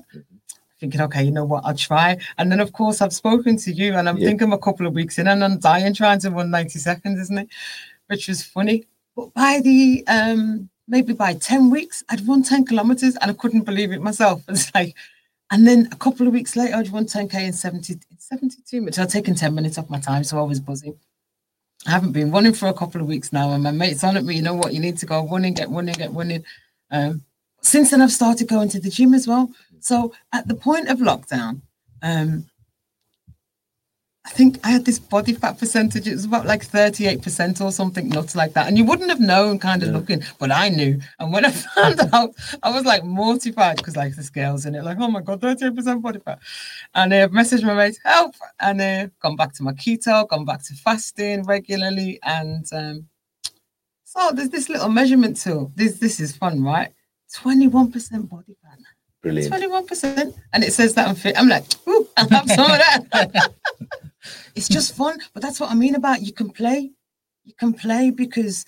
Thinking, 0.81 1.03
okay, 1.03 1.23
you 1.23 1.31
know 1.31 1.45
what, 1.45 1.63
I'll 1.67 1.75
try. 1.77 2.17
And 2.39 2.51
then, 2.51 2.59
of 2.59 2.73
course, 2.73 3.03
I've 3.03 3.13
spoken 3.13 3.59
to 3.59 3.71
you, 3.71 3.95
and 3.97 4.09
I'm 4.09 4.17
Yeah. 4.17 4.29
thinking 4.29 4.51
a 4.53 4.59
couple 4.59 4.87
of 4.87 4.95
weeks 4.95 5.19
in, 5.19 5.29
and 5.29 5.45
I'm 5.45 5.59
dying 5.59 5.93
trying 5.93 6.21
to 6.21 6.31
run 6.31 6.51
90 6.51 6.79
seconds, 6.79 7.21
isn't 7.21 7.37
it? 7.37 7.49
Which 8.07 8.29
was 8.29 8.43
funny. 8.43 8.87
But 9.15 9.35
by 9.35 9.61
the 9.63 10.03
um, 10.09 10.71
maybe 10.89 11.13
by 11.13 11.35
10 11.35 11.69
weeks, 11.69 12.03
I'd 12.09 12.27
run 12.27 12.43
10 12.43 12.65
kilometers 12.65 13.17
and 13.17 13.31
I 13.31 13.35
couldn't 13.35 13.63
believe 13.67 13.93
it 13.93 14.01
myself. 14.01 14.43
It's 14.49 14.75
like, 14.75 14.95
and 15.51 15.67
then 15.67 15.89
a 15.91 15.97
couple 15.97 16.27
of 16.27 16.33
weeks 16.33 16.55
later, 16.57 16.77
I'd 16.77 16.93
run 16.93 17.07
10k 17.07 17.35
in 17.35 17.53
70, 17.53 17.99
72 18.19 18.81
minutes. 18.81 18.99
I'd 18.99 19.11
taken 19.11 19.35
10 19.35 19.55
minutes 19.55 19.79
off 19.79 19.91
my 19.91 19.99
time, 19.99 20.23
so 20.23 20.39
I 20.39 20.43
was 20.43 20.61
buzzing. 20.61 20.97
I 21.87 21.91
haven't 21.91 22.13
been 22.13 22.31
running 22.31 22.53
for 22.53 22.69
a 22.69 22.75
couple 22.75 23.01
of 23.01 23.07
weeks 23.07 23.33
now, 23.33 23.53
and 23.53 23.63
my 23.63 23.71
mate's 23.71 24.05
on 24.05 24.17
at 24.17 24.25
me. 24.25 24.37
You 24.37 24.43
know 24.43 24.55
what? 24.55 24.75
You 24.75 24.81
need 24.81 24.99
to 24.99 25.07
go 25.07 25.27
running, 25.27 25.55
get 25.55 25.71
running, 25.71 25.95
get 25.95 26.13
running. 26.13 26.45
Um, 26.91 27.23
since 27.63 27.91
then, 27.91 28.03
I've 28.03 28.13
started 28.13 28.49
going 28.49 28.69
to 28.71 28.81
the 28.81 28.91
gym 28.91 29.15
as 29.15 29.27
well. 29.27 29.51
So 29.81 30.13
at 30.33 30.47
the 30.47 30.55
point 30.55 30.89
of 30.89 30.99
lockdown, 30.99 31.63
um, 32.03 32.47
I 34.27 34.31
think 34.31 34.61
I 34.65 34.71
had 34.71 34.85
this 34.85 34.99
body 34.99 35.33
fat 35.33 35.59
percentage. 35.59 36.07
It 36.07 36.13
was 36.13 36.27
about 36.27 36.47
like 36.47 36.65
38% 36.67 37.61
or 37.61 37.73
something, 37.73 38.09
nuts 38.09 38.37
like 38.37 38.53
that. 38.53 38.69
And 38.69 38.77
you 38.77 38.85
wouldn't 38.85 39.09
have 39.11 39.19
known 39.21 39.59
kind 39.59 39.83
of 39.83 39.89
Yeah. 39.89 39.95
looking, 39.97 40.23
but 40.39 40.53
I 40.53 40.69
knew. 40.69 41.01
And 41.19 41.33
when 41.33 41.45
I 41.47 41.51
found 41.75 42.01
out, 42.13 42.35
I 42.63 42.71
was 42.71 42.85
like 42.85 43.03
mortified 43.03 43.79
because 43.79 43.97
like 43.97 44.15
the 44.15 44.23
scales 44.23 44.67
in 44.67 44.75
it, 44.75 44.85
like, 44.85 44.99
oh 45.01 45.09
my 45.09 45.23
God, 45.23 45.41
38% 45.41 46.03
body 46.03 46.21
fat. 46.21 46.39
And 46.95 47.15
I 47.15 47.21
uh, 47.23 47.29
messaged 47.29 47.65
my 47.65 47.75
mate, 47.75 47.99
help. 48.05 48.35
And 48.61 48.81
uh, 48.81 49.07
gone 49.23 49.37
back 49.37 49.55
to 49.55 49.63
my 49.63 49.73
keto, 49.73 50.29
gone 50.29 50.45
back 50.45 50.63
to 50.65 50.75
fasting 50.75 51.45
regularly. 51.45 52.19
And 52.23 52.67
um, 52.73 53.07
so 54.05 54.33
there's 54.35 54.51
this 54.51 54.69
little 54.69 54.91
measurement 54.91 55.39
tool. 55.39 55.73
This, 55.77 55.99
this 55.99 56.21
is 56.21 56.37
fun, 56.37 56.63
right? 56.63 56.93
21% 57.35 58.29
body 58.29 58.57
fat. 58.63 58.79
Brilliant. 59.23 59.53
21%. 59.53 60.35
And 60.53 60.65
it 60.65 60.73
says 60.73 60.95
that 60.95 61.09
I'm 61.09 61.15
fit. 61.15 61.39
I'm 61.39 61.49
like, 61.49 61.65
ooh, 61.87 62.09
I'll 62.17 62.29
have 62.29 62.49
some 62.51 62.71
of 62.71 62.79
that. 62.79 63.53
it's 64.55 64.69
just 64.69 64.97
fun. 64.97 65.19
But 65.35 65.43
that's 65.43 65.61
what 65.61 65.71
I 65.71 65.75
mean 65.75 65.95
about 65.95 66.23
you 66.23 66.33
can 66.33 66.51
play. 66.51 66.91
You 67.45 67.55
can 67.59 67.73
play 67.73 68.11
because 68.11 68.65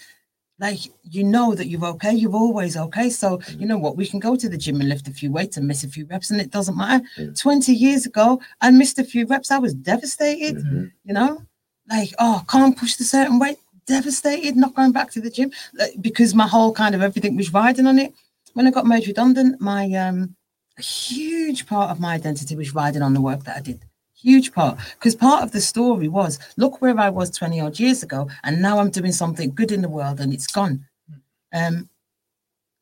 like 0.59 0.79
you 1.03 1.25
know 1.25 1.55
that 1.55 1.67
you're 1.67 1.85
okay. 1.85 2.12
You're 2.12 2.35
always 2.37 2.77
okay. 2.77 3.09
So 3.11 3.41
you 3.59 3.67
know 3.67 3.79
what? 3.79 3.97
We 3.97 4.07
can 4.07 4.21
go 4.21 4.37
to 4.37 4.49
the 4.49 4.57
gym 4.59 4.81
and 4.81 4.88
lift 4.88 5.09
a 5.09 5.12
few 5.12 5.33
weights 5.33 5.57
and 5.57 5.67
miss 5.67 5.85
a 5.85 5.88
few 5.88 6.05
reps, 6.07 6.31
and 6.31 6.41
it 6.41 6.51
doesn't 6.51 6.77
matter. 6.77 7.05
Mm. 7.19 7.38
20 7.41 7.73
years 7.73 8.07
ago, 8.07 8.41
I 8.61 8.71
missed 8.71 8.99
a 8.99 9.05
few 9.05 9.27
reps. 9.27 9.51
I 9.51 9.59
was 9.59 9.75
devastated, 9.75 10.57
Mhm. 10.57 10.93
you 11.05 11.15
know, 11.15 11.43
like, 11.91 12.11
oh, 12.19 12.45
can't 12.49 12.77
push 12.77 12.97
the 12.97 13.05
certain 13.05 13.38
weight, 13.38 13.59
devastated, 13.87 14.57
not 14.57 14.75
going 14.75 14.93
back 14.93 15.11
to 15.12 15.21
the 15.21 15.31
gym 15.31 15.51
like, 15.75 15.95
because 16.01 16.35
my 16.35 16.47
whole 16.47 16.73
kind 16.73 16.95
of 16.95 17.03
everything 17.03 17.37
was 17.37 17.53
riding 17.53 17.87
on 17.87 17.99
it. 17.99 18.12
When 18.55 18.67
I 18.67 18.71
got 18.71 18.87
made 18.87 19.07
redundant, 19.07 19.61
my 19.61 19.91
um 19.95 20.37
a 20.78 20.82
huge 20.82 21.66
part 21.66 21.90
of 21.90 22.00
my 22.00 22.14
identity 22.14 22.56
was 22.56 22.74
riding 22.74 23.02
on 23.02 23.14
the 23.14 23.20
work 23.20 23.44
that 23.44 23.56
I 23.56 23.61
did. 23.61 23.85
Huge 24.14 24.52
part. 24.52 24.78
Because 24.94 25.14
part 25.14 25.42
of 25.42 25.52
the 25.52 25.61
story 25.61 26.08
was 26.08 26.38
look 26.56 26.80
where 26.80 26.98
I 26.98 27.08
was 27.08 27.30
20 27.30 27.61
odd 27.61 27.80
years 27.80 28.02
ago, 28.02 28.28
and 28.44 28.62
now 28.62 28.78
I'm 28.78 28.90
doing 28.90 29.12
something 29.12 29.54
good 29.54 29.72
in 29.72 29.82
the 29.82 29.88
world 29.88 30.20
and 30.20 30.32
it's 30.32 30.46
gone. 30.46 30.87
Um 31.52 31.88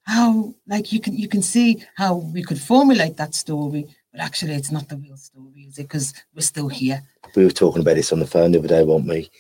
how 0.05 0.55
like 0.67 0.93
you 0.93 1.01
can 1.01 1.17
you 1.17 1.29
can 1.29 1.43
see 1.43 1.85
how 1.95 2.17
we 2.17 2.43
could 2.43 2.61
formulate 2.61 3.17
that 3.17 3.35
story, 3.35 3.87
but 4.13 4.21
actually 4.21 4.55
it's 4.55 4.73
not 4.73 4.89
the 4.89 4.97
real 4.97 5.17
story, 5.17 5.63
is 5.69 5.79
it? 5.79 5.85
Because 5.85 6.13
we're 6.35 6.43
still 6.43 6.69
here. 6.69 7.03
we 7.37 7.45
were 7.45 7.51
talking 7.51 7.83
about 7.83 7.95
this 7.95 8.13
on 8.13 8.19
the 8.19 8.27
phone 8.27 8.53
the 8.53 8.59
other 8.59 8.69
day, 8.69 8.83
weren't 8.83 9.07
we? 9.07 9.31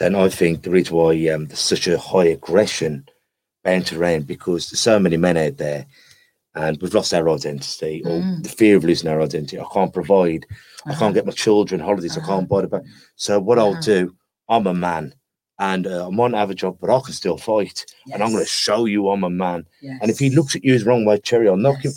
And 0.00 0.16
I 0.16 0.28
think 0.28 0.62
the 0.62 0.70
reason 0.70 0.96
why 0.96 1.28
um, 1.28 1.46
there's 1.46 1.58
such 1.58 1.88
a 1.88 1.98
high 1.98 2.26
aggression 2.26 3.08
bound 3.64 3.92
around 3.92 4.26
because 4.26 4.70
there's 4.70 4.80
so 4.80 4.98
many 4.98 5.16
men 5.16 5.36
out 5.36 5.56
there 5.56 5.86
and 6.54 6.78
we've 6.80 6.94
lost 6.94 7.14
our 7.14 7.28
identity 7.28 8.02
or 8.04 8.20
Mm. 8.22 8.42
the 8.42 8.48
fear 8.48 8.76
of 8.76 8.84
losing 8.84 9.08
our 9.10 9.20
identity. 9.20 9.58
I 9.60 9.64
can't 9.72 9.92
provide, 9.92 10.46
I 10.86 10.94
can't 10.94 11.14
get 11.14 11.26
my 11.26 11.32
children 11.32 11.80
holidays, 11.80 12.16
I 12.16 12.20
can't 12.20 12.48
buy 12.48 12.62
the 12.62 12.68
back. 12.68 12.82
So 13.16 13.38
what 13.38 13.58
I'll 13.58 13.72
Uh-huh. 13.72 13.80
do, 13.80 14.16
I'm 14.48 14.66
a 14.66 14.74
man 14.74 15.14
and 15.58 15.86
uh, 15.86 16.06
I 16.08 16.10
might 16.10 16.34
have 16.34 16.50
a 16.50 16.54
job, 16.54 16.78
but 16.80 16.90
I 16.90 17.00
can 17.00 17.12
still 17.12 17.36
fight. 17.36 17.84
And 18.12 18.22
I'm 18.22 18.32
going 18.32 18.42
to 18.44 18.48
show 18.48 18.86
you 18.86 19.08
I'm 19.10 19.24
a 19.24 19.30
man. 19.30 19.66
yes, 19.82 19.98
And 20.00 20.10
if 20.10 20.18
he 20.18 20.30
looks 20.30 20.56
at 20.56 20.64
you 20.64 20.78
the 20.78 20.84
wrong 20.84 21.04
way, 21.04 21.18
Cheri, 21.18 21.48
I'll 21.48 21.56
knock 21.56 21.82
him. 21.82 21.92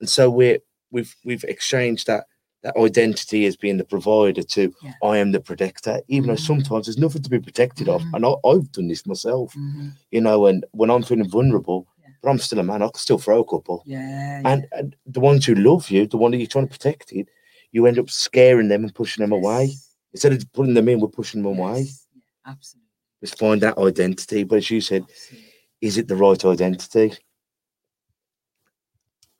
And 0.00 0.08
so 0.08 0.30
we're 0.30 0.58
we've 0.92 1.14
we've 1.24 1.44
exchanged 1.44 2.06
that 2.08 2.24
that 2.62 2.76
identity 2.76 3.46
as 3.46 3.56
being 3.56 3.78
the 3.78 3.84
provider 3.84 4.42
to 4.42 4.74
Yeah. 4.82 4.92
I 5.02 5.16
am 5.18 5.32
the 5.32 5.40
protector, 5.40 6.02
even 6.08 6.28
though 6.28 6.34
Mhm. 6.34 6.46
sometimes 6.46 6.86
there's 6.86 6.98
nothing 6.98 7.22
to 7.22 7.30
be 7.30 7.38
protected 7.40 7.88
of. 7.88 8.02
Mhm. 8.02 8.10
And 8.14 8.26
I, 8.26 8.34
I've 8.46 8.70
done 8.72 8.88
this 8.88 9.06
myself, 9.06 9.54
Mhm. 9.54 9.92
you 10.10 10.20
know, 10.20 10.44
and 10.46 10.66
when 10.72 10.90
I'm 10.90 11.02
feeling 11.02 11.28
vulnerable. 11.30 11.86
But 12.22 12.30
I'm 12.30 12.38
still 12.38 12.58
a 12.58 12.62
man. 12.62 12.82
I 12.82 12.86
can 12.86 12.94
still 12.94 13.18
throw 13.18 13.40
a 13.40 13.44
couple. 13.44 13.82
Yeah. 13.86 14.42
And, 14.44 14.66
and 14.72 14.96
the 15.06 15.20
ones 15.20 15.46
who 15.46 15.54
love 15.54 15.90
you, 15.90 16.06
the 16.06 16.16
one 16.16 16.30
that 16.32 16.38
you're 16.38 16.46
trying 16.46 16.68
to 16.68 16.72
protect, 16.72 17.12
it, 17.12 17.28
you 17.72 17.86
end 17.86 17.98
up 17.98 18.10
scaring 18.10 18.68
them 18.68 18.84
and 18.84 18.94
pushing 18.94 19.22
them 19.22 19.32
away. 19.32 19.72
Instead 20.12 20.32
of 20.32 20.52
putting 20.52 20.74
them 20.74 20.88
in, 20.88 21.00
we're 21.00 21.08
pushing 21.08 21.42
them 21.42 21.58
away. 21.58 21.80
Yeah, 22.14 22.22
absolutely. 22.52 22.88
Let's 23.22 23.34
find 23.34 23.60
that 23.60 23.78
identity. 23.78 24.44
But 24.44 24.56
as 24.56 24.70
you 24.70 24.80
said, 24.80 25.02
absolutely. 25.02 25.48
is 25.80 25.98
it 25.98 26.08
the 26.08 26.16
right 26.16 26.44
identity? 26.44 27.12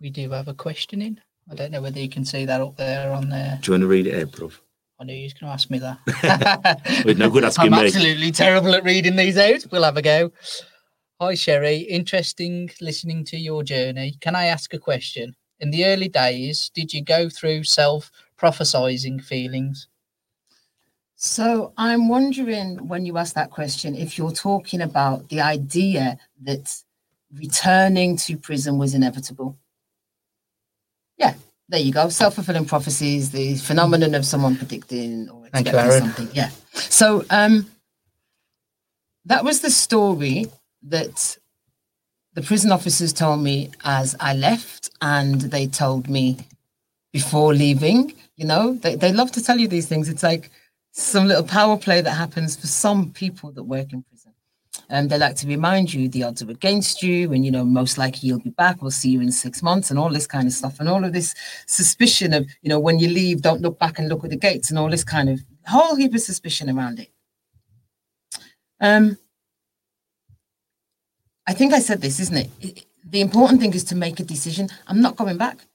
We 0.01 0.11
do 0.11 0.31
have 0.31 0.49
a 0.49 0.55
question 0.55 1.03
in. 1.03 1.21
I 1.51 1.55
don't 1.55 1.73
know 1.73 1.83
whether 1.83 2.01
you 2.01 2.09
can 2.09 2.25
see 2.25 2.45
that 2.45 2.61
up 2.61 2.77
there 2.77 3.12
on 3.12 3.29
there. 3.29 3.59
Do 3.61 3.71
you 3.71 3.73
want 3.75 3.83
to 3.83 3.88
read 3.88 4.07
it 4.07 4.23
out, 4.23 4.33
bruv? 4.33 4.59
I 5.01 5.05
knew 5.05 5.14
you 5.14 5.25
was 5.25 5.33
going 5.33 5.49
to 5.49 5.55
ask 5.55 5.71
me 5.71 5.79
that. 5.79 7.16
No 7.19 7.31
good 7.31 7.45
asking 7.47 7.73
I'm 7.73 7.81
me. 7.81 7.87
absolutely 7.87 8.31
terrible 8.31 8.75
at 8.75 8.85
reading 8.85 9.16
these 9.16 9.38
out. 9.38 9.64
We'll 9.73 9.83
have 9.83 9.97
a 9.97 10.03
go. 10.03 10.31
Hi, 11.22 11.35
Cheri. 11.35 11.87
Interesting 11.87 12.70
listening 12.80 13.26
to 13.26 13.37
your 13.37 13.62
journey. 13.62 14.14
Can 14.22 14.35
I 14.35 14.46
ask 14.46 14.72
a 14.72 14.78
question? 14.78 15.37
In 15.59 15.70
the 15.70 15.85
early 15.85 16.09
days, 16.09 16.70
did 16.72 16.94
you 16.94 17.02
go 17.04 17.28
through 17.28 17.64
self 17.64 18.11
prophesizing 18.40 19.22
feelings? 19.22 19.88
So 21.16 21.74
I'm 21.76 22.09
wondering 22.09 22.88
when 22.88 23.04
you 23.04 23.18
ask 23.18 23.35
that 23.35 23.50
question 23.50 23.94
if 23.94 24.16
you're 24.16 24.33
talking 24.33 24.80
about 24.80 25.28
the 25.28 25.42
idea 25.42 26.16
that 26.44 26.74
returning 27.35 28.16
to 28.16 28.38
prison 28.38 28.78
was 28.78 28.94
inevitable. 28.94 29.59
Yeah, 31.18 31.35
there 31.68 31.80
you 31.80 31.92
go. 31.92 32.09
Self-fulfilling 32.09 32.64
prophecies, 32.64 33.30
the 33.30 33.56
phenomenon 33.56 34.14
of 34.14 34.24
someone 34.24 34.56
predicting 34.56 35.28
or 35.28 35.46
Thank 35.48 35.66
you, 35.66 35.72
expecting 35.72 35.90
Aaron. 35.90 36.00
something. 36.00 36.28
Yeah. 36.33 36.48
So 36.72 37.26
um 37.28 37.66
that 39.26 39.44
was 39.44 39.61
the 39.61 39.70
story 39.70 40.46
that 40.83 41.37
the 42.35 42.43
prison 42.43 42.73
officers 42.73 43.12
told 43.12 43.43
me 43.43 43.71
as 43.85 44.16
I 44.21 44.35
left, 44.35 44.90
and 45.01 45.40
they 45.40 45.66
told 45.66 46.09
me 46.09 46.38
before 47.12 47.55
leaving. 47.55 48.14
You 48.37 48.47
know, 48.47 48.75
they, 48.75 48.95
they 48.95 49.12
love 49.12 49.33
to 49.33 49.43
tell 49.43 49.59
you 49.59 49.69
these 49.69 49.88
things. 49.88 50.09
It's 50.09 50.23
like 50.23 50.51
some 50.93 51.27
little 51.27 51.45
power 51.45 51.77
play 51.77 52.01
that 52.01 52.12
happens 52.12 52.57
for 52.57 52.66
some 52.66 53.11
people 53.12 53.53
that 53.53 53.64
work 53.64 53.93
in 53.93 54.03
prison. 54.03 54.33
And 54.88 55.11
they 55.11 55.19
like 55.19 55.37
to 55.37 55.47
remind 55.47 55.93
you 55.93 56.09
the 56.09 56.25
odds 56.25 56.43
are 56.43 56.51
against 56.51 57.03
you, 57.03 57.33
and 57.33 57.45
you 57.45 57.51
know, 57.51 57.64
most 57.64 57.99
likely 57.99 58.29
you'll 58.29 58.40
be 58.40 58.51
back. 58.51 58.81
We'll 58.81 58.90
see 58.90 59.11
you 59.11 59.21
in 59.21 59.33
six 59.33 59.62
months, 59.62 59.90
and 59.90 59.99
all 59.99 60.11
this 60.11 60.27
kind 60.27 60.47
of 60.47 60.53
stuff, 60.53 60.81
and 60.81 60.88
all 60.88 61.05
of 61.05 61.12
this 61.12 61.35
suspicion 61.66 62.33
of, 62.33 62.49
you 62.62 62.69
know, 62.69 62.79
when 62.79 62.99
you 62.99 63.09
leave, 63.09 63.43
don't 63.43 63.61
look 63.61 63.79
back 63.79 63.99
and 63.99 64.09
look 64.09 64.25
at 64.25 64.31
the 64.31 64.37
gates, 64.37 64.71
and 64.71 64.79
all 64.79 64.88
this 64.88 65.05
kind 65.05 65.29
of 65.29 65.40
whole 65.66 65.97
heap 65.97 66.14
of 66.14 66.21
suspicion 66.21 66.71
around 66.71 67.01
it. 67.01 67.11
Um, 68.81 69.19
I 71.46 71.53
think 71.53 71.72
I 71.72 71.81
said 71.81 72.00
this, 72.00 72.20
isn't 72.20 72.37
it? 72.37 72.87
The 73.05 73.20
important 73.20 73.61
thing 73.61 73.74
is 73.74 73.85
to 73.85 73.96
make 73.96 74.20
a 74.20 74.24
decision. 74.24 74.68
I'm 74.87 75.00
not 75.00 75.16
going 75.16 75.37
back. 75.37 75.66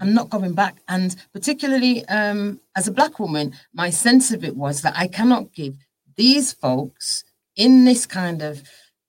I'm 0.00 0.14
not 0.14 0.30
going 0.30 0.54
back. 0.54 0.76
And 0.88 1.14
particularly 1.32 2.04
um, 2.06 2.60
as 2.74 2.88
a 2.88 2.92
black 2.92 3.18
woman, 3.18 3.54
my 3.72 3.90
sense 3.90 4.32
of 4.32 4.44
it 4.44 4.56
was 4.56 4.82
that 4.82 4.94
I 4.96 5.06
cannot 5.06 5.52
give 5.52 5.76
these 6.16 6.52
folks 6.52 7.24
in 7.54 7.84
this 7.84 8.06
kind 8.06 8.42
of 8.42 8.62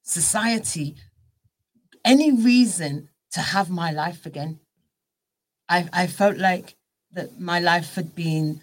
society 0.04 0.96
any 2.04 2.32
reason 2.32 3.10
to 3.32 3.40
have 3.40 3.70
my 3.70 3.92
life 3.92 4.26
again. 4.26 4.60
I, 5.70 5.88
I 5.94 6.08
felt 6.08 6.38
like 6.38 6.76
that 7.14 7.40
my 7.40 7.60
life 7.60 7.96
had 7.96 8.14
been 8.14 8.62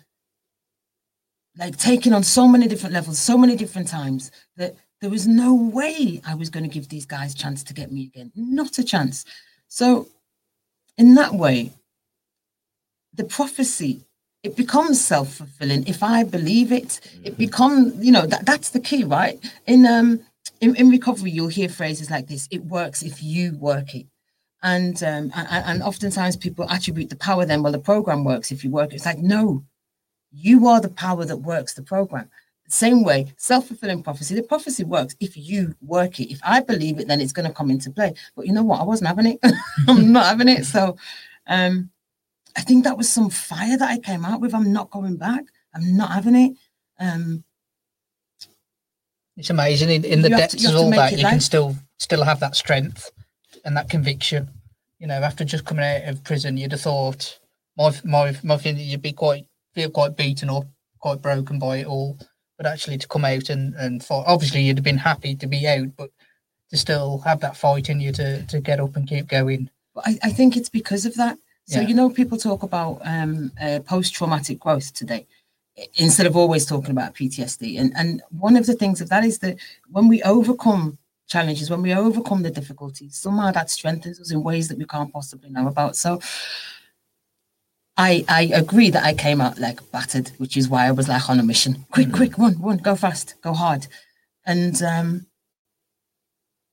like 1.56 1.76
taken 1.76 2.12
on 2.12 2.22
so 2.22 2.46
many 2.46 2.68
different 2.68 2.94
levels, 2.94 3.18
so 3.18 3.36
many 3.38 3.56
different 3.56 3.88
times 3.88 4.30
that 4.56 4.74
there 5.00 5.10
was 5.10 5.26
no 5.26 5.54
way 5.54 6.20
I 6.26 6.34
was 6.34 6.50
going 6.50 6.64
to 6.64 6.74
give 6.74 6.88
these 6.88 7.06
guys 7.06 7.34
a 7.34 7.36
chance 7.36 7.62
to 7.64 7.74
get 7.74 7.92
me 7.92 8.06
again. 8.06 8.32
Not 8.34 8.78
a 8.78 8.84
chance. 8.84 9.24
So, 9.68 10.08
in 10.96 11.14
that 11.14 11.34
way, 11.34 11.72
the 13.14 13.24
prophecy 13.24 14.04
it 14.42 14.56
becomes 14.56 15.04
self-fulfilling 15.04 15.86
if 15.86 16.02
i 16.02 16.22
believe 16.22 16.70
it 16.70 17.00
it 17.24 17.36
becomes 17.36 17.94
you 18.04 18.12
know 18.12 18.26
that, 18.26 18.46
that's 18.46 18.70
the 18.70 18.80
key 18.80 19.04
right 19.04 19.38
in 19.66 19.84
um 19.84 20.20
in, 20.60 20.74
in 20.76 20.88
recovery 20.88 21.30
you'll 21.30 21.48
hear 21.48 21.68
phrases 21.68 22.10
like 22.10 22.28
this 22.28 22.48
it 22.50 22.64
works 22.64 23.02
if 23.02 23.22
you 23.22 23.56
work 23.58 23.94
it 23.94 24.06
and 24.62 25.02
um 25.02 25.32
and, 25.34 25.64
and 25.66 25.82
oftentimes 25.82 26.36
people 26.36 26.70
attribute 26.70 27.10
the 27.10 27.16
power 27.16 27.44
then 27.44 27.62
well 27.62 27.72
the 27.72 27.78
program 27.78 28.24
works 28.24 28.52
if 28.52 28.62
you 28.62 28.70
work 28.70 28.92
it. 28.92 28.96
it's 28.96 29.06
like 29.06 29.18
no 29.18 29.64
you 30.30 30.68
are 30.68 30.80
the 30.80 30.88
power 30.88 31.24
that 31.24 31.38
works 31.38 31.74
the 31.74 31.82
program 31.82 32.30
same 32.68 33.02
way 33.02 33.26
self-fulfilling 33.36 34.02
prophecy 34.02 34.34
the 34.34 34.42
prophecy 34.42 34.84
works 34.84 35.16
if 35.20 35.36
you 35.36 35.74
work 35.80 36.20
it 36.20 36.30
if 36.30 36.38
i 36.44 36.60
believe 36.60 36.98
it 37.00 37.08
then 37.08 37.20
it's 37.20 37.32
going 37.32 37.48
to 37.48 37.54
come 37.54 37.70
into 37.70 37.90
play 37.90 38.12
but 38.36 38.46
you 38.46 38.52
know 38.52 38.62
what 38.62 38.78
i 38.80 38.82
wasn't 38.82 39.06
having 39.08 39.26
it 39.26 39.38
i'm 39.88 40.12
not 40.12 40.26
having 40.26 40.48
it 40.48 40.64
so 40.66 40.96
um 41.46 41.90
I 42.56 42.62
think 42.62 42.82
that 42.84 42.96
was 42.96 43.08
some 43.08 43.30
fire 43.30 43.76
that 43.78 43.88
I 43.88 43.98
came 44.00 44.24
out 44.24 44.40
with. 44.40 44.52
I'm 44.52 44.72
not 44.72 44.90
going 44.90 45.16
back. 45.16 45.44
I'm 45.76 45.96
not 45.96 46.10
having 46.10 46.34
it. 46.34 46.56
Um, 46.98 47.44
It's 49.36 49.50
amazing 49.50 49.90
in, 49.90 50.04
in 50.04 50.22
the 50.22 50.30
have 50.30 50.50
to- 50.50 50.56
depths 50.56 50.68
of 50.68 50.74
all 50.74 50.90
that, 50.90 51.12
you 51.12 51.18
can 51.18 51.40
still 51.40 51.76
still 51.98 52.24
have 52.24 52.40
that 52.40 52.56
strength 52.56 53.12
and 53.64 53.76
that 53.76 53.88
conviction. 53.88 54.50
You 54.98 55.06
know, 55.06 55.14
after 55.22 55.44
just 55.44 55.64
coming 55.64 55.84
out 55.84 56.08
of 56.08 56.24
prison, 56.24 56.56
you'd 56.56 56.72
have 56.72 56.80
thought 56.80 57.38
my 57.76 57.92
my 58.04 58.36
my 58.42 58.56
feeling 58.56 58.80
you'd 58.80 59.02
be 59.02 59.12
quite 59.12 59.46
feel 59.74 59.90
quite 59.90 60.16
beaten 60.16 60.50
up, 60.50 60.64
quite 60.98 61.22
broken 61.22 61.60
by 61.60 61.76
it 61.78 61.86
all. 61.86 62.18
But 62.58 62.66
actually, 62.66 62.98
to 62.98 63.08
come 63.08 63.24
out 63.24 63.48
and 63.48 63.74
and 63.76 64.04
fight, 64.04 64.24
obviously 64.26 64.62
you'd 64.62 64.76
have 64.78 64.84
been 64.84 64.98
happy 64.98 65.34
to 65.36 65.46
be 65.46 65.66
out, 65.66 65.96
but 65.96 66.10
to 66.70 66.76
still 66.76 67.18
have 67.24 67.40
that 67.40 67.56
fight 67.56 67.88
in 67.88 68.00
you 68.00 68.12
to 68.12 68.42
to 68.46 68.60
get 68.60 68.80
up 68.80 68.96
and 68.96 69.08
keep 69.08 69.26
going. 69.28 69.70
but 69.94 70.06
I, 70.06 70.18
I 70.24 70.30
think 70.30 70.56
it's 70.56 70.68
because 70.68 71.06
of 71.06 71.14
that. 71.14 71.38
So, 71.66 71.80
Yeah. 71.80 71.88
you 71.88 71.94
know, 71.94 72.08
people 72.10 72.38
talk 72.38 72.62
about 72.62 73.00
um, 73.04 73.52
uh, 73.60 73.80
post 73.84 74.14
traumatic 74.14 74.58
growth 74.58 74.92
today 74.92 75.26
instead 75.94 76.26
of 76.26 76.36
always 76.36 76.64
talking 76.66 76.90
about 76.90 77.14
PTSD. 77.14 77.78
And, 77.78 77.92
and 77.96 78.22
one 78.30 78.56
of 78.56 78.66
the 78.66 78.74
things 78.74 79.00
of 79.00 79.08
that 79.10 79.24
is 79.24 79.38
that 79.40 79.56
when 79.90 80.08
we 80.08 80.22
overcome 80.22 80.98
challenges, 81.28 81.70
when 81.70 81.82
we 81.82 81.94
overcome 81.94 82.42
the 82.42 82.50
difficulties, 82.50 83.16
somehow 83.16 83.50
that 83.52 83.70
strengthens 83.70 84.18
us 84.18 84.32
in 84.32 84.42
ways 84.42 84.66
that 84.68 84.78
we 84.78 84.86
can't 84.86 85.12
possibly 85.12 85.50
know 85.50 85.68
about. 85.68 85.94
So, 85.94 86.20
I, 87.98 88.24
I 88.28 88.42
agree 88.54 88.90
that 88.90 89.04
I 89.04 89.12
came 89.12 89.40
out 89.40 89.58
like 89.58 89.90
battered, 89.90 90.30
which 90.38 90.56
is 90.56 90.68
why 90.68 90.86
I 90.86 90.92
was 90.92 91.08
like 91.08 91.28
on 91.28 91.40
a 91.40 91.42
mission. 91.42 91.84
Quick, 91.90 92.12
quick, 92.12 92.38
run, 92.38 92.56
run, 92.60 92.76
go 92.78 92.94
fast, 92.94 93.34
go 93.42 93.52
hard. 93.52 93.88
And 94.46 94.80
um, 94.82 95.26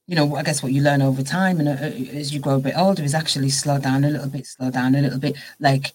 you 0.08 0.16
know, 0.16 0.36
I 0.36 0.44
guess 0.44 0.62
what 0.62 0.72
you 0.72 0.84
learn 0.84 1.02
over 1.02 1.24
time 1.24 1.60
and 1.60 1.68
uh, 1.68 1.72
uh, 1.72 2.18
as 2.18 2.32
you 2.32 2.40
grow 2.40 2.58
a 2.58 2.60
bit 2.60 2.78
older 2.78 3.04
is 3.04 3.16
actually 3.16 3.50
slow 3.50 3.80
down 3.80 4.04
a 4.04 4.10
little 4.10 4.30
bit, 4.30 4.46
slow 4.46 4.70
down 4.70 4.94
a 4.94 5.02
little 5.02 5.20
bit. 5.20 5.36
Like, 5.60 5.94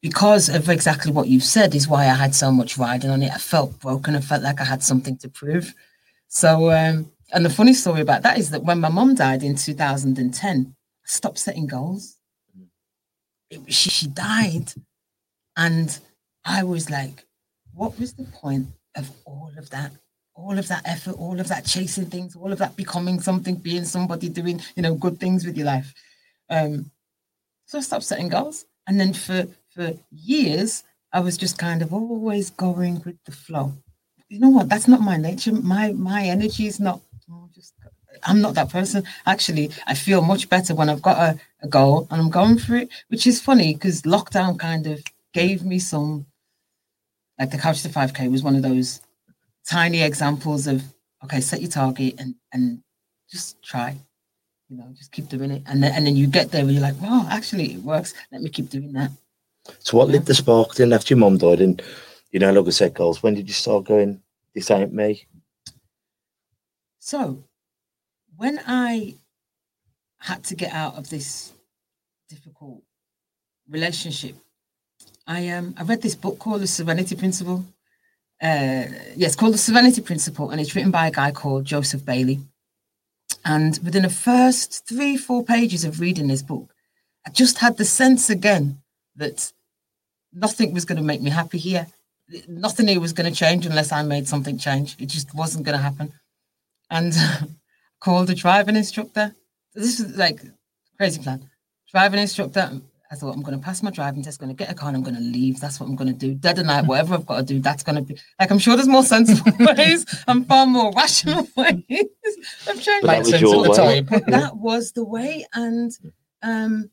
because 0.00 0.48
of 0.48 0.68
exactly 0.68 1.10
what 1.10 1.26
you've 1.26 1.42
said, 1.42 1.74
is 1.74 1.88
why 1.88 2.04
I 2.04 2.14
had 2.14 2.36
so 2.36 2.52
much 2.52 2.78
riding 2.78 3.10
on 3.10 3.22
it. 3.22 3.32
I 3.32 3.38
felt 3.38 3.80
broken. 3.80 4.14
I 4.14 4.20
felt 4.20 4.42
like 4.42 4.60
I 4.60 4.64
had 4.64 4.82
something 4.82 5.16
to 5.18 5.28
prove. 5.28 5.74
So, 6.28 6.70
um, 6.70 7.10
and 7.32 7.44
the 7.44 7.50
funny 7.50 7.74
story 7.74 8.02
about 8.02 8.22
that 8.22 8.38
is 8.38 8.50
that 8.50 8.62
when 8.62 8.78
my 8.78 8.90
mum 8.90 9.16
died 9.16 9.42
in 9.42 9.56
2010, 9.56 10.66
I 10.68 10.74
stopped 11.04 11.38
setting 11.38 11.66
goals. 11.66 12.18
She, 13.50 13.90
she 13.90 14.06
died. 14.08 14.72
And 15.56 15.98
I 16.44 16.64
was 16.64 16.90
like, 16.90 17.24
what 17.72 17.98
was 17.98 18.14
the 18.14 18.24
point 18.24 18.68
of 18.96 19.10
all 19.24 19.52
of 19.56 19.70
that? 19.70 19.92
all 20.34 20.58
of 20.58 20.68
that 20.68 20.82
effort, 20.84 21.12
all 21.12 21.38
of 21.38 21.48
that 21.48 21.64
chasing 21.64 22.06
things, 22.06 22.36
all 22.36 22.52
of 22.52 22.58
that 22.58 22.76
becoming 22.76 23.20
something, 23.20 23.54
being 23.54 23.84
somebody, 23.84 24.28
doing 24.28 24.60
you 24.76 24.82
know 24.82 24.94
good 24.94 25.18
things 25.18 25.44
with 25.44 25.56
your 25.56 25.66
life. 25.66 25.94
Um, 26.50 26.90
so 27.66 27.78
I 27.78 27.80
stopped 27.80 28.04
setting 28.04 28.28
goals, 28.28 28.66
and 28.86 28.98
then 28.98 29.12
for 29.12 29.46
for 29.70 29.92
years 30.10 30.82
I 31.12 31.20
was 31.20 31.36
just 31.36 31.58
kind 31.58 31.82
of 31.82 31.92
always 31.92 32.50
going 32.50 33.02
with 33.04 33.16
the 33.24 33.32
flow. 33.32 33.72
You 34.28 34.40
know 34.40 34.50
what? 34.50 34.68
That's 34.68 34.88
not 34.88 35.00
my 35.00 35.16
nature. 35.16 35.52
My 35.52 35.92
my 35.92 36.24
energy 36.24 36.66
is 36.66 36.80
not. 36.80 37.00
I'm 38.26 38.40
not 38.40 38.54
that 38.54 38.70
person. 38.70 39.04
Actually, 39.26 39.70
I 39.86 39.94
feel 39.94 40.22
much 40.22 40.48
better 40.48 40.74
when 40.74 40.88
I've 40.88 41.02
got 41.02 41.18
a, 41.18 41.38
a 41.62 41.68
goal 41.68 42.06
and 42.10 42.20
I'm 42.20 42.30
going 42.30 42.58
for 42.58 42.76
it, 42.76 42.88
which 43.08 43.26
is 43.26 43.40
funny 43.40 43.74
because 43.74 44.02
lockdown 44.02 44.58
kind 44.58 44.86
of 44.86 45.02
gave 45.32 45.64
me 45.64 45.78
some. 45.78 46.26
Like 47.38 47.50
the 47.50 47.58
Couch 47.58 47.82
to 47.82 47.88
5K 47.88 48.30
was 48.30 48.42
one 48.44 48.54
of 48.54 48.62
those 48.62 49.00
tiny 49.68 50.02
examples 50.02 50.66
of 50.66 50.82
okay 51.24 51.40
set 51.40 51.60
your 51.60 51.70
target 51.70 52.14
and 52.18 52.34
and 52.52 52.82
just 53.30 53.60
try 53.62 53.96
you 54.68 54.76
know 54.76 54.86
just 54.94 55.10
keep 55.10 55.26
doing 55.28 55.50
it 55.50 55.62
and 55.66 55.82
then 55.82 55.92
and 55.94 56.06
then 56.06 56.14
you 56.16 56.26
get 56.26 56.50
there 56.52 56.60
and 56.62 56.70
you're 56.70 56.82
like 56.82 57.00
wow 57.00 57.26
actually 57.30 57.72
it 57.72 57.82
works 57.82 58.12
let 58.30 58.42
me 58.42 58.50
keep 58.50 58.68
doing 58.68 58.92
that 58.92 59.10
So 59.80 59.96
what 59.96 60.08
Yeah. 60.08 60.12
lit 60.16 60.26
the 60.26 60.34
spark 60.34 60.74
then 60.74 60.92
after 60.92 61.14
your 61.14 61.18
mum 61.20 61.38
died 61.38 61.60
and 61.60 61.82
you 62.30 62.40
know, 62.40 62.52
like 62.52 62.66
I 62.66 62.70
said, 62.70 62.94
goals, 62.94 63.22
when 63.22 63.34
did 63.34 63.46
you 63.46 63.54
start 63.54 63.84
going, 63.84 64.20
this 64.54 64.70
ain't 64.70 64.92
me? 64.92 65.24
so 66.98 67.42
when 68.36 68.60
i 68.66 69.14
had 70.18 70.42
to 70.42 70.54
get 70.54 70.72
out 70.72 70.94
of 70.96 71.10
this 71.10 71.52
difficult 72.28 72.82
relationship 73.68 74.34
i 75.26 75.48
um 75.48 75.74
i 75.78 75.82
read 75.82 76.02
this 76.02 76.14
book 76.14 76.38
called 76.38 76.60
the 76.60 76.66
serenity 76.66 77.16
principle 77.16 77.64
uh 78.42 78.84
yes 79.16 79.36
called 79.36 79.54
the 79.54 79.58
serenity 79.58 80.00
principle 80.00 80.50
and 80.50 80.60
it's 80.60 80.74
written 80.74 80.90
by 80.90 81.06
a 81.06 81.10
guy 81.10 81.30
called 81.30 81.64
joseph 81.64 82.04
bailey 82.04 82.40
And 83.44 83.78
within 83.84 84.02
the 84.02 84.10
first 84.10 84.86
three, 84.88 85.16
four 85.16 85.44
pages 85.44 85.84
of 85.84 86.00
reading 86.00 86.28
this 86.28 86.42
book, 86.42 86.72
I 87.26 87.30
just 87.30 87.58
had 87.58 87.76
the 87.76 87.84
sense 87.84 88.30
again 88.30 88.82
that 89.16 89.52
nothing 90.32 90.72
was 90.72 90.84
going 90.84 90.96
to 90.96 91.04
make 91.04 91.20
me 91.20 91.30
happy 91.30 91.58
here. 91.58 91.86
Nothing 92.48 92.88
here 92.88 93.00
was 93.00 93.12
going 93.12 93.30
to 93.30 93.38
change 93.38 93.66
unless 93.66 93.92
I 93.92 94.02
made 94.02 94.28
something 94.28 94.56
change. 94.56 94.96
It 94.98 95.06
just 95.06 95.34
wasn't 95.34 95.64
going 95.64 95.76
to 95.76 95.82
happen. 95.82 96.12
And 96.90 97.12
called 98.04 98.28
a 98.28 98.34
driving 98.34 98.76
instructor. 98.76 99.34
This 99.74 99.98
is 99.98 100.16
like 100.16 100.40
crazy 100.98 101.22
plan. 101.22 101.48
Driving 101.90 102.20
instructor. 102.20 102.80
I 103.10 103.16
thought 103.16 103.34
I'm 103.34 103.42
going 103.42 103.58
to 103.58 103.64
pass 103.64 103.82
my 103.82 103.90
driving 103.90 104.22
test, 104.22 104.40
going 104.40 104.54
to 104.54 104.56
get 104.56 104.70
a 104.70 104.74
car, 104.74 104.88
and 104.88 104.96
I'm 104.96 105.02
going 105.02 105.14
to 105.14 105.22
leave. 105.22 105.60
That's 105.60 105.78
what 105.78 105.88
I'm 105.88 105.94
going 105.94 106.12
to 106.12 106.18
do. 106.18 106.34
Dead 106.34 106.58
of 106.58 106.66
night, 106.66 106.86
whatever 106.86 107.14
I've 107.14 107.26
got 107.26 107.36
to 107.36 107.42
do, 107.44 107.60
that's 107.60 107.82
going 107.82 107.96
to 107.96 108.02
be 108.02 108.18
like. 108.40 108.50
I'm 108.50 108.58
sure 108.58 108.76
there's 108.76 108.88
more 108.88 109.04
sensible 109.04 109.52
ways 109.76 110.04
and 110.26 110.46
far 110.46 110.66
more 110.66 110.92
rational 110.92 111.46
ways 111.56 111.78
of 112.66 112.82
trying 112.82 113.02
to 113.02 113.06
was 113.06 113.30
sense 113.30 113.42
at 113.42 113.62
the 113.62 113.74
time. 113.74 114.04
but 114.06 114.26
that 114.26 114.56
was 114.56 114.92
the 114.92 115.04
way. 115.04 115.46
And 115.54 115.92
um, 116.42 116.90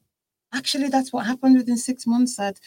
actually, 0.54 0.90
that's 0.90 1.12
what 1.12 1.26
happened 1.26 1.58
within 1.58 1.78
six 1.78 2.08
months. 2.08 2.40
I'd 2.40 2.60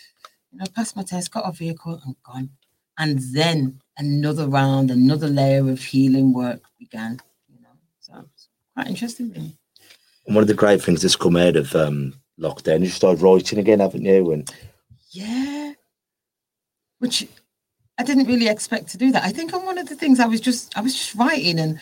you 0.52 0.58
know, 0.58 0.66
passed 0.74 0.96
my 0.96 1.02
test, 1.02 1.30
got 1.30 1.48
a 1.48 1.52
vehicle, 1.52 2.00
and 2.04 2.16
gone. 2.24 2.50
And 2.98 3.20
then 3.32 3.80
another 3.98 4.48
round, 4.48 4.90
another 4.90 5.28
layer 5.28 5.68
of 5.70 5.80
healing 5.82 6.32
work 6.32 6.62
began. 6.78 7.20
You 7.48 7.60
know, 7.62 7.76
so 8.00 8.24
it's 8.34 8.48
quite 8.74 8.88
interesting. 8.88 9.30
Really. 9.30 9.56
And 10.26 10.34
one 10.34 10.42
of 10.42 10.48
the 10.48 10.54
great 10.54 10.82
things 10.82 11.02
that's 11.02 11.16
come 11.16 11.36
out 11.36 11.56
of 11.56 11.74
um, 11.74 12.14
lockdown, 12.38 12.80
you 12.80 12.88
started 12.88 13.22
writing 13.22 13.58
again, 13.58 13.80
haven't 13.80 14.04
you? 14.04 14.32
And 14.32 14.52
Yeah, 15.10 15.72
which 16.98 17.26
I 17.98 18.02
didn't 18.02 18.26
really 18.26 18.48
expect 18.48 18.88
to 18.88 18.98
do 18.98 19.12
that. 19.12 19.24
I 19.24 19.30
think 19.30 19.54
on 19.54 19.64
one 19.64 19.78
of 19.78 19.88
the 19.88 19.96
things 19.96 20.20
I 20.20 20.26
was 20.26 20.40
just 20.40 20.76
I 20.76 20.80
was 20.80 20.94
just 20.94 21.14
writing 21.14 21.58
and. 21.58 21.80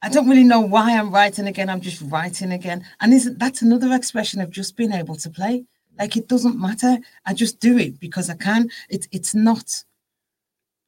I 0.00 0.08
don't 0.08 0.28
really 0.28 0.44
know 0.44 0.60
why 0.60 0.96
I'm 0.96 1.10
writing 1.10 1.48
again. 1.48 1.68
I'm 1.68 1.80
just 1.80 2.00
writing 2.02 2.52
again. 2.52 2.84
And 3.00 3.12
isn't 3.12 3.40
that's 3.40 3.62
another 3.62 3.92
expression 3.92 4.40
of 4.40 4.48
just 4.48 4.76
being 4.76 4.92
able 4.92 5.16
to 5.16 5.28
play? 5.28 5.66
Like 5.98 6.16
it 6.16 6.28
doesn't 6.28 6.58
matter. 6.58 6.98
I 7.26 7.34
just 7.34 7.58
do 7.58 7.76
it 7.78 7.98
because 7.98 8.30
I 8.30 8.34
can. 8.34 8.70
It's 8.88 9.08
it's 9.10 9.34
not 9.34 9.82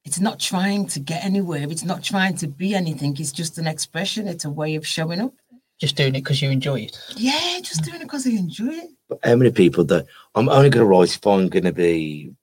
it's 0.04 0.20
not 0.20 0.40
trying 0.40 0.86
to 0.88 1.00
get 1.00 1.24
anywhere. 1.24 1.66
It's 1.70 1.84
not 1.84 2.02
trying 2.02 2.36
to 2.36 2.48
be 2.48 2.74
anything. 2.74 3.16
It's 3.18 3.32
just 3.32 3.58
an 3.58 3.66
expression. 3.66 4.28
It's 4.28 4.44
a 4.44 4.50
way 4.50 4.74
of 4.74 4.86
showing 4.86 5.20
up. 5.20 5.32
Just 5.78 5.96
doing 5.96 6.14
it 6.14 6.20
because 6.20 6.42
you 6.42 6.50
enjoy 6.50 6.80
it. 6.80 6.98
Yeah, 7.16 7.58
just 7.62 7.84
doing 7.84 8.02
it 8.02 8.04
because 8.04 8.26
I 8.26 8.30
enjoy 8.30 8.68
it. 8.68 8.90
but 9.08 9.18
how 9.24 9.34
many 9.36 9.50
people 9.50 9.82
that 9.84 10.06
I'm 10.34 10.48
only 10.50 10.68
going 10.68 10.84
to 10.84 10.90
write 10.90 11.16
if 11.16 11.26
I'm 11.26 11.48
going 11.48 11.64
to 11.64 11.72
be 11.72 12.34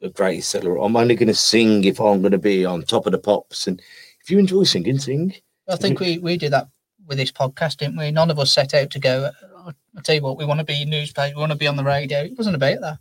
the 0.00 0.10
greatest 0.10 0.50
seller. 0.50 0.78
I'm 0.78 0.96
only 0.96 1.14
going 1.14 1.28
to 1.28 1.34
sing 1.34 1.84
if 1.84 2.00
I'm 2.00 2.20
going 2.20 2.32
to 2.32 2.38
be 2.38 2.64
on 2.64 2.82
top 2.82 3.06
of 3.06 3.12
the 3.12 3.18
pops. 3.18 3.66
And 3.66 3.80
if 4.22 4.30
you 4.30 4.38
enjoy 4.38 4.64
singing, 4.64 4.98
sing. 4.98 5.34
I 5.68 5.76
think 5.76 6.00
we, 6.00 6.18
we 6.18 6.36
did 6.36 6.52
that 6.52 6.68
with 7.06 7.18
this 7.18 7.32
podcast, 7.32 7.78
didn't 7.78 7.96
we? 7.96 8.10
None 8.10 8.30
of 8.30 8.38
us 8.38 8.52
set 8.54 8.74
out 8.74 8.90
to 8.90 8.98
go. 8.98 9.30
"Oh, 9.56 9.72
I'll 9.96 10.02
tell 10.02 10.14
you 10.14 10.22
what, 10.22 10.36
we 10.36 10.44
want 10.44 10.60
to 10.60 10.64
be 10.64 10.84
newspaper, 10.84 11.36
we 11.36 11.40
want 11.40 11.52
to 11.52 11.58
be 11.58 11.66
on 11.66 11.76
the 11.76 11.84
radio. 11.84 12.20
It 12.20 12.36
wasn't 12.36 12.56
about 12.56 12.80
that. 12.80 12.98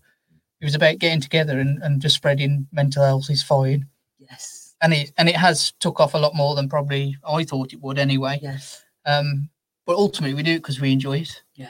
It 0.61 0.65
was 0.65 0.75
about 0.75 0.99
getting 0.99 1.21
together 1.21 1.59
and, 1.59 1.81
and 1.83 2.01
just 2.01 2.15
spreading 2.15 2.67
mental 2.71 3.03
health 3.03 3.29
is 3.29 3.43
fine. 3.43 3.87
Yes. 4.29 4.75
And 4.81 4.93
it 4.93 5.11
and 5.17 5.29
it 5.29 5.35
has 5.35 5.71
took 5.79 5.99
off 5.99 6.13
a 6.13 6.17
lot 6.17 6.35
more 6.35 6.55
than 6.55 6.67
probably 6.69 7.17
I 7.27 7.43
thought 7.43 7.73
it 7.73 7.81
would 7.81 7.97
anyway. 7.97 8.39
Yes. 8.41 8.83
Um, 9.05 9.49
but 9.85 9.95
ultimately 9.95 10.33
we 10.35 10.43
do 10.43 10.53
it 10.53 10.57
because 10.59 10.81
we 10.81 10.91
enjoy 10.91 11.19
it. 11.19 11.43
Yeah. 11.55 11.69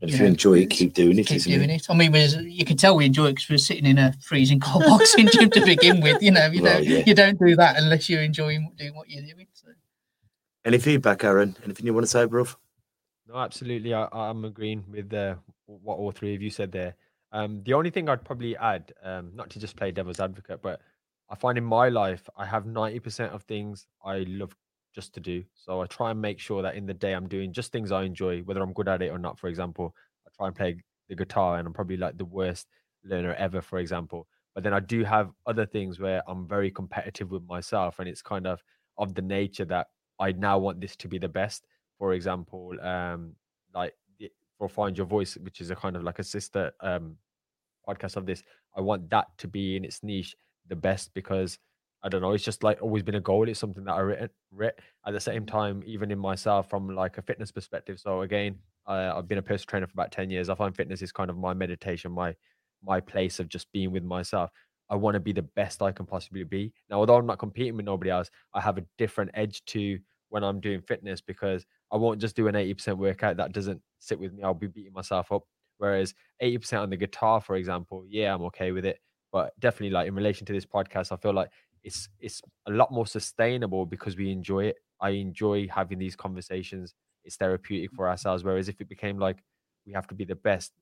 And 0.00 0.10
if 0.10 0.16
Yeah. 0.16 0.22
you 0.22 0.28
enjoy 0.28 0.58
it, 0.58 0.70
keep 0.70 0.94
doing 0.94 1.18
it. 1.18 1.26
Keep 1.28 1.42
doing 1.42 1.70
it. 1.70 1.86
I 1.88 1.94
mean, 1.94 2.12
we 2.12 2.24
you 2.26 2.64
can 2.64 2.76
tell 2.76 2.96
we 2.96 3.06
enjoy 3.06 3.26
it 3.26 3.32
because 3.34 3.48
we're 3.48 3.58
sitting 3.58 3.86
in 3.86 3.98
a 3.98 4.12
freezing 4.20 4.60
cold 4.60 4.84
boxing 4.84 5.28
gym 5.32 5.48
to 5.50 5.64
begin 5.64 6.00
with. 6.00 6.22
You 6.22 6.32
know, 6.32 6.46
you 6.46 6.62
Well, 6.62 6.74
don't 6.74 6.84
yeah. 6.84 7.02
you 7.06 7.14
don't 7.14 7.38
do 7.38 7.54
that 7.56 7.76
unless 7.78 8.08
you're 8.08 8.22
enjoying 8.22 8.72
doing 8.76 8.94
what 8.94 9.08
you're 9.08 9.22
doing. 9.22 9.46
So. 9.54 9.68
Any 10.64 10.78
feedback, 10.78 11.24
Aaron? 11.24 11.56
Anything 11.64 11.86
you 11.86 11.94
want 11.94 12.04
to 12.04 12.10
say, 12.10 12.26
bruv? 12.26 12.54
No, 13.28 13.36
absolutely. 13.36 13.94
I, 13.94 14.06
I'm 14.12 14.44
agreeing 14.44 14.84
with 14.90 15.12
uh, 15.14 15.36
what 15.66 15.98
all 15.98 16.10
three 16.12 16.34
of 16.34 16.42
you 16.42 16.50
said 16.50 16.70
there. 16.72 16.94
Um, 17.32 17.62
the 17.64 17.72
only 17.72 17.90
thing 17.90 18.08
I'd 18.08 18.24
probably 18.24 18.56
add, 18.56 18.92
um, 19.02 19.30
not 19.34 19.48
to 19.50 19.58
just 19.58 19.74
play 19.76 19.90
devil's 19.90 20.20
advocate, 20.20 20.60
but 20.62 20.80
I 21.32 21.34
find 21.34 21.56
in 21.56 21.64
my 21.64 21.88
life 21.88 22.28
I 22.36 22.44
have 22.44 22.64
90% 22.64 23.30
of 23.30 23.42
things 23.44 23.86
I 24.04 24.26
love 24.28 24.54
just 24.94 25.14
to 25.14 25.20
do. 25.20 25.42
So 25.54 25.80
I 25.80 25.86
try 25.86 26.10
and 26.10 26.20
make 26.20 26.38
sure 26.38 26.60
that 26.60 26.74
in 26.74 26.84
the 26.84 26.92
day 26.92 27.14
I'm 27.14 27.26
doing 27.26 27.54
just 27.54 27.72
things 27.72 27.90
I 27.90 28.02
enjoy, 28.02 28.40
whether 28.40 28.60
I'm 28.60 28.74
good 28.74 28.86
at 28.86 29.00
it 29.00 29.08
or 29.08 29.18
not. 29.18 29.38
For 29.38 29.48
example, 29.48 29.94
I 30.26 30.30
try 30.36 30.48
and 30.48 30.54
play 30.54 30.76
the 31.08 31.16
guitar 31.16 31.56
and 31.58 31.66
I'm 31.66 31.72
probably 31.72 31.96
like 31.96 32.18
the 32.18 32.26
worst 32.26 32.68
learner 33.02 33.32
ever, 33.34 33.62
for 33.62 33.78
example. 33.78 34.26
But 34.54 34.62
then 34.62 34.74
I 34.74 34.80
do 34.80 35.04
have 35.04 35.30
other 35.46 35.64
things 35.64 35.98
where 35.98 36.22
I'm 36.28 36.46
very 36.46 36.70
competitive 36.70 37.30
with 37.30 37.44
myself 37.46 37.98
and 37.98 38.06
it's 38.06 38.20
kind 38.20 38.46
of 38.46 38.62
of 38.98 39.14
the 39.14 39.22
nature 39.22 39.64
that 39.64 39.86
I 40.20 40.32
now 40.32 40.58
want 40.58 40.82
this 40.82 40.96
to 40.96 41.08
be 41.08 41.18
the 41.18 41.30
best. 41.30 41.66
For 41.98 42.12
example, 42.12 42.74
um, 42.82 43.32
like 43.74 43.94
for 44.58 44.68
Find 44.68 44.98
Your 44.98 45.06
Voice, 45.06 45.38
which 45.38 45.62
is 45.62 45.70
a 45.70 45.76
kind 45.76 45.96
of 45.96 46.02
like 46.02 46.18
a 46.18 46.24
sister 46.24 46.72
um, 46.80 47.16
podcast 47.88 48.16
of 48.16 48.26
this, 48.26 48.42
I 48.76 48.82
want 48.82 49.08
that 49.08 49.28
to 49.38 49.48
be 49.48 49.76
in 49.76 49.84
its 49.86 50.02
niche 50.02 50.36
the 50.68 50.76
best 50.76 51.12
because 51.14 51.58
I 52.02 52.08
don't 52.08 52.20
know, 52.20 52.32
it's 52.32 52.44
just 52.44 52.64
like 52.64 52.82
always 52.82 53.02
been 53.02 53.14
a 53.14 53.20
goal. 53.20 53.48
It's 53.48 53.60
something 53.60 53.84
that 53.84 53.92
I 53.92 54.00
writ, 54.00 54.30
writ 54.50 54.80
at 55.06 55.12
the 55.12 55.20
same 55.20 55.46
time, 55.46 55.82
even 55.86 56.10
in 56.10 56.18
myself 56.18 56.68
from 56.68 56.88
like 56.94 57.16
a 57.18 57.22
fitness 57.22 57.52
perspective. 57.52 58.00
So 58.00 58.22
again, 58.22 58.56
I've 58.86 59.28
been 59.28 59.38
a 59.38 59.42
personal 59.42 59.68
trainer 59.68 59.86
for 59.86 59.92
about 59.92 60.10
10 60.10 60.28
years. 60.28 60.48
I 60.48 60.56
find 60.56 60.74
fitness 60.74 61.02
is 61.02 61.12
kind 61.12 61.30
of 61.30 61.36
my 61.36 61.54
meditation, 61.54 62.10
my 62.12 62.34
my 62.84 63.00
place 63.00 63.38
of 63.38 63.48
just 63.48 63.70
being 63.72 63.92
with 63.92 64.02
myself. 64.02 64.50
I 64.90 64.96
want 64.96 65.14
to 65.14 65.20
be 65.20 65.32
the 65.32 65.42
best 65.42 65.80
I 65.80 65.92
can 65.92 66.04
possibly 66.04 66.42
be. 66.42 66.72
Now, 66.90 66.96
although 66.98 67.16
I'm 67.16 67.26
not 67.26 67.38
competing 67.38 67.76
with 67.76 67.86
nobody 67.86 68.10
else, 68.10 68.28
I 68.52 68.60
have 68.60 68.78
a 68.78 68.84
different 68.98 69.30
edge 69.34 69.64
to 69.66 69.98
when 70.28 70.42
I'm 70.42 70.60
doing 70.60 70.82
fitness 70.82 71.20
because 71.20 71.64
I 71.92 71.96
won't 71.96 72.20
just 72.20 72.34
do 72.34 72.48
an 72.48 72.54
80% 72.54 72.96
workout. 72.98 73.36
That 73.36 73.52
doesn't 73.52 73.80
sit 74.00 74.18
with 74.18 74.32
me. 74.32 74.42
I'll 74.42 74.54
be 74.54 74.66
beating 74.66 74.92
myself 74.92 75.30
up. 75.30 75.44
Whereas 75.78 76.14
80% 76.42 76.82
on 76.82 76.90
the 76.90 76.96
guitar, 76.96 77.40
for 77.40 77.56
example, 77.56 78.04
yeah, 78.08 78.34
I'm 78.34 78.42
okay 78.42 78.72
with 78.72 78.84
it. 78.84 78.98
But 79.32 79.58
definitely 79.58 79.90
like 79.90 80.08
in 80.08 80.14
relation 80.14 80.46
to 80.46 80.52
this 80.52 80.66
podcast, 80.66 81.10
I 81.10 81.16
feel 81.16 81.32
like 81.32 81.50
it's 81.82 82.08
it's 82.20 82.42
a 82.66 82.70
lot 82.70 82.92
more 82.92 83.06
sustainable 83.06 83.86
because 83.86 84.16
we 84.16 84.30
enjoy 84.30 84.64
it. 84.66 84.76
I 85.00 85.10
enjoy 85.10 85.68
having 85.68 85.98
these 85.98 86.14
conversations. 86.14 86.94
It's 87.24 87.36
therapeutic 87.36 87.92
for 87.92 88.08
ourselves. 88.08 88.44
Whereas 88.44 88.68
if 88.68 88.80
it 88.80 88.88
became 88.88 89.18
like 89.18 89.38
we 89.86 89.92
have 89.92 90.06
to 90.08 90.14
be 90.14 90.24
the 90.24 90.36
best, 90.36 90.72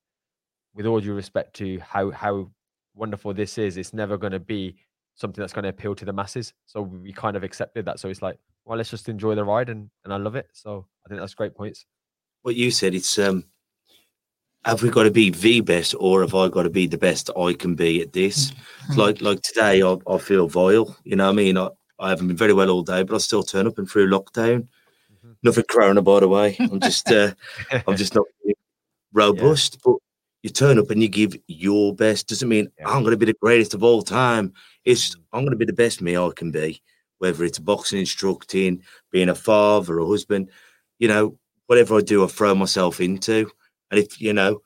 with 0.75 0.87
all 0.87 1.01
due 1.01 1.15
respect 1.15 1.55
to 1.57 1.79
how 1.81 2.11
how 2.11 2.51
wonderful 2.95 3.33
this 3.33 3.57
is, 3.57 3.77
it's 3.77 3.95
never 3.95 4.17
going 4.17 4.33
to 4.33 4.41
be 4.41 4.77
something 5.15 5.41
that's 5.41 5.53
going 5.53 5.63
to 5.65 5.69
appeal 5.69 5.95
to 5.95 6.05
the 6.05 6.13
masses. 6.13 6.53
So 6.67 6.83
we 6.83 7.13
kind 7.13 7.37
of 7.37 7.45
accepted 7.45 7.85
that. 7.85 8.01
So 8.01 8.09
it's 8.09 8.23
like, 8.23 8.39
well, 8.65 8.79
let's 8.79 8.91
just 8.91 9.09
enjoy 9.09 9.35
the 9.35 9.45
ride, 9.45 9.69
and 9.69 9.91
and 10.05 10.13
I 10.13 10.17
love 10.17 10.37
it. 10.37 10.49
So 10.53 10.87
I 11.05 11.09
think 11.09 11.21
that's 11.21 11.35
great 11.35 11.55
points. 11.55 11.87
What 12.43 12.57
you 12.57 12.71
said, 12.71 12.95
it's 12.95 13.19
um, 13.19 13.45
have 14.65 14.83
we 14.83 14.91
got 14.91 15.05
to 15.05 15.11
be 15.11 15.31
the 15.31 15.61
best, 15.61 15.95
or 15.99 16.21
have 16.21 16.35
I 16.35 16.49
got 16.49 16.65
to 16.65 16.71
be 16.71 16.87
the 16.87 16.99
best 16.99 17.31
I 17.37 17.53
can 17.55 17.75
be 17.75 18.03
at 18.03 18.13
this? 18.13 18.53
It's 18.89 18.97
like 18.97 19.21
like 19.21 19.41
today, 19.43 19.83
I, 19.83 19.97
I 20.07 20.19
feel 20.19 20.49
vile. 20.49 20.97
You 21.05 21.17
know 21.17 21.25
what 21.27 21.33
I 21.33 21.35
mean? 21.35 21.57
I, 21.57 21.69
I 21.99 22.11
haven't 22.11 22.29
been 22.29 22.37
very 22.37 22.53
well 22.53 22.71
all 22.71 22.83
day, 22.83 23.03
but 23.03 23.15
I 23.15 23.19
still 23.19 23.43
turn 23.43 23.67
up 23.67 23.79
and 23.79 23.89
through 23.89 24.11
lockdown. 24.11 24.67
Mhm. 25.25 25.37
Nothing 25.43 25.65
corona, 25.69 26.03
by 26.03 26.21
the 26.21 26.29
way. 26.29 26.57
I'm 26.59 26.81
just 26.81 27.11
uh, 27.11 27.33
I'm 27.87 27.97
just 27.97 28.15
not 28.15 28.27
robust. 29.13 29.79
But 29.85 29.97
you 30.43 30.51
turn 30.51 30.79
up 30.79 30.91
and 30.91 31.03
you 31.03 31.09
give 31.09 31.37
your 31.47 31.95
best. 31.95 32.29
Doesn't 32.29 32.49
mean 32.49 32.71
Yeah. 32.79 32.89
I'm 32.89 33.03
going 33.03 33.13
to 33.13 33.17
be 33.19 33.27
the 33.27 33.35
greatest 33.41 33.75
of 33.75 33.83
all 33.83 34.03
time. 34.03 34.53
It's 34.85 35.17
I'm 35.33 35.41
going 35.41 35.51
to 35.51 35.57
be 35.57 35.67
the 35.67 35.73
best 35.73 36.01
me 36.01 36.17
I 36.17 36.31
can 36.35 36.51
be. 36.51 36.81
Whether 37.19 37.45
it's 37.45 37.59
boxing, 37.59 38.01
instructing, 38.01 38.83
being 39.11 39.29
a 39.29 39.35
father, 39.35 39.99
a 39.99 40.07
husband, 40.07 40.49
you 40.99 41.09
know, 41.09 41.37
whatever 41.67 41.97
I 41.97 42.01
do, 42.01 42.25
I 42.25 42.27
throw 42.29 42.55
myself 42.55 42.99
into. 43.01 43.51
And 43.91 43.99
if 44.01 44.21
you 44.21 44.33
know, 44.33 44.63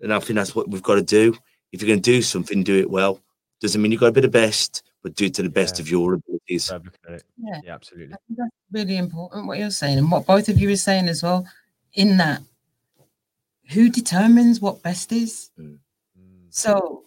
and 0.00 0.12
I 0.12 0.18
think 0.18 0.36
that's 0.36 0.54
what 0.54 0.68
we've 0.68 0.82
got 0.82 0.96
to 0.96 1.02
do. 1.02 1.36
If 1.72 1.82
you're 1.82 1.88
going 1.88 2.02
to 2.02 2.10
do 2.10 2.22
something, 2.22 2.62
do 2.62 2.78
it 2.78 2.90
well. 2.90 3.20
Doesn't 3.60 3.80
mean 3.80 3.92
you've 3.92 4.00
got 4.00 4.06
to 4.06 4.12
be 4.12 4.20
the 4.20 4.28
best, 4.28 4.82
but 5.02 5.14
do 5.14 5.26
it 5.26 5.34
to 5.34 5.42
the 5.42 5.48
best 5.48 5.80
of 5.80 5.90
your 5.90 6.14
abilities. 6.14 6.64
So 6.64 6.76
I'm 6.76 6.82
looking 6.82 7.00
at 7.08 7.14
it. 7.14 7.24
Yeah. 7.36 7.60
Yeah, 7.64 7.74
absolutely. 7.74 8.14
I 8.14 8.18
think 8.26 8.38
that's 8.38 8.50
really 8.72 8.96
important 8.96 9.46
what 9.46 9.58
you're 9.58 9.70
saying 9.70 9.98
and 9.98 10.10
what 10.10 10.26
both 10.26 10.48
of 10.48 10.60
you 10.60 10.70
are 10.70 10.76
saying 10.76 11.08
as 11.08 11.22
well. 11.22 11.46
In 11.94 12.16
that, 12.18 12.42
who 13.70 13.88
determines 13.88 14.60
what 14.60 14.82
best 14.82 15.12
is? 15.12 15.50
Mm. 15.58 15.78
So, 16.50 17.04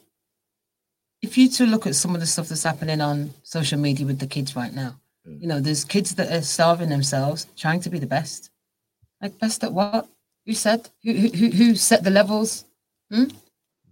if 1.22 1.38
you 1.38 1.50
to 1.50 1.66
look 1.66 1.88
at 1.88 1.96
some 1.96 2.14
of 2.14 2.22
the 2.22 2.28
stuff 2.28 2.50
that's 2.50 2.64
happening 2.64 3.02
on 3.02 3.32
social 3.44 3.80
media 3.80 4.06
with 4.06 4.20
the 4.20 4.28
kids 4.28 4.56
right 4.56 4.74
now, 4.74 5.00
Mm. 5.28 5.42
you 5.42 5.48
know, 5.48 5.60
there's 5.60 5.84
kids 5.84 6.16
that 6.16 6.32
are 6.32 6.42
starving 6.42 6.90
themselves 6.90 7.48
trying 7.56 7.82
to 7.82 7.90
be 7.90 8.00
the 8.00 8.08
best. 8.08 8.50
Like 9.22 9.38
best 9.40 9.64
at 9.64 9.74
what? 9.74 10.08
Who 10.48 10.54
said? 10.56 10.90
Who 11.04 11.14
who 11.14 11.28
who- 11.52 11.52
set 11.76 12.04
the 12.06 12.12
levels? 12.12 12.66
Hmm? 13.12 13.26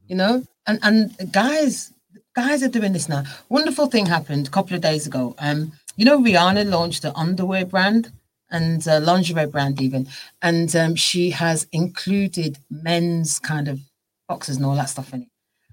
You 0.07 0.15
know, 0.15 0.43
and 0.67 0.79
and 0.83 1.31
guys, 1.33 1.93
guys 2.35 2.63
are 2.63 2.69
doing 2.69 2.93
this 2.93 3.09
now. 3.09 3.23
Wonderful 3.49 3.87
thing 3.87 4.07
happened 4.07 4.47
a 4.47 4.51
couple 4.51 4.75
of 4.75 4.81
days 4.81 5.05
ago. 5.07 5.35
Um, 5.39 5.73
you 5.97 6.05
know, 6.05 6.19
Rihanna 6.19 6.69
launched 6.69 7.05
an 7.05 7.13
underwear 7.15 7.65
brand 7.65 8.11
and 8.51 8.85
a 8.87 8.99
lingerie 9.01 9.47
brand 9.47 9.81
even, 9.81 10.07
and 10.41 10.75
um, 10.75 10.95
she 10.95 11.31
has 11.31 11.67
included 11.73 12.57
men's 12.71 13.39
kind 13.39 13.67
of 13.67 13.79
boxes 14.29 14.57
and 14.57 14.65
all 14.65 14.75
that 14.75 14.89
stuff 14.89 15.13
in 15.13 15.23
it. 15.23 15.29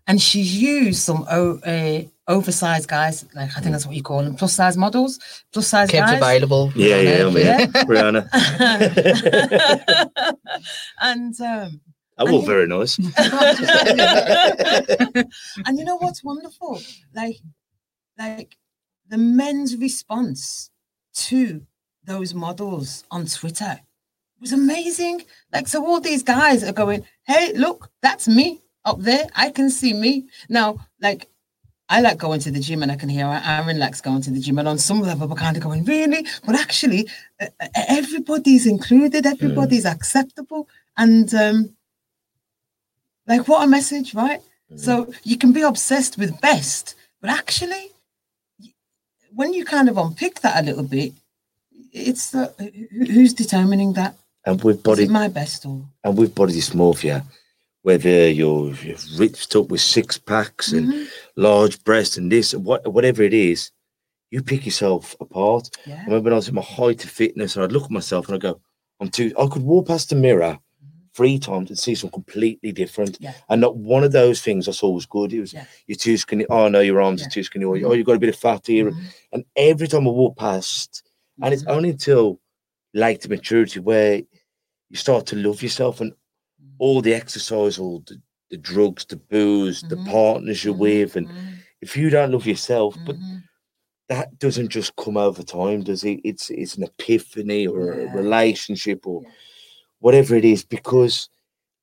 And 0.08 0.20
she's 0.20 0.60
used 0.60 1.00
some 1.02 1.26
o- 1.30 1.58
uh, 1.60 2.02
oversized 2.28 2.88
guys. 2.88 3.24
Like 3.34 3.50
I 3.56 3.60
think 3.60 3.72
that's 3.72 3.86
what 3.86 3.96
you 3.96 4.02
call 4.02 4.22
them, 4.22 4.36
plus 4.36 4.54
size 4.54 4.76
models, 4.76 5.18
plus 5.52 5.66
size 5.68 5.90
Kev's 5.90 6.12
guys. 6.12 6.22
available. 6.22 6.72
Yeah, 6.76 7.00
yeah, 7.00 7.26
I'm 7.26 7.36
Yeah. 7.36 7.58
here. 7.58 7.66
Brianna. 7.84 8.28
and 11.00 11.40
um, 11.40 11.80
That 12.18 12.28
was 12.28 12.44
very 12.44 12.66
nice. 12.66 12.98
and 15.66 15.78
you 15.78 15.84
know 15.84 15.96
what's 15.96 16.22
wonderful? 16.24 16.80
Like, 17.14 17.36
like 18.18 18.56
the 19.08 19.18
men's 19.18 19.76
response 19.76 20.70
to 21.14 21.62
those 22.04 22.34
models 22.34 23.04
on 23.10 23.26
Twitter 23.26 23.80
was 24.40 24.52
amazing. 24.52 25.22
Like, 25.52 25.68
so 25.68 25.84
all 25.86 26.00
these 26.00 26.22
guys 26.22 26.62
are 26.64 26.72
going, 26.72 27.04
"Hey, 27.24 27.52
look, 27.54 27.90
that's 28.02 28.28
me 28.28 28.62
up 28.84 29.00
there. 29.00 29.26
I 29.34 29.50
can 29.50 29.70
see 29.70 29.92
me 29.92 30.28
now." 30.48 30.78
Like, 31.00 31.28
I 31.92 32.00
like 32.00 32.16
going 32.16 32.40
to 32.40 32.50
the 32.50 32.58
gym, 32.66 32.82
and 32.82 32.90
I 32.90 32.96
can 32.96 33.10
hear 33.10 33.26
Aaron 33.26 33.78
likes 33.78 34.00
going 34.00 34.22
to 34.22 34.30
the 34.30 34.40
gym, 34.40 34.58
and 34.58 34.66
on 34.66 34.78
some 34.78 35.00
level, 35.00 35.28
we're 35.28 35.44
kind 35.46 35.56
of 35.58 35.62
going, 35.62 35.84
"Really?" 35.84 36.26
But 36.46 36.54
actually, 36.64 37.02
uh, 37.38 37.48
uh, 37.60 37.68
everybody's 38.00 38.66
included. 38.66 39.26
Everybody's 39.26 39.84
acceptable, 39.84 40.62
and 40.96 41.28
um, 41.34 41.58
like, 43.26 43.46
what 43.46 43.62
a 43.62 43.66
message, 43.66 44.14
right? 44.14 44.40
So 44.76 45.12
you 45.22 45.36
can 45.36 45.52
be 45.52 45.60
obsessed 45.60 46.16
with 46.16 46.40
best, 46.40 46.94
but 47.20 47.28
actually, 47.28 47.90
when 49.34 49.52
you 49.52 49.64
kind 49.66 49.88
of 49.90 49.98
unpick 49.98 50.40
that 50.40 50.62
a 50.62 50.64
little 50.64 50.84
bit, 50.84 51.12
it's 51.92 52.30
the, 52.30 52.44
who's 52.90 53.34
determining 53.34 53.92
that? 53.94 54.16
And 54.46 54.64
with 54.64 54.82
body 54.82 55.06
my 55.08 55.28
best 55.28 55.66
or? 55.66 55.82
and 56.04 56.16
with 56.16 56.34
body 56.34 56.54
dysmorphia, 56.54 57.24
whether 57.82 58.28
you're, 58.30 58.72
you're 58.76 58.96
ripped 59.16 59.54
up 59.56 59.68
with 59.68 59.80
six 59.80 60.16
packs 60.18 60.72
and 60.72 60.92
Mhm. 60.92 61.08
large 61.36 61.82
breasts 61.84 62.16
and 62.16 62.30
this, 62.30 62.54
what 62.54 62.90
whatever 62.92 63.22
it 63.22 63.34
is, 63.34 63.70
you 64.30 64.42
pick 64.42 64.64
yourself 64.64 65.14
apart. 65.20 65.68
Yeah. 65.86 65.96
I 65.96 66.04
remember 66.04 66.24
when 66.24 66.32
I 66.32 66.36
was 66.36 66.48
in 66.48 66.54
my 66.54 66.62
height 66.62 67.04
of 67.04 67.10
fitness, 67.10 67.54
and 67.56 67.64
I'd 67.64 67.72
look 67.72 67.84
at 67.84 67.90
myself 67.90 68.26
and 68.28 68.36
I 68.36 68.38
go, 68.38 68.60
"I'm 69.00 69.10
too." 69.10 69.32
I 69.38 69.46
could 69.48 69.62
walk 69.62 69.88
past 69.88 70.08
the 70.10 70.16
mirror 70.16 70.58
three 71.14 71.38
times 71.38 71.68
and 71.68 71.78
see 71.78 71.94
something 71.94 72.22
completely 72.22 72.72
different, 72.72 73.18
Yeah. 73.20 73.34
and 73.50 73.60
not 73.60 73.76
one 73.76 74.02
of 74.04 74.12
those 74.12 74.40
things 74.40 74.66
I 74.68 74.72
saw 74.72 74.88
was 74.90 75.04
good. 75.04 75.32
It 75.34 75.40
was 75.40 75.52
Yeah. 75.52 75.66
you're 75.86 75.96
too 75.96 76.16
skinny. 76.16 76.46
Oh 76.48 76.68
no, 76.68 76.80
your 76.80 77.02
arms 77.02 77.20
Yeah. 77.20 77.26
are 77.26 77.30
too 77.30 77.42
skinny. 77.44 77.64
Or 77.66 77.76
oh, 77.84 77.92
you've 77.92 78.06
got 78.06 78.16
a 78.16 78.20
bit 78.20 78.30
of 78.30 78.36
fat 78.36 78.66
here. 78.66 78.90
Mhm. 78.90 79.04
And 79.32 79.44
every 79.56 79.88
time 79.88 80.06
I 80.06 80.10
walk 80.10 80.38
past, 80.38 81.02
and 81.42 81.52
it's 81.52 81.64
Mhm. 81.64 81.70
only 81.76 81.90
until 81.90 82.40
later 82.94 83.28
maturity 83.28 83.80
where 83.80 84.22
you 84.88 84.96
start 84.96 85.26
to 85.26 85.36
love 85.36 85.62
yourself 85.62 86.00
and 86.00 86.12
Mm-hmm. 86.12 86.18
All 86.78 87.00
the 87.02 87.14
exercise, 87.14 87.78
all 87.78 88.00
the, 88.06 88.20
the 88.50 88.56
drugs, 88.56 89.04
the 89.06 89.16
booze, 89.16 89.82
the 89.82 89.96
Mhm. 89.96 90.10
partners 90.10 90.64
you're 90.64 90.74
Mhm. 90.74 90.78
with, 90.78 91.16
and 91.16 91.28
Mhm. 91.28 91.54
if 91.80 91.96
you 91.96 92.10
don't 92.10 92.32
love 92.32 92.46
yourself, 92.46 92.96
but 93.06 93.16
Mhm. 93.16 93.42
that 94.08 94.38
doesn't 94.38 94.68
just 94.68 94.94
come 94.96 95.16
over 95.16 95.42
time, 95.42 95.82
does 95.82 96.04
it? 96.04 96.20
It's 96.24 96.50
it's 96.50 96.76
an 96.76 96.84
epiphany 96.84 97.66
or 97.66 97.94
Yeah. 97.94 98.12
a 98.12 98.16
relationship 98.16 99.06
or 99.06 99.22
Yeah. 99.22 99.30
whatever 100.00 100.34
it 100.34 100.44
is, 100.44 100.64
because 100.64 101.28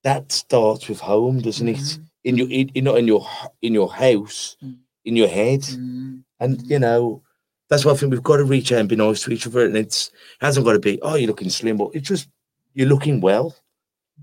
that 0.03 0.31
starts 0.31 0.87
with 0.87 0.99
home, 0.99 1.39
doesn't 1.41 1.67
it? 1.67 1.77
Mhm. 1.77 2.03
In 2.25 2.37
your 2.37 2.49
in, 2.49 2.83
not 2.83 2.97
in 2.99 3.07
your 3.07 3.25
in 3.61 3.73
your 3.73 3.91
house, 3.91 4.57
Mm. 4.63 4.77
in 5.05 5.15
your 5.15 5.27
head, 5.27 5.61
Mhm. 5.61 6.23
and 6.39 6.61
you 6.69 6.79
know. 6.79 7.23
That's 7.69 7.85
why 7.85 7.91
I 7.91 7.95
think 7.97 8.11
we've 8.11 8.23
got 8.23 8.37
to 8.37 8.43
reach 8.45 8.71
out 8.71 8.79
and 8.79 8.89
be 8.89 8.95
nice 8.95 9.21
to 9.23 9.31
each 9.31 9.45
other. 9.45 9.63
And 9.63 9.77
it's 9.77 10.07
it 10.07 10.13
hasn't 10.41 10.65
got 10.65 10.73
to 10.73 10.79
be, 10.79 10.99
oh, 11.03 11.13
you're 11.13 11.27
looking 11.27 11.51
slim, 11.51 11.77
but 11.77 11.91
it's 11.93 12.07
just 12.07 12.27
you're 12.73 12.87
looking 12.87 13.21
well. 13.21 13.55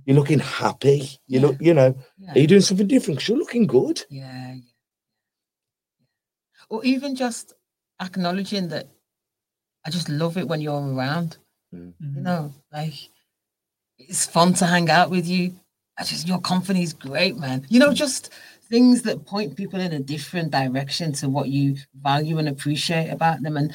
You're 0.05 0.17
looking 0.17 0.39
happy. 0.39 1.09
You 1.27 1.41
look, 1.41 1.57
you 1.61 1.75
know, 1.75 1.97
Yeah. 2.19 2.33
are 2.35 2.39
you 2.39 2.47
doing 2.47 2.61
something 2.61 2.87
different? 2.87 3.19
Because 3.19 3.29
you're 3.29 3.39
looking 3.39 3.67
good. 3.67 4.03
Yeah, 4.11 4.55
yeah. 4.55 4.61
Or 6.69 6.85
even 6.85 7.15
just 7.17 7.55
acknowledging 8.01 8.69
that 8.69 8.89
I 9.85 9.91
just 9.91 10.09
love 10.09 10.37
it 10.37 10.49
when 10.49 10.61
you're 10.61 10.81
around. 10.95 11.39
Mm. 11.75 11.95
You 12.01 12.21
know, 12.21 12.55
like 12.73 12.95
it's 13.99 14.27
fun 14.27 14.55
to 14.55 14.67
hang 14.67 14.91
out 14.91 15.11
with 15.11 15.27
you. 15.27 15.55
I 15.99 16.05
just 16.05 16.29
your 16.29 16.41
company's 16.41 16.93
great, 16.93 17.37
man. 17.37 17.67
You 17.69 17.79
know, 17.81 17.93
just 17.93 18.31
things 18.69 19.03
that 19.03 19.25
point 19.27 19.57
people 19.57 19.81
in 19.81 19.93
a 19.93 20.01
different 20.01 20.51
direction 20.51 21.13
to 21.13 21.29
what 21.29 21.49
you 21.49 21.77
value 21.95 22.39
and 22.39 22.49
appreciate 22.49 23.11
about 23.11 23.43
them. 23.43 23.57
And 23.57 23.73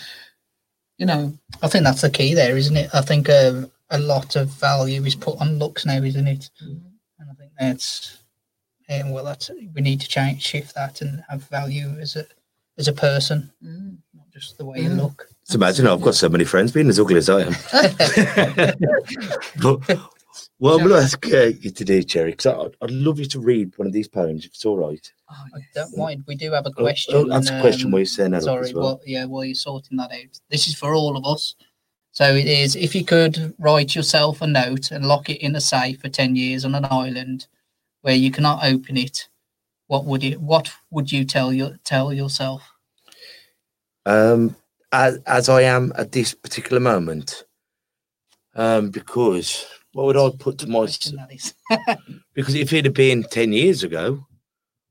you 0.98 1.06
know, 1.06 1.34
I 1.64 1.68
think 1.68 1.84
that's 1.84 2.02
the 2.02 2.10
key 2.10 2.34
there, 2.36 2.58
isn't 2.58 2.78
it? 2.78 2.90
I 2.94 3.02
think 3.02 3.30
um, 3.30 3.72
a 3.92 4.00
lot 4.00 4.36
of 4.36 4.50
value 4.50 5.04
is 5.06 5.16
put 5.16 5.40
on 5.40 5.60
looks 5.60 5.86
now, 5.86 6.02
isn't 6.02 6.28
it? 6.28 6.50
And 6.62 6.82
I 7.30 7.34
think 7.36 7.52
that's 7.60 8.18
yeah, 8.90 9.10
well, 9.10 9.24
that's 9.24 9.50
we 9.74 9.82
need 9.82 10.02
to 10.02 10.08
change, 10.08 10.42
shift 10.42 10.76
that, 10.76 11.02
and 11.02 11.24
have 11.30 11.44
value 11.44 11.90
as 12.00 12.16
a 12.16 12.26
as 12.78 12.88
a 12.88 12.94
person, 12.94 13.52
mm, 13.64 13.98
not 14.14 14.30
just 14.32 14.58
the 14.58 14.66
way 14.66 14.80
you 14.80 14.90
Mm. 14.90 14.98
look. 14.98 15.28
So 15.44 15.56
imagine 15.56 15.88
I've 15.88 16.02
got 16.02 16.16
so 16.16 16.30
many 16.30 16.46
friends 16.46 16.72
being 16.72 16.88
as 16.90 17.00
ugly 17.00 17.18
as 17.18 17.30
I 17.30 17.42
am. 17.42 17.56
but 19.62 19.80
what 20.60 20.74
I'm 20.74 20.88
going 20.88 20.90
to 20.90 20.96
ask 20.98 21.26
uh, 21.34 21.52
you 21.60 21.72
to 21.72 21.84
do, 21.86 22.04
Cheri, 22.04 22.32
because 22.32 22.46
I'd, 22.46 22.76
I'd 22.82 22.92
love 22.92 23.20
you 23.20 23.26
to 23.26 23.40
read 23.40 23.78
one 23.78 23.88
of 23.88 23.94
these 23.94 24.08
poems, 24.08 24.46
if 24.46 24.52
it's 24.54 24.66
all 24.66 24.78
right. 24.78 25.12
oh, 25.30 25.46
I 25.56 25.60
don't 25.74 25.98
mind. 25.98 26.24
We 26.28 26.36
do 26.36 26.52
have 26.54 26.66
a 26.66 26.70
Oh, 26.70 26.74
question. 26.84 27.16
oh, 27.16 27.26
that's 27.28 27.50
a 27.50 27.60
question 27.60 27.88
um, 27.88 27.92
where 27.92 28.02
you 28.02 28.06
send 28.06 28.34
that 28.34 28.44
Sorry, 28.44 28.70
as 28.70 28.74
well. 28.74 28.84
well, 28.84 29.02
yeah, 29.06 29.26
while 29.26 29.44
you're 29.44 29.56
sorting 29.56 29.98
that 29.98 30.12
out. 30.12 30.40
This 30.50 30.68
is 30.68 30.76
for 30.76 30.94
all 30.94 31.18
of 31.18 31.26
us. 31.26 31.56
So 32.12 32.36
it 32.36 32.46
is 32.46 32.76
if 32.76 32.94
you 32.94 33.06
could 33.06 33.54
write 33.58 33.96
yourself 33.96 34.42
a 34.42 34.48
note 34.48 34.92
and 34.92 35.08
lock 35.08 35.30
it 35.30 35.42
in 35.42 35.56
a 35.56 35.62
safe 35.62 36.02
for 36.02 36.10
10 36.10 36.36
years 36.36 36.66
on 36.66 36.76
an 36.76 36.86
island 36.92 37.48
where 38.02 38.16
you 38.16 38.32
cannot 38.32 38.64
open 38.64 38.98
it, 38.98 39.30
what 39.88 40.06
would 40.06 40.24
it 40.24 40.40
what 40.42 40.72
would 40.90 41.12
you 41.12 41.24
tell 41.24 41.54
your 41.54 41.80
tell 41.84 42.14
yourself? 42.14 42.64
Um, 44.06 44.56
as, 44.92 45.20
as 45.26 45.48
I 45.48 45.62
am 45.62 45.94
at 45.98 46.12
this 46.12 46.34
particular 46.34 46.80
moment, 46.80 47.46
um, 48.56 48.90
because 48.90 49.66
what 49.94 50.06
would 50.06 50.18
I 50.18 50.30
put 50.38 50.58
to 50.60 50.68
my 50.68 50.80
Question 50.80 51.20
because 52.34 52.56
if 52.56 52.74
it 52.74 52.86
had 52.86 52.94
been 52.94 53.24
10 53.24 53.54
years 53.54 53.84
ago, 53.84 54.26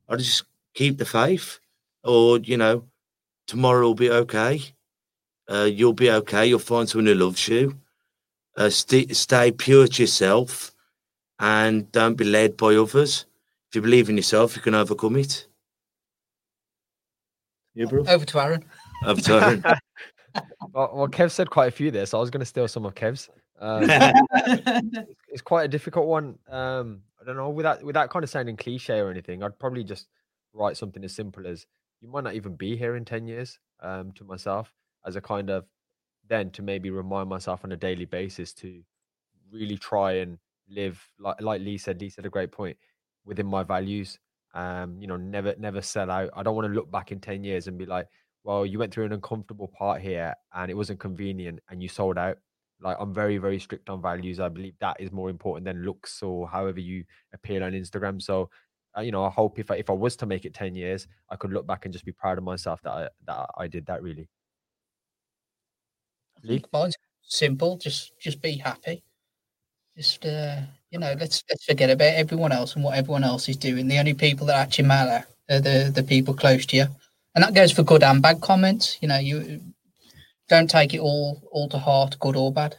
I'd 0.09 0.19
just 0.19 0.45
keep 0.75 0.99
the 0.99 1.05
faith, 1.05 1.59
or 2.05 2.39
you 2.39 2.57
know, 2.57 2.85
tomorrow 3.47 3.87
will 3.87 3.95
be 3.95 4.11
okay. 4.11 4.63
Uh, 5.51 5.65
you'll 5.65 5.93
be 5.93 6.11
okay. 6.11 6.47
You'll 6.47 6.61
find 6.61 6.89
someone 6.89 7.07
who 7.07 7.15
loves 7.15 7.49
you. 7.49 7.77
Uh, 8.57 8.71
st- 8.71 9.17
stay 9.17 9.51
pure 9.51 9.89
to 9.89 10.03
yourself 10.03 10.73
and 11.39 11.91
don't 11.91 12.15
be 12.15 12.25
led 12.25 12.57
by 12.57 12.77
others. 12.77 13.27
If 13.69 13.75
you 13.75 13.83
believe 13.83 14.09
in 14.09 14.17
yourself, 14.17 14.55
you 14.55 14.63
can 14.63 14.75
overcome 14.75 15.17
it. 15.17 15.47
You, 17.75 17.87
bro? 17.87 18.05
Over 18.07 18.25
to 18.25 18.41
Aaron. 18.41 18.65
Over 19.05 19.21
to 19.23 19.35
Aaron. 19.35 19.65
well, 20.73 20.91
well, 20.95 21.09
Kev 21.09 21.31
said 21.31 21.51
quite 21.51 21.69
a 21.69 21.73
few 21.73 21.91
there, 21.91 22.07
so 22.07 22.19
I 22.19 22.21
was 22.21 22.31
going 22.31 22.41
to 22.41 22.47
steal 22.47 22.69
some 22.69 22.85
of 22.85 22.95
Kev's. 22.95 23.29
Um, 23.61 23.85
it's, 23.89 24.99
it's 25.29 25.43
quite 25.43 25.65
a 25.65 25.69
difficult 25.69 26.07
one. 26.07 26.39
Um, 26.49 27.03
I 27.21 27.25
don't 27.25 27.37
know 27.37 27.51
without 27.51 27.83
without 27.83 28.11
kind 28.11 28.23
of 28.25 28.31
sounding 28.31 28.57
cliche 28.57 28.99
or 28.99 29.11
anything. 29.11 29.43
I'd 29.43 29.59
probably 29.59 29.85
just 29.85 30.09
write 30.53 30.77
something 30.77 31.05
as 31.05 31.15
simple 31.15 31.47
as 31.47 31.67
"You 32.01 32.09
might 32.09 32.25
not 32.25 32.35
even 32.35 32.57
be 32.57 32.77
here 32.77 32.97
in 32.97 33.05
ten 33.05 33.27
years." 33.27 33.59
Um, 33.83 34.13
to 34.13 34.25
myself 34.25 34.73
as 35.07 35.17
a 35.17 35.21
kind 35.21 35.51
of 35.51 35.65
then 36.29 36.51
to 36.53 36.63
maybe 36.63 36.91
remind 36.91 37.29
myself 37.29 37.65
on 37.65 37.73
a 37.73 37.77
daily 37.77 38.05
basis 38.05 38.53
to 38.55 38.83
really 39.53 39.77
try 39.77 40.13
and 40.13 40.39
live 40.69 41.09
like 41.19 41.41
like 41.41 41.61
Lee 41.61 41.79
said. 41.79 42.01
Lee 42.01 42.11
said 42.11 42.27
a 42.27 42.31
great 42.31 42.53
point 42.53 42.77
within 43.25 43.47
my 43.47 43.63
values. 43.63 44.19
Um, 44.55 44.97
you 45.01 45.07
know, 45.07 45.17
never 45.17 45.55
never 45.59 45.83
sell 45.83 46.11
out. 46.11 46.31
I 46.35 46.43
don't 46.43 46.57
want 46.57 46.69
to 46.69 46.75
look 46.75 46.91
back 46.91 47.13
in 47.13 47.21
ten 47.21 47.45
years 47.45 47.67
and 47.67 47.79
be 47.79 47.87
like, 47.87 48.07
well, 48.45 48.65
you 48.65 48.79
went 48.79 48.93
through 48.93 49.05
an 49.07 49.13
uncomfortable 49.13 49.69
part 49.69 50.01
here 50.01 50.35
and 50.55 50.71
it 50.71 50.75
wasn't 50.75 51.01
convenient 51.01 51.61
and 51.69 51.83
you 51.83 51.89
sold 51.89 52.19
out. 52.19 52.39
Like 52.81 52.97
I'm 52.99 53.13
very, 53.13 53.39
very 53.39 53.59
strict 53.59 53.91
on 53.91 54.01
values. 54.01 54.41
I 54.41 54.49
believe 54.49 54.75
that 54.81 54.97
is 55.01 55.13
more 55.13 55.29
important 55.29 55.67
than 55.67 55.85
looks 55.85 56.23
or 56.23 56.49
however 56.49 56.81
you 56.81 57.05
appear 57.35 57.63
on 57.63 57.73
Instagram. 57.73 58.23
So, 58.23 58.49
uh, 58.97 59.03
you 59.03 59.13
know, 59.13 59.25
I 59.25 59.31
hope 59.31 59.59
if 59.59 59.71
I, 59.71 59.77
if 59.77 59.91
I 59.91 59.93
was 59.93 60.17
to 60.17 60.27
make 60.27 60.47
it 60.47 60.55
10 60.55 60.75
years, 60.75 61.07
I 61.29 61.37
could 61.37 61.53
look 61.53 61.67
back 61.67 61.85
and 61.85 61.93
just 61.93 62.07
be 62.07 62.13
proud 62.13 62.39
of 62.39 62.45
myself 62.45 62.81
that 62.83 62.91
I, 62.91 63.09
that 63.27 63.47
I 63.59 63.67
did 63.69 63.85
that 63.87 64.03
really. 64.03 64.29
Mine's 66.73 66.97
simple. 67.23 67.77
Just 67.77 68.13
just 68.21 68.41
be 68.43 68.53
happy. 68.57 69.03
Just 69.97 70.25
uh, 70.25 70.61
you 70.91 70.99
know, 70.99 71.15
let's 71.19 71.43
let's 71.51 71.65
forget 71.65 71.91
about 71.91 72.15
everyone 72.15 72.53
else 72.53 72.75
and 72.75 72.85
what 72.85 72.97
everyone 72.97 73.25
else 73.25 73.49
is 73.49 73.57
doing. 73.57 73.89
The 73.89 73.99
only 73.99 74.15
people 74.15 74.47
that 74.47 74.57
actually 74.57 74.89
matter 74.89 75.27
are 75.51 75.61
the 75.61 75.91
the 75.95 76.03
people 76.03 76.35
close 76.35 76.67
to 76.67 76.77
you, 76.77 76.87
and 77.35 77.45
that 77.45 77.55
goes 77.55 77.73
for 77.73 77.83
good 77.83 78.03
and 78.03 78.23
bad 78.23 78.41
comments. 78.41 78.99
You 79.01 79.09
know, 79.09 79.19
you 79.19 79.61
don't 80.49 80.71
take 80.71 80.95
it 80.95 81.01
all 81.01 81.43
all 81.53 81.69
to 81.69 81.79
heart, 81.79 82.19
good 82.21 82.37
or 82.37 82.53
bad. 82.53 82.77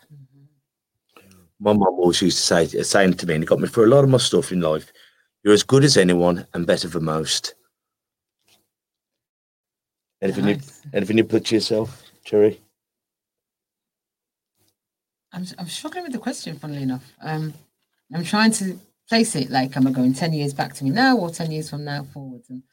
my 1.60 1.74
mum 1.74 1.84
always 2.00 2.22
used 2.22 2.38
to 2.40 2.44
say, 2.44 2.82
saying 2.84 3.14
to 3.14 3.28
me, 3.28 3.36
and 3.36 3.44
it 3.44 3.48
got 3.48 3.60
me 3.60 3.68
through 3.68 3.86
a 3.86 3.94
lot 3.94 4.04
of 4.04 4.10
my 4.10 4.18
stuff 4.18 4.52
in 4.52 4.62
life. 4.62 4.92
You're 5.44 5.54
as 5.54 5.64
good 5.64 5.84
as 5.84 5.96
anyone 5.98 6.46
and 6.54 6.66
better 6.66 6.88
than 6.88 7.04
most. 7.06 7.54
Anything, 10.22 10.48
you, 10.48 10.56
Nice. 10.56 10.82
anything 10.94 11.18
you 11.18 11.24
put 11.24 11.46
to 11.46 11.56
yourself, 11.56 12.04
Cheri? 12.24 12.60
I'm, 15.34 15.46
I'm 15.58 15.68
struggling 15.68 16.04
with 16.04 16.14
the 16.14 16.20
question, 16.20 16.58
funnily 16.58 16.84
enough. 16.84 17.04
Um, 17.22 17.54
I'm 18.14 18.24
trying 18.24 18.52
to 18.54 18.78
place 19.08 19.36
it 19.36 19.50
like, 19.50 19.76
am 19.78 19.88
I 19.88 19.92
going 19.92 20.14
10 20.14 20.34
years 20.34 20.54
back 20.54 20.74
to 20.76 20.84
me 20.84 20.90
now 20.90 21.18
or 21.18 21.30
10 21.30 21.52
years 21.52 21.70
from 21.70 21.84
now 21.84 22.04
forwards? 22.14 22.50
And, 22.50 22.64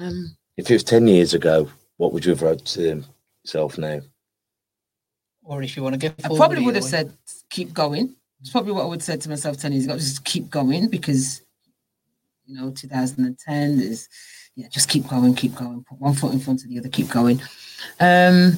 um, 0.00 0.36
If 0.56 0.70
it 0.70 0.74
was 0.74 0.84
10 0.84 1.06
years 1.06 1.34
ago, 1.34 1.68
what 1.98 2.12
would 2.12 2.24
you 2.24 2.30
have 2.30 2.42
wrote 2.42 2.64
to 2.66 3.02
yourself 3.44 3.78
now? 3.78 4.00
Or 5.44 5.62
if 5.62 5.76
you 5.76 5.82
want 5.82 6.00
to 6.00 6.08
go 6.08 6.14
I 6.18 6.28
forward, 6.28 6.38
probably 6.38 6.64
would 6.64 6.74
have 6.74 6.84
way. 6.84 6.90
said, 6.90 7.12
keep 7.50 7.72
going. 7.72 8.16
It's 8.40 8.50
probably 8.50 8.72
what 8.72 8.82
I 8.82 8.86
would 8.86 9.00
have 9.00 9.04
said 9.04 9.20
to 9.22 9.28
myself 9.28 9.58
10 9.58 9.72
years 9.72 9.84
ago, 9.84 9.96
just 9.96 10.24
keep 10.24 10.50
going 10.50 10.88
because, 10.88 11.42
you 12.46 12.54
know, 12.54 12.70
2010 12.70 13.80
is, 13.80 14.08
yeah, 14.54 14.68
just 14.68 14.88
keep 14.88 15.06
going, 15.08 15.34
keep 15.34 15.54
going, 15.54 15.84
put 15.84 16.00
one 16.00 16.14
foot 16.14 16.32
in 16.32 16.40
front 16.40 16.62
of 16.62 16.68
the 16.68 16.78
other, 16.78 16.88
keep 16.88 17.08
going. 17.08 17.40
Um, 18.00 18.56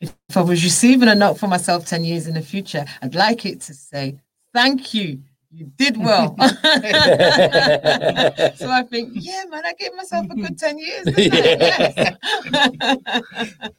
if 0.00 0.36
I 0.36 0.40
was 0.40 0.64
receiving 0.64 1.08
a 1.08 1.14
note 1.14 1.38
for 1.38 1.46
myself 1.46 1.86
10 1.86 2.04
years 2.04 2.26
in 2.26 2.34
the 2.34 2.42
future, 2.42 2.84
I'd 3.02 3.14
like 3.14 3.44
it 3.44 3.60
to 3.62 3.74
say, 3.74 4.18
thank 4.54 4.94
you, 4.94 5.20
you 5.52 5.66
did 5.76 5.96
well. 5.96 6.36
so 6.38 6.46
I 8.70 8.84
think, 8.88 9.10
yeah, 9.14 9.44
man, 9.48 9.66
I 9.66 9.74
gave 9.78 9.94
myself 9.94 10.26
a 10.30 10.34
good 10.34 10.58
10 10.58 10.78
years. 10.78 11.04
Didn't 11.04 11.34
Yes. 11.34 12.16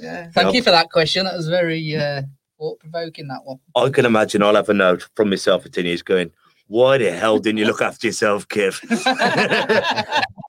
yeah. 0.00 0.30
Thank 0.30 0.54
you 0.54 0.62
for 0.62 0.70
that 0.70 0.90
question. 0.90 1.24
That 1.26 1.36
was 1.36 1.48
very 1.48 1.94
uh, 1.96 2.22
thought 2.58 2.80
provoking. 2.80 3.28
That 3.28 3.44
one. 3.44 3.60
I 3.76 3.90
can 3.90 4.06
imagine 4.06 4.42
I'll 4.42 4.54
have 4.54 4.70
a 4.70 4.74
note 4.74 5.08
from 5.14 5.30
myself 5.30 5.66
at 5.66 5.72
10 5.72 5.84
years 5.84 6.02
going, 6.02 6.32
why 6.66 6.98
the 6.98 7.10
hell 7.10 7.38
didn't 7.38 7.58
you 7.58 7.66
look 7.66 7.82
after 7.82 8.06
yourself, 8.06 8.48
Kev? 8.48 8.80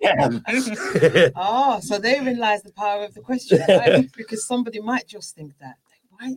Damn. 0.02 0.44
Oh, 1.36 1.80
so 1.82 1.98
therein 2.00 2.38
lies 2.38 2.64
the 2.64 2.72
power 2.74 3.04
of 3.04 3.14
the 3.14 3.22
question, 3.22 3.60
right? 3.70 4.10
because 4.18 4.46
somebody 4.46 4.80
might 4.80 5.08
just 5.08 5.36
think 5.36 5.54
that, 5.60 5.76
like, 5.90 6.02
why, 6.10 6.36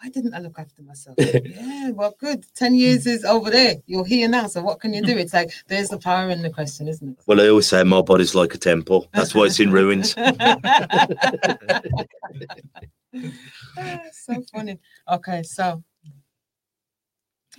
why 0.00 0.08
didn't 0.10 0.34
I 0.34 0.38
look 0.38 0.58
after 0.58 0.82
myself? 0.82 1.16
yeah, 1.18 1.90
well, 1.90 2.14
good. 2.18 2.44
Ten 2.54 2.74
years 2.74 3.06
is 3.06 3.24
over 3.24 3.50
there. 3.50 3.76
You're 3.86 4.04
here 4.04 4.28
now. 4.28 4.46
So 4.48 4.62
what 4.62 4.80
can 4.80 4.92
you 4.94 5.02
do? 5.02 5.16
It's 5.16 5.32
like 5.34 5.52
there's 5.68 5.88
the 5.88 5.98
power 5.98 6.28
in 6.30 6.42
the 6.42 6.50
question, 6.50 6.88
isn't 6.88 7.08
it? 7.10 7.18
well, 7.26 7.40
I 7.40 7.48
always 7.48 7.68
say 7.68 7.82
my 7.84 8.00
body's 8.02 8.34
like 8.34 8.54
a 8.54 8.58
temple. 8.58 9.08
That's 9.12 9.34
why 9.34 9.44
it's 9.44 9.60
in 9.60 9.70
ruins. 9.70 10.14
Ah, 13.78 13.98
so 14.12 14.42
funny. 14.52 14.78
Okay, 15.10 15.42
so 15.42 15.82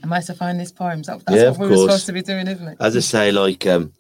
am 0.03 0.11
I 0.13 0.19
to 0.21 0.33
find 0.33 0.59
these 0.59 0.71
poems? 0.71 1.07
That- 1.07 1.23
That's 1.25 1.41
Yeah, 1.41 1.49
what 1.51 1.59
we 1.59 1.67
were 1.69 1.77
supposed 1.77 2.05
to 2.07 2.13
be 2.13 2.21
doing, 2.21 2.47
isn't 2.47 2.67
it? 2.67 2.77
As 2.79 2.95
I 2.97 2.99
say, 2.99 3.31
like, 3.31 3.65
um, 3.67 3.93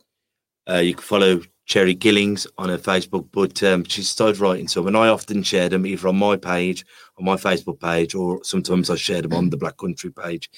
uh, 0.69 0.77
you 0.77 0.95
can 0.95 1.03
follow 1.03 1.41
Cheri 1.65 1.93
Gillings 1.93 2.45
on 2.57 2.69
her 2.69 2.77
Facebook, 2.77 3.27
but 3.31 3.61
um, 3.63 3.83
she 3.85 4.01
started 4.03 4.39
writing 4.39 4.67
some, 4.67 4.87
and 4.87 4.97
I 4.97 5.07
often 5.07 5.43
share 5.43 5.69
them 5.69 5.85
either 5.85 6.07
on 6.07 6.17
my 6.17 6.35
page, 6.35 6.85
on 7.17 7.25
my 7.25 7.35
Facebook 7.35 7.79
page, 7.79 8.15
or 8.15 8.43
sometimes 8.43 8.89
I 8.89 8.95
share 8.95 9.21
them 9.21 9.33
on 9.33 9.49
the 9.49 9.57
Black 9.57 9.77
Country 9.77 10.11
page. 10.11 10.49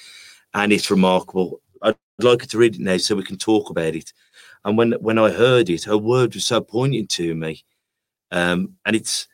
And 0.54 0.72
it's 0.72 0.90
remarkable. 0.90 1.62
I'd 1.82 1.96
like 2.20 2.42
her 2.42 2.48
to 2.48 2.58
read 2.58 2.76
it 2.76 2.82
now 2.82 2.98
so 2.98 3.16
we 3.16 3.24
can 3.24 3.38
talk 3.38 3.70
about 3.70 3.96
it. 3.96 4.14
And 4.64 4.78
when 4.78 4.94
when 4.94 5.20
I 5.20 5.30
heard 5.30 5.70
it, 5.70 5.84
her 5.84 5.98
word 5.98 6.34
was 6.34 6.46
so 6.46 6.62
poignant 6.62 7.10
to 7.12 7.36
me. 7.36 7.64
Um, 8.32 8.74
and 8.86 8.96
it's 8.96 9.28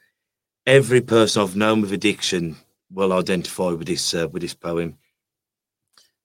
every 0.66 1.02
person 1.02 1.42
I've 1.42 1.56
known 1.56 1.82
with 1.82 1.94
addiction 1.94 2.58
will 2.92 3.14
identify 3.14 3.70
with 3.70 3.88
this 3.88 4.14
uh, 4.14 4.28
with 4.30 4.42
this 4.42 4.54
poem. 4.54 4.98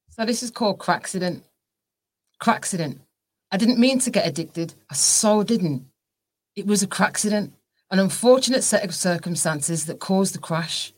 So 0.08 0.24
this 0.24 0.42
is 0.42 0.50
called 0.50 0.78
Cracksident. 0.78 1.42
Cracksident. 2.40 3.00
I 3.56 3.58
didn't 3.58 3.78
mean 3.78 3.98
to 4.00 4.10
get 4.10 4.28
addicted. 4.28 4.74
I 4.90 4.94
so 4.94 5.42
didn't. 5.42 5.86
It 6.56 6.66
was 6.66 6.82
a 6.82 6.86
cracksident, 6.86 7.54
an 7.90 7.98
unfortunate 7.98 8.62
set 8.62 8.84
of 8.84 8.94
circumstances 8.94 9.86
that 9.86 9.98
caused 9.98 10.34
the 10.34 10.38
crash. 10.38 10.92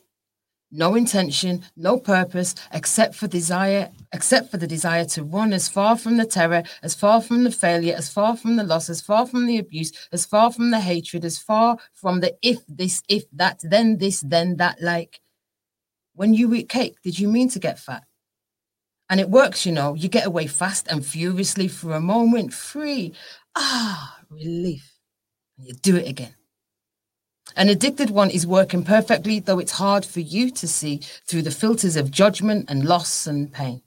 No 0.72 0.96
intention, 0.96 1.64
no 1.76 2.00
purpose, 2.00 2.56
except 2.72 3.14
for 3.14 3.28
desire, 3.28 3.92
except 4.12 4.50
for 4.50 4.56
the 4.56 4.66
desire 4.66 5.04
to 5.04 5.22
run 5.22 5.52
as 5.52 5.68
far 5.68 5.96
from 5.96 6.16
the 6.16 6.26
terror, 6.26 6.64
as 6.82 6.96
far 6.96 7.22
from 7.22 7.44
the 7.44 7.52
failure, 7.52 7.94
as 7.96 8.10
far 8.10 8.36
from 8.36 8.56
the 8.56 8.64
loss, 8.64 8.90
as 8.90 9.00
far 9.00 9.24
from 9.24 9.46
the 9.46 9.58
abuse, 9.58 9.92
as 10.10 10.26
far 10.26 10.52
from 10.52 10.72
the 10.72 10.80
hatred, 10.80 11.24
as 11.24 11.38
far 11.38 11.78
from 11.94 12.18
the 12.18 12.36
if 12.42 12.58
this, 12.66 13.02
if 13.08 13.22
that, 13.34 13.60
then 13.62 13.98
this, 13.98 14.20
then 14.22 14.56
that. 14.56 14.82
Like 14.82 15.20
when 16.14 16.34
you 16.34 16.52
eat 16.54 16.68
cake, 16.68 16.96
did 17.04 17.20
you 17.20 17.28
mean 17.28 17.48
to 17.50 17.60
get 17.60 17.78
fat? 17.78 18.07
And 19.10 19.20
it 19.20 19.30
works, 19.30 19.64
you 19.64 19.72
know. 19.72 19.94
You 19.94 20.08
get 20.08 20.26
away 20.26 20.46
fast 20.46 20.88
and 20.88 21.04
furiously 21.04 21.68
for 21.68 21.92
a 21.92 22.00
moment, 22.00 22.52
free. 22.52 23.14
Ah, 23.56 24.18
relief. 24.30 24.98
And 25.56 25.66
you 25.66 25.74
do 25.74 25.96
it 25.96 26.08
again. 26.08 26.34
An 27.56 27.68
addicted 27.70 28.10
one 28.10 28.30
is 28.30 28.46
working 28.46 28.84
perfectly, 28.84 29.40
though 29.40 29.58
it's 29.58 29.72
hard 29.72 30.04
for 30.04 30.20
you 30.20 30.50
to 30.50 30.68
see 30.68 31.00
through 31.26 31.42
the 31.42 31.50
filters 31.50 31.96
of 31.96 32.10
judgment 32.10 32.66
and 32.68 32.84
loss 32.84 33.26
and 33.26 33.50
pain. 33.52 33.82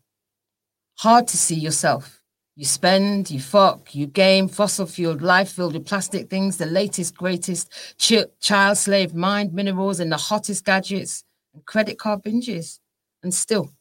Hard 0.98 1.28
to 1.30 1.38
see 1.38 1.56
yourself. 1.56 2.22
You 2.56 2.66
spend, 2.66 3.32
you 3.32 3.40
fuck, 3.40 3.96
you 3.96 4.08
game, 4.08 4.48
fossil 4.48 4.86
fueled 4.86 5.22
life 5.22 5.52
filled 5.52 5.74
with 5.74 5.86
plastic 5.86 6.30
things, 6.30 6.58
the 6.58 6.66
latest, 6.66 7.16
greatest, 7.16 7.72
chi- 7.98 8.26
child 8.40 8.78
slave 8.78 9.14
mind 9.14 9.54
minerals, 9.54 10.00
and 10.00 10.12
the 10.12 10.18
hottest 10.18 10.66
gadgets, 10.66 11.24
and 11.54 11.66
credit 11.66 11.98
card 11.98 12.24
binges. 12.24 12.80
And 13.24 13.34
still, 13.34 13.72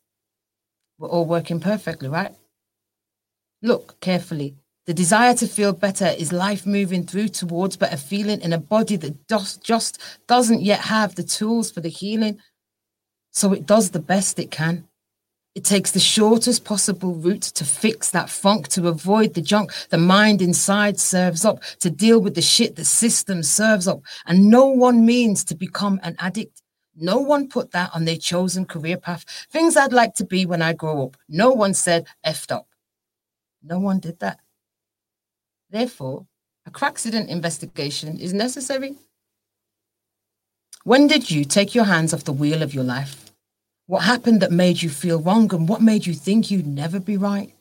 we're 1.00 1.08
all 1.08 1.24
working 1.24 1.60
perfectly, 1.60 2.08
right? 2.08 2.34
Look 3.62 3.98
carefully. 4.00 4.56
The 4.86 4.92
desire 4.92 5.34
to 5.34 5.46
feel 5.46 5.72
better 5.72 6.06
is 6.06 6.32
life 6.32 6.66
moving 6.66 7.06
through 7.06 7.28
towards 7.28 7.76
better 7.76 7.96
feeling 7.96 8.40
in 8.42 8.52
a 8.52 8.58
body 8.58 8.96
that 8.96 9.26
does, 9.26 9.56
just 9.56 9.98
doesn't 10.26 10.60
yet 10.60 10.80
have 10.80 11.14
the 11.14 11.22
tools 11.22 11.70
for 11.70 11.80
the 11.80 11.88
healing. 11.88 12.38
So 13.30 13.52
it 13.54 13.64
does 13.64 13.90
the 13.90 13.98
best 13.98 14.38
it 14.38 14.50
can. 14.50 14.88
It 15.54 15.64
takes 15.64 15.90
the 15.90 16.00
shortest 16.00 16.64
possible 16.64 17.14
route 17.14 17.42
to 17.42 17.64
fix 17.64 18.10
that 18.10 18.28
funk, 18.28 18.68
to 18.68 18.88
avoid 18.88 19.34
the 19.34 19.42
junk 19.42 19.72
the 19.88 19.98
mind 19.98 20.42
inside 20.42 21.00
serves 21.00 21.44
up, 21.44 21.62
to 21.80 21.90
deal 21.90 22.20
with 22.20 22.34
the 22.34 22.42
shit 22.42 22.76
the 22.76 22.84
system 22.84 23.42
serves 23.42 23.88
up. 23.88 24.02
And 24.26 24.50
no 24.50 24.66
one 24.66 25.06
means 25.06 25.44
to 25.44 25.54
become 25.54 25.98
an 26.02 26.16
addict. 26.18 26.59
No 27.02 27.18
one 27.18 27.48
put 27.48 27.70
that 27.72 27.90
on 27.94 28.04
their 28.04 28.18
chosen 28.18 28.66
career 28.66 28.98
path. 28.98 29.24
Things 29.50 29.74
I'd 29.74 29.92
like 29.92 30.14
to 30.16 30.24
be 30.24 30.44
when 30.44 30.60
I 30.60 30.74
grow 30.74 31.02
up. 31.02 31.16
No 31.28 31.50
one 31.50 31.72
said 31.72 32.06
effed 32.26 32.52
up. 32.52 32.68
No 33.62 33.78
one 33.78 34.00
did 34.00 34.18
that. 34.20 34.38
Therefore, 35.70 36.26
a 36.66 36.70
cracksident 36.70 37.30
investigation 37.30 38.18
is 38.18 38.34
necessary. 38.34 38.96
When 40.84 41.06
did 41.06 41.30
you 41.30 41.44
take 41.44 41.74
your 41.74 41.84
hands 41.84 42.12
off 42.12 42.24
the 42.24 42.32
wheel 42.32 42.62
of 42.62 42.74
your 42.74 42.84
life? 42.84 43.32
What 43.86 44.04
happened 44.04 44.42
that 44.42 44.52
made 44.52 44.82
you 44.82 44.90
feel 44.90 45.20
wrong 45.20 45.52
and 45.54 45.68
what 45.68 45.80
made 45.80 46.06
you 46.06 46.12
think 46.14 46.50
you'd 46.50 46.66
never 46.66 47.00
be 47.00 47.16
right? 47.16 47.54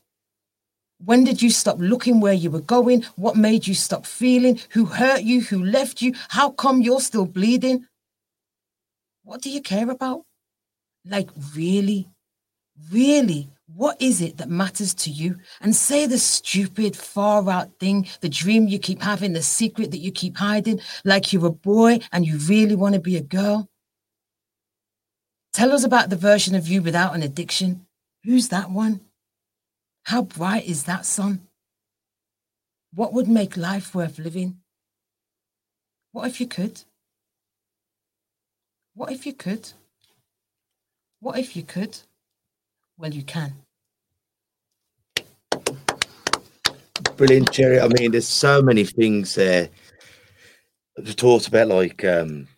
When 1.04 1.24
did 1.24 1.42
you 1.42 1.50
stop 1.50 1.78
looking 1.80 2.20
where 2.20 2.34
you 2.34 2.52
were 2.52 2.60
going? 2.60 3.04
What 3.16 3.38
made 3.38 3.66
you 3.66 3.74
stop 3.74 4.06
feeling? 4.06 4.60
Who 4.72 4.84
hurt 4.84 5.24
you? 5.24 5.42
Who 5.42 5.64
left 5.64 6.02
you? 6.02 6.14
How 6.28 6.52
come 6.52 6.82
you're 6.82 7.00
still 7.00 7.26
bleeding? 7.26 7.86
What 9.30 9.44
do 9.44 9.52
you 9.52 9.62
care 9.62 9.92
about? 9.92 10.24
Like, 11.06 11.30
really? 11.56 12.10
Really? 12.92 13.48
What 13.76 14.02
is 14.02 14.22
it 14.22 14.38
that 14.38 14.50
matters 14.50 14.96
to 14.96 15.12
you? 15.12 15.38
And 15.62 15.76
say 15.76 16.08
the 16.08 16.18
stupid, 16.18 16.96
far 16.96 17.48
out 17.48 17.70
thing, 17.80 18.08
the 18.22 18.28
dream 18.28 18.68
you 18.68 18.80
keep 18.80 19.04
having, 19.04 19.34
the 19.34 19.44
secret 19.44 19.92
that 19.92 20.00
you 20.00 20.12
keep 20.12 20.36
hiding, 20.36 20.82
like 21.06 21.32
you're 21.32 21.46
a 21.46 21.52
boy 21.52 22.00
and 22.12 22.26
you 22.26 22.38
really 22.38 22.74
want 22.74 22.96
to 22.96 23.00
be 23.00 23.18
a 23.18 23.22
girl. 23.22 23.70
Tell 25.54 25.74
us 25.74 25.84
about 25.84 26.10
the 26.10 26.16
version 26.16 26.56
of 26.56 26.68
you 26.68 26.82
without 26.82 27.14
an 27.14 27.22
addiction. 27.22 27.86
Who's 28.24 28.48
that 28.48 28.72
one? 28.72 29.02
How 30.06 30.24
bright 30.24 30.66
is 30.66 30.86
that 30.86 31.06
sun? 31.06 31.48
What 32.96 33.14
would 33.14 33.28
make 33.28 33.56
life 33.56 33.94
worth 33.94 34.18
living? 34.18 34.62
What 36.14 36.28
if 36.28 36.42
you 36.42 36.48
could? 36.48 36.82
What 39.00 39.14
if 39.14 39.26
you 39.26 39.32
could? 39.32 39.72
What 41.22 41.40
if 41.40 41.56
you 41.56 41.64
could? 41.64 41.98
Well, 42.98 43.14
you 43.14 43.24
can. 43.24 43.54
Brilliant, 47.16 47.50
Cheri. 47.54 47.80
I 47.80 47.88
mean, 47.88 48.12
there's 48.12 48.28
so 48.28 48.62
many 48.62 48.84
things 48.84 49.36
there. 49.36 49.70
We 50.98 51.14
talked 51.14 51.48
about 51.48 51.70
like 51.70 52.04
um, 52.04 52.50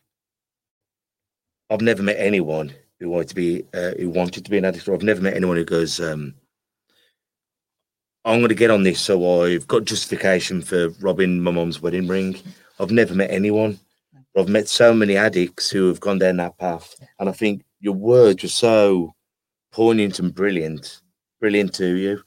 I've 1.70 1.82
never 1.82 2.02
met 2.02 2.18
anyone 2.18 2.74
who 3.00 3.12
wanted 3.12 3.30
to 3.30 3.36
be 3.36 3.64
uh, 3.76 3.92
who 4.00 4.10
wanted 4.10 4.44
to 4.44 4.50
be 4.50 4.58
an 4.58 4.66
addict. 4.66 4.90
I've 4.90 5.04
never 5.04 5.22
met 5.22 5.36
anyone 5.36 5.58
who 5.58 5.64
goes, 5.64 6.00
um, 6.00 6.34
"I'm 8.26 8.40
going 8.40 8.50
to 8.50 8.56
get 8.56 8.72
on 8.72 8.82
this." 8.82 9.00
So 9.00 9.44
I've 9.44 9.68
got 9.68 9.86
justification 9.86 10.64
for 10.64 10.90
robbing 11.02 11.40
my 11.40 11.52
mum's 11.52 11.84
wedding 11.84 12.08
ring. 12.08 12.36
I've 12.80 12.90
never 12.90 13.14
met 13.14 13.30
anyone. 13.30 13.80
I've 14.38 14.48
met 14.50 14.68
so 14.70 14.94
many 14.94 15.18
addicts 15.18 15.70
who 15.70 15.88
have 15.88 16.00
gone 16.00 16.20
down 16.20 16.38
that 16.38 16.58
path, 16.58 16.96
and 17.20 17.28
I 17.28 17.32
think 17.34 17.64
your 17.80 17.94
words 17.94 18.44
were 18.44 18.50
so 18.50 19.14
poignant 19.72 20.20
and 20.20 20.34
brilliant, 20.34 21.02
brilliant 21.40 21.74
to 21.76 21.96
you. 21.96 22.24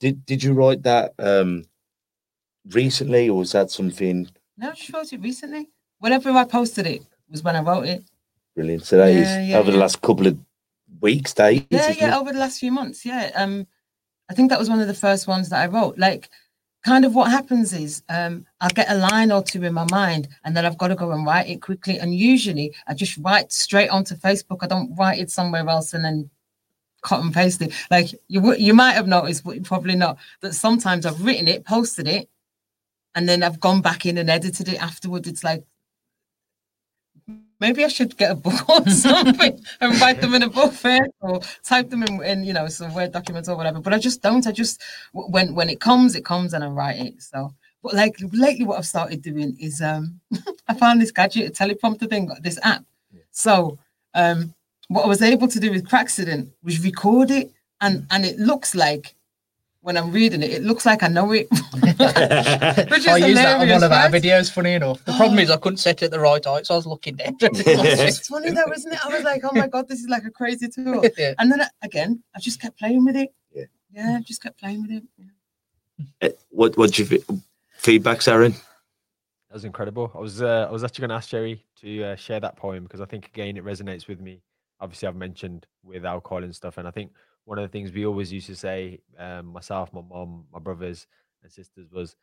Did 0.00 0.24
Did 0.26 0.42
you 0.42 0.52
write 0.52 0.82
that 0.82 1.14
um, 1.18 1.64
recently, 2.70 3.28
or 3.28 3.38
was 3.38 3.52
that 3.52 3.70
something 3.70 4.28
No, 4.56 4.74
she 4.74 4.92
wrote 4.92 5.12
it 5.12 5.20
recently. 5.20 5.70
Whenever 6.00 6.30
I 6.30 6.44
posted 6.44 6.86
it 6.86 7.02
was 7.30 7.42
when 7.42 7.56
I 7.56 7.62
wrote 7.62 7.86
it. 7.86 8.04
brilliant? 8.54 8.84
So 8.84 8.98
that 8.98 9.10
is 9.10 9.28
Yeah, 9.28 9.42
yeah, 9.42 9.58
over 9.58 9.70
the 9.72 9.78
last 9.78 10.00
couple 10.02 10.26
of 10.26 10.38
weeks, 11.00 11.34
days. 11.34 11.62
Yeah, 11.70 11.90
yeah, 11.90 12.16
it? 12.16 12.20
over 12.20 12.32
the 12.32 12.38
last 12.38 12.60
few 12.60 12.72
months. 12.72 13.04
Yeah. 13.04 13.30
Um, 13.34 13.66
I 14.30 14.34
think 14.34 14.50
that 14.50 14.58
was 14.58 14.68
one 14.68 14.80
of 14.80 14.86
the 14.86 14.94
first 14.94 15.26
ones 15.26 15.48
that 15.48 15.60
I 15.62 15.66
wrote. 15.66 15.98
Like, 15.98 16.28
kind 16.84 17.04
of 17.04 17.14
what 17.14 17.30
happens 17.30 17.72
is 17.72 18.02
um, 18.08 18.46
I'll 18.60 18.70
get 18.70 18.90
a 18.90 18.96
line 18.96 19.32
or 19.32 19.42
two 19.42 19.64
in 19.64 19.74
my 19.74 19.86
mind 19.90 20.28
and 20.44 20.56
then 20.56 20.64
I've 20.64 20.78
got 20.78 20.88
to 20.88 20.94
go 20.94 21.10
and 21.12 21.26
write 21.26 21.48
it 21.48 21.62
quickly. 21.62 21.98
And 21.98 22.14
usually 22.14 22.74
I 22.86 22.94
just 22.94 23.18
write 23.18 23.52
straight 23.52 23.88
onto 23.88 24.14
Facebook. 24.14 24.58
I 24.62 24.66
don't 24.66 24.94
write 24.96 25.18
it 25.18 25.30
somewhere 25.30 25.68
else 25.68 25.92
and 25.92 26.04
then 26.04 26.30
cut 27.02 27.20
and 27.20 27.32
paste 27.32 27.62
it. 27.62 27.72
Like 27.90 28.08
you 28.28 28.54
you 28.54 28.74
might 28.74 28.92
have 28.92 29.06
noticed, 29.06 29.44
but 29.44 29.62
probably 29.64 29.96
not, 29.96 30.18
that 30.40 30.54
sometimes 30.54 31.06
I've 31.06 31.24
written 31.24 31.48
it, 31.48 31.64
posted 31.64 32.08
it, 32.08 32.28
and 33.14 33.28
then 33.28 33.42
I've 33.42 33.60
gone 33.60 33.80
back 33.80 34.06
in 34.06 34.18
and 34.18 34.30
edited 34.30 34.68
it 34.68 34.82
afterward. 34.82 35.26
It's 35.26 35.44
like 35.44 35.64
maybe 37.60 37.84
I 37.84 37.88
should 37.88 38.16
get 38.16 38.30
a 38.30 38.34
book 38.34 38.68
or 38.68 38.86
something 38.88 39.60
and 39.80 40.00
write 40.00 40.20
them 40.20 40.34
in 40.34 40.42
a 40.42 40.50
book 40.50 40.72
first 40.72 41.10
or 41.20 41.40
type 41.64 41.90
them 41.90 42.02
in, 42.02 42.22
in 42.22 42.44
you 42.44 42.52
know 42.52 42.68
some 42.68 42.94
word 42.94 43.12
documents 43.12 43.48
or 43.48 43.56
whatever. 43.56 43.80
But 43.80 43.94
I 43.94 43.98
just 43.98 44.22
don't. 44.22 44.46
I 44.46 44.52
just 44.52 44.82
when 45.12 45.54
when 45.54 45.68
it 45.68 45.80
comes, 45.80 46.14
it 46.14 46.24
comes 46.24 46.54
and 46.54 46.64
I 46.64 46.68
write 46.68 46.98
it. 46.98 47.22
So 47.22 47.54
but 47.82 47.94
like 47.94 48.16
lately 48.32 48.64
what 48.64 48.78
I've 48.78 48.86
started 48.86 49.22
doing 49.22 49.56
is 49.60 49.80
um 49.80 50.20
I 50.68 50.74
found 50.74 51.00
this 51.00 51.12
gadget, 51.12 51.48
a 51.48 51.52
teleprompter 51.64 52.08
thing, 52.08 52.30
this 52.42 52.58
app. 52.62 52.84
So 53.30 53.78
um 54.14 54.54
what 54.88 55.04
I 55.04 55.08
was 55.08 55.22
able 55.22 55.48
to 55.48 55.60
do 55.60 55.70
with 55.70 55.88
Cracksident 55.88 56.50
was 56.62 56.82
record 56.82 57.30
it 57.30 57.50
and 57.80 58.06
and 58.10 58.24
it 58.24 58.38
looks 58.38 58.74
like 58.74 59.14
when 59.88 59.96
I'm 59.96 60.12
reading 60.12 60.42
it, 60.42 60.50
it 60.50 60.62
looks 60.64 60.84
like 60.84 61.02
I 61.02 61.08
know 61.08 61.32
it. 61.32 61.48
Which 62.90 63.00
is 63.00 63.06
I 63.06 63.16
use 63.16 63.36
that 63.36 63.58
on 63.58 63.70
one 63.70 63.82
of 63.82 63.90
our 63.90 64.10
right? 64.10 64.22
videos, 64.22 64.52
funny 64.52 64.74
enough. 64.74 65.02
The 65.06 65.14
problem 65.14 65.38
is 65.38 65.50
I 65.50 65.56
couldn't 65.56 65.78
set 65.78 66.02
it 66.02 66.06
at 66.06 66.10
the 66.10 66.20
right 66.20 66.44
height, 66.44 66.66
so 66.66 66.74
I 66.74 66.76
was 66.76 66.86
looking 66.86 67.16
down. 67.16 67.38
It's 67.40 68.28
funny 68.28 68.50
though, 68.58 68.70
isn't 68.70 68.92
it? 68.92 68.98
I 69.02 69.08
was 69.08 69.22
like, 69.22 69.40
oh 69.44 69.50
my 69.54 69.66
god, 69.66 69.88
this 69.88 70.00
is 70.00 70.08
like 70.10 70.24
a 70.26 70.30
crazy 70.30 70.68
tool. 70.68 71.02
yeah. 71.16 71.32
And 71.38 71.50
then 71.50 71.62
I, 71.62 71.68
again, 71.80 72.22
I 72.36 72.38
just 72.38 72.60
kept 72.60 72.78
playing 72.78 73.02
with 73.02 73.16
it. 73.16 73.32
Yeah. 73.50 73.64
Yeah, 73.90 74.16
I 74.18 74.20
just 74.20 74.42
kept 74.42 74.60
playing 74.60 74.82
with 74.82 74.90
it. 74.90 75.04
Uh, 76.20 76.36
what 76.50 76.76
what 76.76 76.92
do 76.92 77.02
you 77.02 77.08
fe- 77.08 77.40
feedback, 77.78 78.28
Aaron? 78.28 78.52
That 78.52 79.54
was 79.54 79.64
incredible. 79.64 80.12
I 80.14 80.18
was 80.18 80.42
uh, 80.42 80.66
I 80.68 80.70
was 80.70 80.84
actually 80.84 81.00
going 81.00 81.10
to 81.10 81.16
ask 81.16 81.30
Cheri 81.30 81.64
to 81.80 82.04
uh, 82.04 82.16
share 82.16 82.40
that 82.40 82.56
poem 82.56 82.82
because 82.82 83.00
I 83.00 83.06
think 83.06 83.24
again 83.24 83.56
it 83.56 83.64
resonates 83.64 84.06
with 84.06 84.20
me. 84.20 84.42
Obviously, 84.80 85.08
I've 85.08 85.16
mentioned 85.16 85.66
with 85.82 86.04
alcohol 86.04 86.44
and 86.44 86.54
stuff, 86.54 86.76
and 86.76 86.86
I 86.86 86.90
think 86.90 87.10
one 87.48 87.58
of 87.58 87.64
the 87.64 87.72
things 87.72 87.92
we 87.92 88.06
always 88.06 88.32
used 88.32 88.46
to 88.48 88.56
say, 88.56 89.00
um, 89.18 89.46
myself, 89.46 89.92
my 89.92 90.02
mom, 90.02 90.46
my 90.52 90.60
brothers 90.60 91.06
and 91.42 91.50
sisters, 91.52 91.90
was 91.90 92.16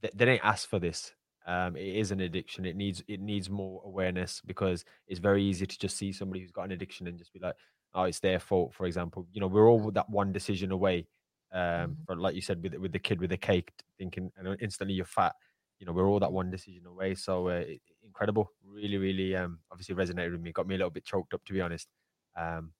they, 0.00 0.10
they 0.14 0.24
didn't 0.26 0.44
ask 0.44 0.68
for 0.68 0.78
this. 0.78 1.14
Um, 1.46 1.76
it 1.76 1.96
is 1.96 2.10
an 2.10 2.20
addiction. 2.20 2.66
It 2.66 2.76
needs 2.76 3.02
it 3.08 3.20
needs 3.20 3.48
more 3.48 3.82
awareness 3.84 4.40
because 4.44 4.84
it's 5.06 5.20
very 5.20 5.42
easy 5.44 5.66
to 5.66 5.78
just 5.78 5.96
see 5.96 6.12
somebody 6.12 6.40
who's 6.40 6.50
got 6.52 6.64
an 6.64 6.72
addiction 6.72 7.06
and 7.06 7.18
just 7.18 7.32
be 7.32 7.40
like, 7.40 7.56
oh, 7.94 8.04
it's 8.04 8.20
their 8.20 8.38
fault. 8.38 8.74
For 8.74 8.86
example, 8.86 9.26
you 9.32 9.40
know, 9.40 9.46
we're 9.46 9.68
all 9.68 9.90
that 9.92 10.10
one 10.10 10.32
decision 10.32 10.70
away. 10.70 11.08
Um, 11.52 11.96
Mhm. 11.96 12.06
for 12.06 12.14
like 12.16 12.34
you 12.36 12.42
said 12.42 12.62
with 12.62 12.74
with 12.74 12.92
the 12.92 12.98
kid 12.98 13.20
with 13.20 13.30
the 13.30 13.36
cake, 13.38 13.72
thinking 13.98 14.30
and 14.36 14.56
instantly 14.60 14.94
you're 14.94 15.04
fat 15.04 15.34
you 15.78 15.86
know, 15.86 15.92
we're 15.92 16.06
all 16.06 16.20
that 16.20 16.30
one 16.30 16.50
decision 16.50 16.84
away. 16.84 17.14
So 17.14 17.48
uh, 17.48 17.64
incredible, 18.02 18.50
really, 18.62 18.98
really, 18.98 19.34
um, 19.34 19.60
obviously 19.70 19.94
resonated 19.94 20.32
with 20.32 20.42
me. 20.42 20.52
Got 20.52 20.66
me 20.66 20.74
a 20.74 20.78
little 20.78 20.90
bit 20.90 21.04
choked 21.06 21.32
up, 21.32 21.42
to 21.46 21.54
be 21.54 21.60
honest. 21.62 21.88
Um, 22.36 22.74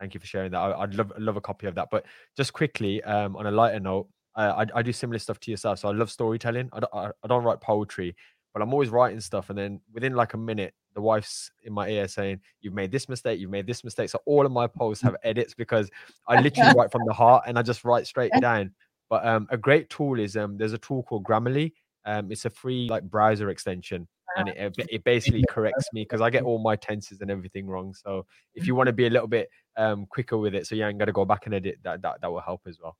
thank 0.00 0.14
you 0.14 0.20
for 0.20 0.26
sharing 0.26 0.50
that. 0.52 0.58
I, 0.58 0.82
I'd 0.82 0.94
love, 0.94 1.12
love 1.18 1.36
a 1.36 1.40
copy 1.40 1.66
of 1.66 1.74
that. 1.76 1.88
But 1.90 2.04
just 2.36 2.52
quickly, 2.52 3.02
um, 3.04 3.36
on 3.36 3.46
a 3.46 3.50
lighter 3.50 3.80
note, 3.80 4.08
uh, 4.36 4.64
I, 4.74 4.78
I 4.78 4.82
do 4.82 4.92
similar 4.92 5.18
stuff 5.18 5.40
to 5.40 5.50
yourself. 5.50 5.78
So 5.78 5.88
I 5.88 5.92
love 5.92 6.10
storytelling. 6.10 6.68
I 6.72 6.80
don't, 6.80 6.94
I, 6.94 7.10
I 7.22 7.26
don't 7.28 7.44
write 7.44 7.60
poetry, 7.60 8.14
but 8.52 8.62
I'm 8.62 8.72
always 8.72 8.90
writing 8.90 9.20
stuff. 9.20 9.50
And 9.50 9.58
then 9.58 9.80
within 9.92 10.14
like 10.14 10.34
a 10.34 10.38
minute, 10.38 10.74
the 10.94 11.00
wife's 11.00 11.50
in 11.64 11.72
my 11.72 11.88
ear 11.88 12.08
saying, 12.08 12.40
"You've 12.62 12.72
made 12.74 12.90
this 12.90 13.08
mistake. 13.08 13.38
You've 13.38 13.50
made 13.50 13.66
this 13.66 13.84
mistake." 13.84 14.08
So 14.08 14.18
all 14.24 14.46
of 14.46 14.52
my 14.52 14.66
posts 14.66 15.02
have 15.02 15.16
edits 15.22 15.52
because 15.52 15.90
I 16.26 16.40
literally 16.40 16.72
write 16.76 16.90
from 16.90 17.02
the 17.06 17.12
heart 17.12 17.44
and 17.46 17.58
I 17.58 17.62
just 17.62 17.84
write 17.84 18.06
straight 18.06 18.32
down. 18.40 18.72
But 19.08 19.24
um, 19.26 19.46
a 19.50 19.58
great 19.58 19.88
tool 19.90 20.18
is 20.18 20.36
um, 20.36 20.56
there's 20.56 20.72
a 20.72 20.78
tool 20.78 21.02
called 21.02 21.24
Grammarly. 21.24 21.72
Um, 22.06 22.30
it's 22.30 22.44
a 22.44 22.50
free 22.50 22.86
like 22.88 23.02
browser 23.02 23.50
extension, 23.50 24.06
and 24.36 24.48
it, 24.48 24.56
it, 24.78 24.86
it 24.90 25.04
basically 25.04 25.44
corrects 25.48 25.88
me 25.92 26.02
because 26.02 26.20
I 26.20 26.30
get 26.30 26.44
all 26.44 26.58
my 26.58 26.76
tenses 26.76 27.20
and 27.20 27.30
everything 27.30 27.66
wrong. 27.66 27.92
So 27.94 28.24
if 28.54 28.66
you 28.66 28.74
want 28.76 28.86
to 28.86 28.92
be 28.92 29.06
a 29.06 29.10
little 29.10 29.26
bit 29.28 29.50
um, 29.76 30.06
quicker 30.06 30.38
with 30.38 30.54
it, 30.54 30.66
so 30.66 30.76
you 30.76 30.86
ain't 30.86 30.98
got 30.98 31.06
to 31.06 31.12
go 31.12 31.24
back 31.24 31.46
and 31.46 31.54
edit, 31.54 31.78
that 31.82 32.02
that 32.02 32.20
that 32.20 32.30
will 32.30 32.40
help 32.40 32.62
as 32.66 32.78
well. 32.80 32.96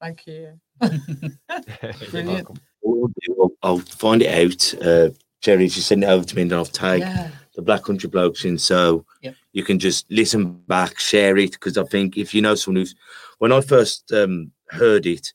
Thank 0.00 0.26
you. 0.26 0.60
You're 0.82 1.94
Brilliant. 2.10 2.28
welcome. 2.28 2.60
I'll, 2.86 3.10
I'll, 3.40 3.50
I'll 3.62 3.78
find 3.78 4.22
it 4.22 4.28
out. 4.28 4.82
Uh, 4.84 5.10
Cheri, 5.42 5.68
just 5.68 5.88
send 5.88 6.04
it 6.04 6.08
over 6.08 6.24
to 6.24 6.36
me, 6.36 6.42
and 6.42 6.52
I'll 6.52 6.64
take 6.66 7.02
Yeah. 7.02 7.30
the 7.54 7.62
Black 7.62 7.84
Country 7.84 8.08
Blokes 8.08 8.44
in, 8.44 8.58
so 8.58 9.06
Yep. 9.22 9.34
you 9.52 9.64
can 9.64 9.78
just 9.78 10.10
listen 10.10 10.60
back, 10.68 10.98
share 10.98 11.36
it. 11.38 11.52
Because 11.52 11.78
I 11.78 11.84
think 11.84 12.16
if 12.18 12.34
you 12.34 12.42
know 12.42 12.54
someone 12.54 12.80
who's, 12.80 12.94
when 13.38 13.52
I 13.52 13.60
first 13.62 14.12
um, 14.12 14.52
heard 14.68 15.06
it, 15.06 15.32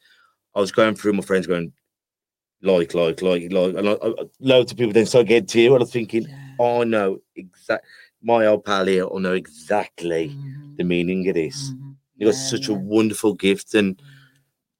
I 0.55 0.59
was 0.59 0.71
going 0.71 0.95
through 0.95 1.13
my 1.13 1.21
friends 1.21 1.47
going, 1.47 1.73
like, 2.65 2.93
like, 2.93 3.21
like, 3.21 3.51
like, 3.51 3.75
and 3.75 3.89
I, 3.89 3.93
I, 3.93 4.13
loads 4.39 4.71
of 4.71 4.77
people 4.77 4.93
then 4.93 5.05
started 5.05 5.27
getting 5.27 5.47
to 5.47 5.61
you, 5.61 5.67
and 5.73 5.81
I 5.81 5.83
was 5.83 5.91
thinking, 5.91 6.23
yeah. 6.27 6.35
oh 6.59 6.83
no, 6.83 7.19
exact. 7.35 7.85
My 8.21 8.45
old 8.47 8.65
pal 8.65 8.85
here 8.87 9.07
will 9.07 9.19
know 9.19 9.33
exactly 9.33 10.29
Mhm, 10.29 10.77
the 10.77 10.83
meaning 10.83 11.27
of 11.29 11.35
this. 11.35 11.71
mhm. 11.71 11.95
You 12.17 12.25
got 12.27 12.35
Yeah, 12.35 12.49
such 12.49 12.67
a 12.69 12.73
wonderful 12.73 13.33
gift, 13.33 13.73
and 13.75 14.01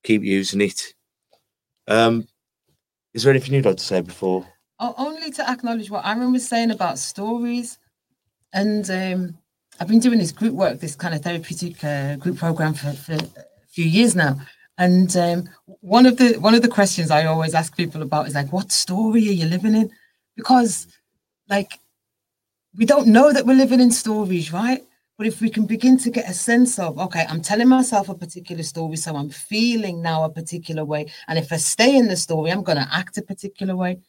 keep 0.03 0.23
using 0.23 0.61
it. 0.61 0.81
Um, 1.87 2.27
is 3.13 3.23
there 3.23 3.31
anything 3.31 3.53
you'd 3.53 3.65
like 3.65 3.77
to 3.77 3.83
say 3.83 4.01
before? 4.01 4.47
O- 4.79 4.95
only 4.97 5.31
to 5.31 5.49
acknowledge 5.49 5.89
what 5.89 6.05
Aaron 6.05 6.31
was 6.31 6.47
saying 6.47 6.71
about 6.71 6.99
stories. 6.99 7.77
And 8.53 8.89
um, 8.89 9.37
I've 9.79 9.87
been 9.87 9.99
doing 9.99 10.19
this 10.19 10.31
group 10.31 10.53
work, 10.53 10.79
this 10.79 10.95
kind 10.95 11.13
of 11.13 11.21
therapeutic 11.21 11.83
uh, 11.83 12.15
group 12.15 12.37
program 12.37 12.73
for, 12.73 12.91
for 12.93 13.13
a 13.13 13.67
few 13.69 13.85
years 13.85 14.15
now. 14.15 14.37
And 14.77 15.15
um, 15.15 15.49
one 15.79 16.05
of 16.05 16.17
the 16.17 16.33
one 16.39 16.53
of 16.53 16.61
the 16.61 16.67
questions 16.67 17.09
I 17.09 17.25
always 17.25 17.55
ask 17.55 17.75
people 17.77 18.01
about 18.01 18.27
is 18.27 18.35
like, 18.35 18.51
what 18.51 18.71
story 18.71 19.27
are 19.29 19.31
you 19.31 19.45
living 19.45 19.75
in? 19.75 19.91
Because 20.35 20.87
like 21.49 21.79
we 22.77 22.85
don't 22.85 23.07
know 23.07 23.31
that 23.31 23.45
we're 23.45 23.55
living 23.55 23.79
in 23.79 23.91
stories, 23.91 24.51
right? 24.51 24.83
But 25.17 25.27
if 25.27 25.39
we 25.39 25.49
can 25.49 25.65
begin 25.65 25.97
to 25.99 26.09
get 26.09 26.29
a 26.29 26.33
sense 26.33 26.77
of, 26.77 26.99
okay, 26.99 27.25
I'm 27.29 27.41
telling 27.41 27.69
myself 27.69 28.09
a 28.09 28.15
particular 28.15 28.63
story, 28.63 28.97
so 28.97 29.15
I'm 29.15 29.29
feeling 29.29 30.01
now 30.01 30.25
a 30.25 30.29
particular 30.29 30.83
way. 30.83 31.09
And 31.29 31.39
if 31.39 31.53
I 31.53 31.57
stay 31.57 31.95
in 31.95 32.09
the 32.09 32.17
story, 32.17 32.51
I'm 32.51 32.63
going 32.63 32.77
to 32.77 32.87
act 32.93 33.17
a 33.17 33.21
particular 33.21 33.77
way. 33.77 33.99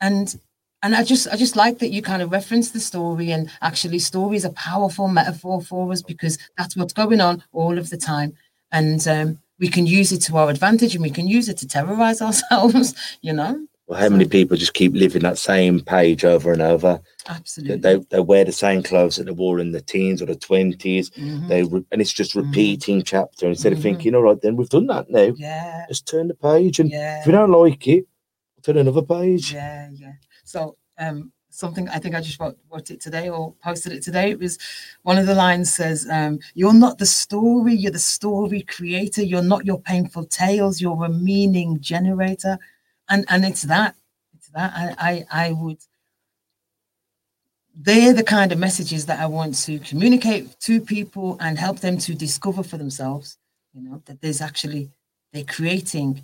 And 0.00 0.38
and 0.82 0.94
I 0.94 1.04
just 1.04 1.28
I 1.28 1.36
just 1.36 1.56
like 1.56 1.78
that 1.78 1.90
you 1.90 2.02
kind 2.02 2.22
of 2.22 2.32
reference 2.32 2.70
the 2.70 2.80
story 2.80 3.32
and 3.32 3.50
actually 3.62 3.98
stories 3.98 4.44
are 4.44 4.52
powerful 4.52 5.08
metaphor 5.08 5.60
for 5.62 5.90
us 5.92 6.02
because 6.02 6.38
that's 6.56 6.76
what's 6.76 6.94
going 6.94 7.20
on 7.20 7.42
all 7.52 7.78
of 7.78 7.90
the 7.90 7.98
time. 7.98 8.34
And 8.72 9.06
um, 9.08 9.38
we 9.60 9.68
can 9.68 9.86
use 9.86 10.10
it 10.12 10.18
to 10.22 10.36
our 10.36 10.50
advantage 10.50 10.94
and 10.94 11.02
we 11.02 11.10
can 11.10 11.28
use 11.28 11.48
it 11.48 11.58
to 11.58 11.68
terrorize 11.68 12.20
ourselves, 12.26 12.94
you 13.22 13.32
know? 13.32 13.66
Well, 13.86 13.98
how 14.00 14.08
many 14.08 14.24
people 14.28 14.56
just 14.56 14.74
keep 14.74 14.92
living 14.94 15.22
that 15.22 15.36
same 15.36 15.80
page 15.80 16.24
over 16.24 16.52
and 16.52 16.62
over? 16.62 17.00
Absolutely. 17.28 17.76
They, 17.78 17.96
they, 18.10 18.20
wear 18.20 18.44
the 18.44 18.52
same 18.52 18.84
clothes 18.84 19.16
that 19.16 19.24
they 19.24 19.32
wore 19.32 19.58
in 19.58 19.72
the 19.72 19.80
teens 19.80 20.22
or 20.22 20.26
the 20.26 20.36
20s. 20.36 21.10
Mhm. 21.10 21.48
They 21.48 21.64
re- 21.64 21.84
And 21.90 22.00
it's 22.00 22.12
just 22.12 22.34
Mhm. 22.34 22.44
repeating 22.46 23.02
chapter 23.02 23.48
instead 23.48 23.72
of 23.72 23.80
Mhm. 23.80 23.82
thinking, 23.82 24.14
all 24.14 24.22
right, 24.22 24.40
then 24.40 24.54
we've 24.56 24.68
done 24.68 24.86
that 24.86 25.10
now. 25.10 25.34
Yeah. 25.36 25.86
Just 25.88 26.06
turn 26.06 26.28
the 26.28 26.34
page. 26.34 26.78
And 26.78 26.88
Yeah. 26.88 27.20
if 27.20 27.26
we 27.26 27.32
don't 27.32 27.50
like 27.50 27.86
it, 27.88 28.04
turn 28.62 28.76
another 28.78 29.02
page. 29.02 29.52
Yeah, 29.52 29.88
yeah. 29.92 30.12
So 30.44 30.76
um 30.98 31.32
something 31.60 31.88
I 31.90 31.98
think 31.98 32.14
I 32.14 32.20
just 32.20 32.40
wrote, 32.40 32.58
wrote 32.72 32.90
it 32.90 33.00
today 33.00 33.28
or 33.28 33.54
posted 33.62 33.92
it 33.92 34.02
today. 34.02 34.30
It 34.30 34.38
was 34.38 34.58
one 35.02 35.18
of 35.18 35.26
the 35.26 35.34
lines 35.34 35.72
says, 35.72 36.08
um, 36.10 36.40
you're 36.54 36.74
not 36.74 36.98
the 36.98 37.06
story, 37.06 37.74
you're 37.74 37.92
the 37.92 37.98
story 37.98 38.62
creator, 38.62 39.22
you're 39.22 39.42
not 39.42 39.66
your 39.66 39.80
painful 39.80 40.24
tales, 40.24 40.80
you're 40.80 41.04
a 41.04 41.08
meaning 41.08 41.78
generator. 41.80 42.58
And 43.08 43.24
and 43.28 43.44
it's 43.44 43.62
that. 43.62 43.94
It's 44.34 44.48
that. 44.48 44.72
I 44.74 45.24
I, 45.30 45.46
I 45.48 45.52
would 45.52 45.78
they're 47.82 48.12
the 48.12 48.24
kind 48.24 48.52
of 48.52 48.58
messages 48.58 49.06
that 49.06 49.20
I 49.20 49.26
want 49.26 49.54
to 49.64 49.78
communicate 49.78 50.58
to 50.60 50.80
people 50.80 51.36
and 51.40 51.58
help 51.58 51.80
them 51.80 51.96
to 51.98 52.14
discover 52.14 52.62
for 52.62 52.76
themselves, 52.76 53.38
you 53.72 53.82
know, 53.82 54.02
that 54.06 54.20
there's 54.20 54.40
actually 54.40 54.90
they're 55.32 55.44
creating 55.44 56.22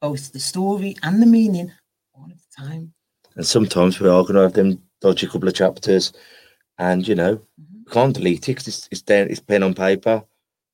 both 0.00 0.32
the 0.32 0.40
story 0.40 0.96
and 1.02 1.22
the 1.22 1.26
meaning 1.26 1.72
all 2.14 2.24
of 2.24 2.38
the 2.38 2.62
time. 2.64 2.92
And 3.38 3.46
sometimes 3.46 4.00
we 4.00 4.08
are 4.08 4.22
going 4.22 4.34
to 4.34 4.40
have 4.42 4.52
them 4.54 4.82
dodgy 5.00 5.28
couple 5.28 5.48
of 5.48 5.54
chapters. 5.54 6.12
And, 6.78 7.06
you 7.06 7.14
know, 7.14 7.36
Mhm. 7.36 7.86
we 7.86 7.92
can't 7.92 8.14
delete 8.14 8.48
it 8.48 8.56
'cause 8.56 8.66
it's, 8.68 8.88
it's, 8.90 9.00
down, 9.02 9.28
it's 9.30 9.40
pen 9.40 9.62
on 9.62 9.74
paper. 9.74 10.24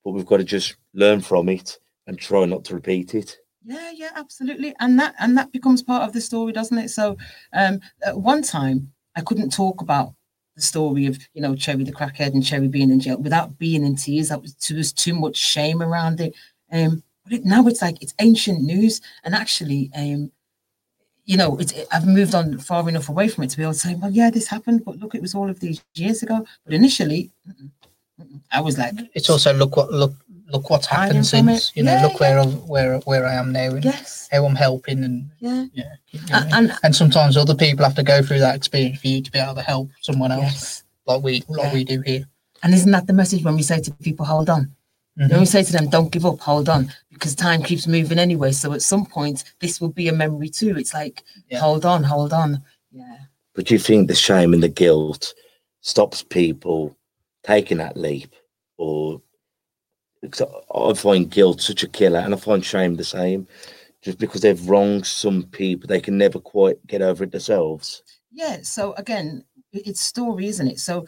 But 0.02 0.12
we've 0.12 0.26
got 0.26 0.38
to 0.38 0.44
just 0.44 0.74
learn 0.94 1.20
from 1.20 1.50
it 1.50 1.78
and 2.06 2.18
try 2.18 2.46
not 2.46 2.64
to 2.64 2.74
repeat 2.74 3.14
it. 3.14 3.36
Yeah, 3.66 3.90
yeah, 3.94 4.10
absolutely. 4.14 4.74
And 4.80 4.98
that 4.98 5.14
and 5.18 5.36
that 5.38 5.52
becomes 5.52 5.82
part 5.82 6.02
of 6.06 6.12
the 6.14 6.20
story, 6.20 6.52
doesn't 6.52 6.76
it? 6.78 6.88
So 6.90 7.16
um 7.54 7.80
at 8.02 8.18
one 8.18 8.42
time 8.42 8.92
I 9.16 9.20
couldn't 9.22 9.50
talk 9.54 9.80
about 9.80 10.14
the 10.56 10.60
story 10.62 11.06
of 11.06 11.18
you 11.32 11.40
know 11.40 11.54
Cheri 11.54 11.84
the 11.84 11.92
crackhead 11.92 12.34
and 12.34 12.42
Cheri 12.42 12.68
being 12.68 12.90
in 12.90 13.00
jail 13.00 13.16
without 13.18 13.58
being 13.58 13.82
in 13.84 13.96
tears. 13.96 14.28
That 14.28 14.42
was 14.42 14.54
too, 14.54 14.76
was 14.76 14.92
too 14.92 15.14
much 15.14 15.36
shame 15.36 15.82
around 15.82 16.20
it. 16.20 16.34
Um 16.72 17.02
but 17.24 17.32
it, 17.32 17.44
now 17.46 17.66
it's 17.66 17.80
like 17.80 18.02
it's 18.02 18.12
ancient 18.20 18.60
news 18.62 19.00
and 19.24 19.34
actually 19.34 19.90
um 19.96 20.30
you 21.26 21.36
know, 21.36 21.56
it's 21.58 21.72
I've 21.92 22.06
moved 22.06 22.34
on 22.34 22.58
far 22.58 22.88
enough 22.88 23.08
away 23.08 23.28
from 23.28 23.44
it 23.44 23.50
to 23.50 23.56
be 23.56 23.62
able 23.62 23.72
to 23.72 23.78
say, 23.78 23.94
well, 23.94 24.10
yeah, 24.10 24.30
this 24.30 24.46
happened, 24.46 24.84
but 24.84 24.98
look, 24.98 25.14
it 25.14 25.22
was 25.22 25.34
all 25.34 25.48
of 25.50 25.60
these 25.60 25.82
years 25.94 26.22
ago. 26.22 26.44
But 26.64 26.74
initially. 26.74 27.30
I 28.52 28.60
was 28.60 28.78
like, 28.78 28.94
It's 29.14 29.28
also 29.28 29.52
look 29.52 29.76
what 29.76 29.92
look 29.92 30.14
look 30.52 30.70
what's 30.70 30.86
happened 30.86 31.26
since. 31.26 31.72
You 31.74 31.82
know, 31.82 31.92
Yeah, 31.94 32.02
look 32.06 32.20
where 32.20 32.38
I'm, 32.38 32.52
where 32.68 32.98
where 33.00 33.26
I 33.26 33.34
am 33.34 33.52
now 33.52 33.70
and 33.74 33.84
Yes. 33.84 34.28
how 34.30 34.44
I'm 34.46 34.54
helping 34.54 35.02
and 35.02 35.28
Yeah. 35.40 35.64
yeah. 35.72 35.94
you 36.12 36.20
know 36.20 36.26
And, 36.32 36.52
and 36.52 36.72
and 36.84 36.94
sometimes 36.94 37.36
other 37.36 37.56
people 37.56 37.84
have 37.84 37.96
to 37.96 38.04
go 38.04 38.22
through 38.22 38.38
that 38.38 38.54
experience 38.54 39.00
for 39.00 39.08
you 39.08 39.20
to 39.20 39.32
be 39.32 39.40
able 39.40 39.56
to 39.56 39.62
help 39.62 39.90
someone 40.00 40.30
else, 40.30 40.42
yes. 40.44 40.84
like 41.06 41.22
we 41.24 41.42
like 41.48 41.64
Yeah. 41.64 41.74
we 41.74 41.82
do 41.84 42.00
here. 42.02 42.24
And 42.62 42.72
isn't 42.72 42.92
that 42.92 43.08
the 43.08 43.12
message 43.12 43.42
when 43.42 43.56
we 43.56 43.62
say 43.64 43.80
to 43.80 43.90
people, 43.94 44.24
hold 44.26 44.48
on? 44.48 44.70
Mhm. 45.18 45.30
When 45.30 45.40
we 45.40 45.46
say 45.46 45.62
to 45.62 45.72
them, 45.72 45.88
don't 45.88 46.10
give 46.10 46.26
up, 46.26 46.40
hold 46.40 46.68
on, 46.68 46.92
because 47.12 47.34
time 47.36 47.62
keeps 47.62 47.86
moving 47.86 48.18
anyway. 48.18 48.50
So 48.52 48.72
at 48.72 48.82
some 48.82 49.06
point, 49.06 49.44
this 49.60 49.80
will 49.80 49.90
be 49.92 50.08
a 50.08 50.12
memory 50.12 50.48
too. 50.48 50.76
It's 50.76 50.92
like, 50.92 51.22
Yeah. 51.48 51.60
hold 51.60 51.84
on, 51.84 52.02
hold 52.02 52.32
on. 52.32 52.62
Yeah. 52.90 53.18
But 53.54 53.66
do 53.66 53.74
you 53.74 53.78
think 53.78 54.08
the 54.08 54.14
shame 54.14 54.52
and 54.52 54.62
the 54.62 54.68
guilt 54.68 55.32
stops 55.82 56.22
people 56.22 56.96
taking 57.44 57.78
that 57.78 57.96
leap? 57.96 58.34
Or 58.76 59.22
because 60.20 60.48
I 60.74 60.92
find 60.94 61.30
guilt 61.30 61.60
such 61.60 61.84
a 61.84 61.88
killer 61.88 62.18
and 62.18 62.34
I 62.34 62.36
find 62.36 62.64
shame 62.64 62.96
the 62.96 63.04
same. 63.04 63.46
Just 64.02 64.18
because 64.18 64.40
they've 64.40 64.68
wronged 64.68 65.06
some 65.06 65.44
people, 65.44 65.86
they 65.86 66.00
can 66.00 66.18
never 66.18 66.38
quite 66.40 66.84
get 66.88 67.02
over 67.02 67.24
it 67.24 67.30
themselves. 67.30 68.02
Yeah. 68.32 68.58
So 68.62 68.94
again, 68.94 69.44
it's 69.72 70.00
story, 70.00 70.48
isn't 70.48 70.68
it? 70.68 70.80
So 70.80 71.06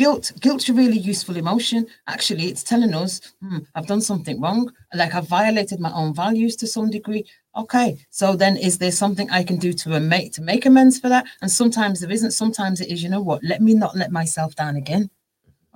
guilt, 0.00 0.32
guilt's 0.40 0.70
a 0.70 0.72
really 0.72 0.96
useful 0.96 1.36
emotion. 1.36 1.86
Actually, 2.06 2.46
it's 2.46 2.62
telling 2.62 2.94
us, 2.94 3.20
hmm, 3.42 3.58
I've 3.74 3.86
done 3.86 4.00
something 4.00 4.40
wrong. 4.40 4.72
Like 4.94 5.14
I've 5.14 5.28
violated 5.28 5.78
my 5.78 5.92
own 5.92 6.14
values 6.14 6.56
to 6.56 6.66
some 6.66 6.88
degree. 6.88 7.26
Okay. 7.54 7.98
So 8.08 8.34
then 8.34 8.56
is 8.56 8.78
there 8.78 8.92
something 8.92 9.28
I 9.28 9.44
can 9.44 9.58
do 9.58 9.74
to 9.74 10.00
make 10.00 10.32
to 10.34 10.42
make 10.42 10.64
amends 10.64 10.98
for 10.98 11.10
that? 11.10 11.26
And 11.42 11.50
sometimes 11.50 12.00
there 12.00 12.10
isn't. 12.10 12.30
Sometimes 12.30 12.80
it 12.80 12.88
is, 12.88 13.02
you 13.02 13.10
know 13.10 13.20
what? 13.20 13.44
Let 13.44 13.60
me 13.60 13.74
not 13.74 13.94
let 13.94 14.10
myself 14.10 14.54
down 14.54 14.76
again. 14.76 15.10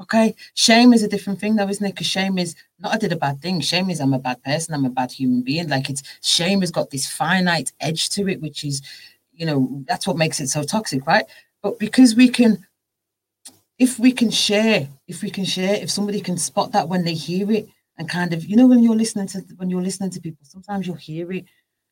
Okay. 0.00 0.34
Shame 0.54 0.94
is 0.94 1.02
a 1.02 1.08
different 1.14 1.38
thing 1.38 1.56
though, 1.56 1.68
isn't 1.68 1.86
it? 1.86 1.94
Because 1.94 2.06
shame 2.06 2.38
is 2.38 2.56
not 2.78 2.94
I 2.94 2.96
did 2.96 3.12
a 3.12 3.24
bad 3.26 3.42
thing. 3.42 3.60
Shame 3.60 3.90
is 3.90 4.00
I'm 4.00 4.14
a 4.14 4.18
bad 4.18 4.42
person, 4.42 4.72
I'm 4.72 4.86
a 4.86 4.90
bad 5.00 5.12
human 5.12 5.42
being. 5.42 5.68
Like 5.68 5.90
it's 5.90 6.02
shame 6.22 6.62
has 6.62 6.70
got 6.70 6.88
this 6.88 7.06
finite 7.06 7.72
edge 7.80 8.08
to 8.10 8.26
it, 8.28 8.40
which 8.40 8.64
is, 8.64 8.80
you 9.34 9.44
know, 9.44 9.84
that's 9.86 10.06
what 10.06 10.16
makes 10.16 10.40
it 10.40 10.48
so 10.48 10.62
toxic, 10.62 11.06
right? 11.06 11.26
But 11.62 11.78
because 11.78 12.14
we 12.14 12.28
can 12.28 12.64
if 13.78 13.98
we 13.98 14.12
can 14.12 14.30
share, 14.30 14.88
if 15.08 15.22
we 15.22 15.30
can 15.30 15.44
share, 15.44 15.74
if 15.74 15.90
somebody 15.90 16.20
can 16.20 16.38
spot 16.38 16.72
that 16.72 16.88
when 16.88 17.04
they 17.04 17.14
hear 17.14 17.50
it 17.50 17.68
and 17.98 18.08
kind 18.08 18.32
of, 18.32 18.44
you 18.44 18.56
know, 18.56 18.66
when 18.66 18.82
you're 18.82 18.96
listening 18.96 19.26
to 19.28 19.40
when 19.56 19.70
you're 19.70 19.82
listening 19.82 20.10
to 20.10 20.20
people, 20.20 20.44
sometimes 20.44 20.86
you'll 20.86 20.96
hear 20.96 21.30
it 21.32 21.44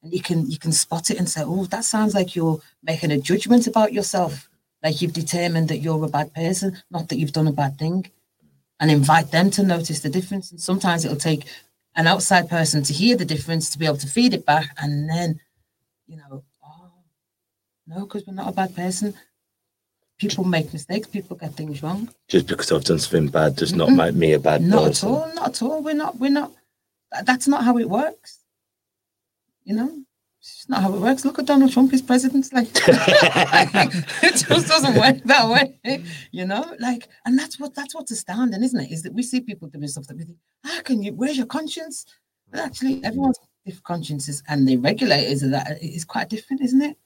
and 0.03 0.12
you 0.12 0.20
can 0.20 0.49
you 0.51 0.59
can 0.59 0.72
spot 0.72 1.11
it 1.11 1.18
and 1.18 1.28
say, 1.28 1.43
oh, 1.45 1.64
that 1.66 1.85
sounds 1.85 2.14
like 2.14 2.37
you're 2.37 2.61
making 2.83 3.11
a 3.11 3.18
judgment 3.18 3.66
about 3.66 3.93
yourself. 3.93 4.49
Like 4.83 5.01
you've 5.01 5.12
determined 5.12 5.68
that 5.68 5.78
you're 5.78 6.05
a 6.05 6.09
bad 6.09 6.35
person, 6.35 6.83
not 6.91 7.09
that 7.09 7.16
you've 7.16 7.33
done 7.33 7.47
a 7.47 7.53
bad 7.53 7.78
thing. 7.78 8.11
And 8.80 8.91
invite 8.91 9.30
them 9.30 9.49
to 9.53 9.62
notice 9.62 10.01
the 10.01 10.09
difference. 10.09 10.51
And 10.51 10.61
sometimes 10.61 11.05
it'll 11.05 11.16
take 11.16 11.45
an 11.95 12.09
outside 12.09 12.49
person 12.49 12.83
to 12.83 12.93
hear 12.93 13.16
the 13.16 13.24
difference 13.24 13.70
to 13.70 13.78
be 13.78 13.87
able 13.87 13.99
to 13.99 14.09
feed 14.09 14.35
it 14.35 14.45
back. 14.45 14.70
And 14.76 15.09
then, 15.09 15.39
you 16.09 16.16
know, 16.16 16.43
oh, 16.64 16.91
no, 17.87 18.01
because 18.07 18.26
we're 18.26 18.35
not 18.35 18.49
a 18.49 18.53
bad 18.53 18.74
person. 18.74 19.14
People 20.29 20.45
make 20.45 20.73
mistakes, 20.73 21.09
people 21.09 21.37
get 21.37 21.55
things 21.55 21.83
wrong. 21.83 22.09
Just 22.29 22.47
because 22.47 22.70
I've 22.70 22.85
done 22.85 22.99
something 22.99 23.29
bad 23.29 23.57
does 23.57 23.73
not 23.75 23.89
Mm-mm. 23.89 23.97
make 23.97 24.14
me 24.14 24.33
a 24.35 24.39
bad 24.39 24.62
Not 24.62 24.85
person. 24.85 25.09
at 25.09 25.12
all, 25.12 25.35
not 25.35 25.49
at 25.49 25.62
all. 25.62 25.83
We're 25.83 25.95
not, 25.95 26.18
we're 26.18 26.31
not, 26.31 26.53
that's 27.25 27.49
not 27.49 27.64
how 27.64 27.77
it 27.79 27.89
works. 27.89 28.39
You 29.64 29.75
know, 29.75 30.03
it's 30.41 30.68
not 30.68 30.83
how 30.83 30.95
it 30.95 31.01
works. 31.01 31.25
Look 31.25 31.39
at 31.39 31.47
Donald 31.47 31.73
Trump, 31.73 31.91
his 31.91 32.03
president. 32.03 32.49
Like, 32.53 32.68
it 34.23 34.47
just 34.49 34.68
doesn't 34.68 34.95
work 34.97 35.23
that 35.25 35.49
way. 35.49 36.05
You 36.31 36.47
know, 36.47 36.64
like, 36.79 37.09
and 37.25 37.39
that's 37.39 37.59
what, 37.59 37.75
that's 37.75 37.95
what's 37.95 38.11
astounding, 38.12 38.62
isn't 38.62 38.81
it? 38.81 38.93
Is 38.93 39.03
that 39.03 39.14
we 39.14 39.23
see 39.23 39.41
people 39.41 39.68
doing 39.68 39.89
stuff 39.89 40.07
that 40.07 40.16
we 40.16 40.25
think, 40.25 40.39
how 40.64 40.83
can 40.83 41.03
you, 41.03 41.12
where's 41.14 41.37
your 41.37 41.47
conscience? 41.47 42.07
But 42.51 42.61
actually, 42.61 43.03
everyone's 43.05 43.39
consciences 43.85 44.43
and 44.49 44.68
the 44.68 44.77
regulators 44.77 45.43
of 45.43 45.51
that 45.53 45.83
is 45.83 46.05
quite 46.05 46.29
different, 46.29 46.62
isn't 46.62 46.83
it? 46.83 46.97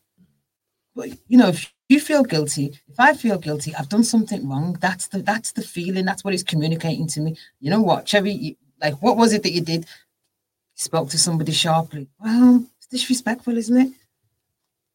But 0.96 1.10
you 1.28 1.36
know, 1.36 1.48
if 1.48 1.72
you 1.90 2.00
feel 2.00 2.24
guilty, 2.24 2.80
if 2.88 2.98
I 2.98 3.12
feel 3.12 3.38
guilty, 3.38 3.74
I've 3.74 3.90
done 3.90 4.02
something 4.02 4.48
wrong. 4.48 4.78
That's 4.80 5.06
the 5.08 5.18
that's 5.18 5.52
the 5.52 5.62
feeling. 5.62 6.06
That's 6.06 6.24
what 6.24 6.34
it's 6.34 6.42
communicating 6.42 7.06
to 7.08 7.20
me. 7.20 7.36
You 7.60 7.70
know 7.70 7.82
what, 7.82 8.06
Cheri? 8.06 8.32
You, 8.32 8.56
like, 8.80 9.00
what 9.02 9.16
was 9.16 9.32
it 9.32 9.42
that 9.42 9.52
you 9.52 9.60
did? 9.60 9.82
You 9.82 9.86
spoke 10.76 11.10
to 11.10 11.18
somebody 11.18 11.52
sharply. 11.52 12.08
Well, 12.18 12.64
it's 12.78 12.86
disrespectful, 12.86 13.56
isn't 13.56 13.76
it? 13.76 13.92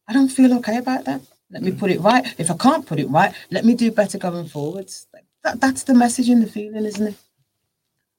I 0.08 0.12
don't 0.12 0.28
feel 0.28 0.52
okay 0.58 0.76
about 0.76 1.04
that. 1.04 1.22
Let 1.50 1.62
me 1.62 1.70
put 1.70 1.90
it 1.90 2.00
right. 2.00 2.26
If 2.38 2.50
I 2.50 2.56
can't 2.56 2.86
put 2.86 2.98
it 2.98 3.08
right, 3.08 3.32
let 3.50 3.64
me 3.64 3.74
do 3.74 3.90
better 3.92 4.18
going 4.18 4.48
forwards. 4.48 5.06
Like, 5.14 5.24
that, 5.44 5.60
that's 5.60 5.84
the 5.84 5.94
message 5.94 6.28
and 6.28 6.42
the 6.42 6.46
feeling, 6.46 6.84
isn't 6.84 7.08
it? 7.08 7.14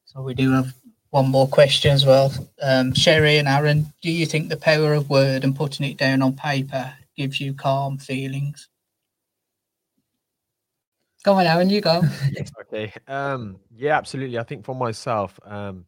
So 0.05 0.21
we 0.21 0.34
do 0.34 0.51
have 0.51 0.73
one 1.09 1.29
more 1.29 1.47
question 1.47 1.91
as 1.91 2.05
well. 2.05 2.31
Um, 2.61 2.93
Cheri 2.93 3.39
and 3.39 3.47
Aaron, 3.47 3.93
do 4.01 4.11
you 4.11 4.25
think 4.25 4.49
the 4.49 4.57
power 4.57 4.93
of 4.93 5.09
word 5.09 5.43
and 5.43 5.55
putting 5.55 5.86
it 5.89 5.97
down 5.97 6.21
on 6.21 6.34
paper 6.34 6.93
gives 7.16 7.39
you 7.39 7.53
calm 7.53 7.97
feelings? 7.97 8.70
Go 11.24 11.34
on, 11.34 11.45
Aaron, 11.45 11.70
you 11.70 11.82
go. 11.82 12.01
Okay. 12.61 12.91
Um. 13.07 13.59
Yeah. 13.76 13.97
Absolutely. 13.97 14.38
I 14.39 14.43
think 14.43 14.66
for 14.66 14.76
myself. 14.76 15.39
Um. 15.45 15.86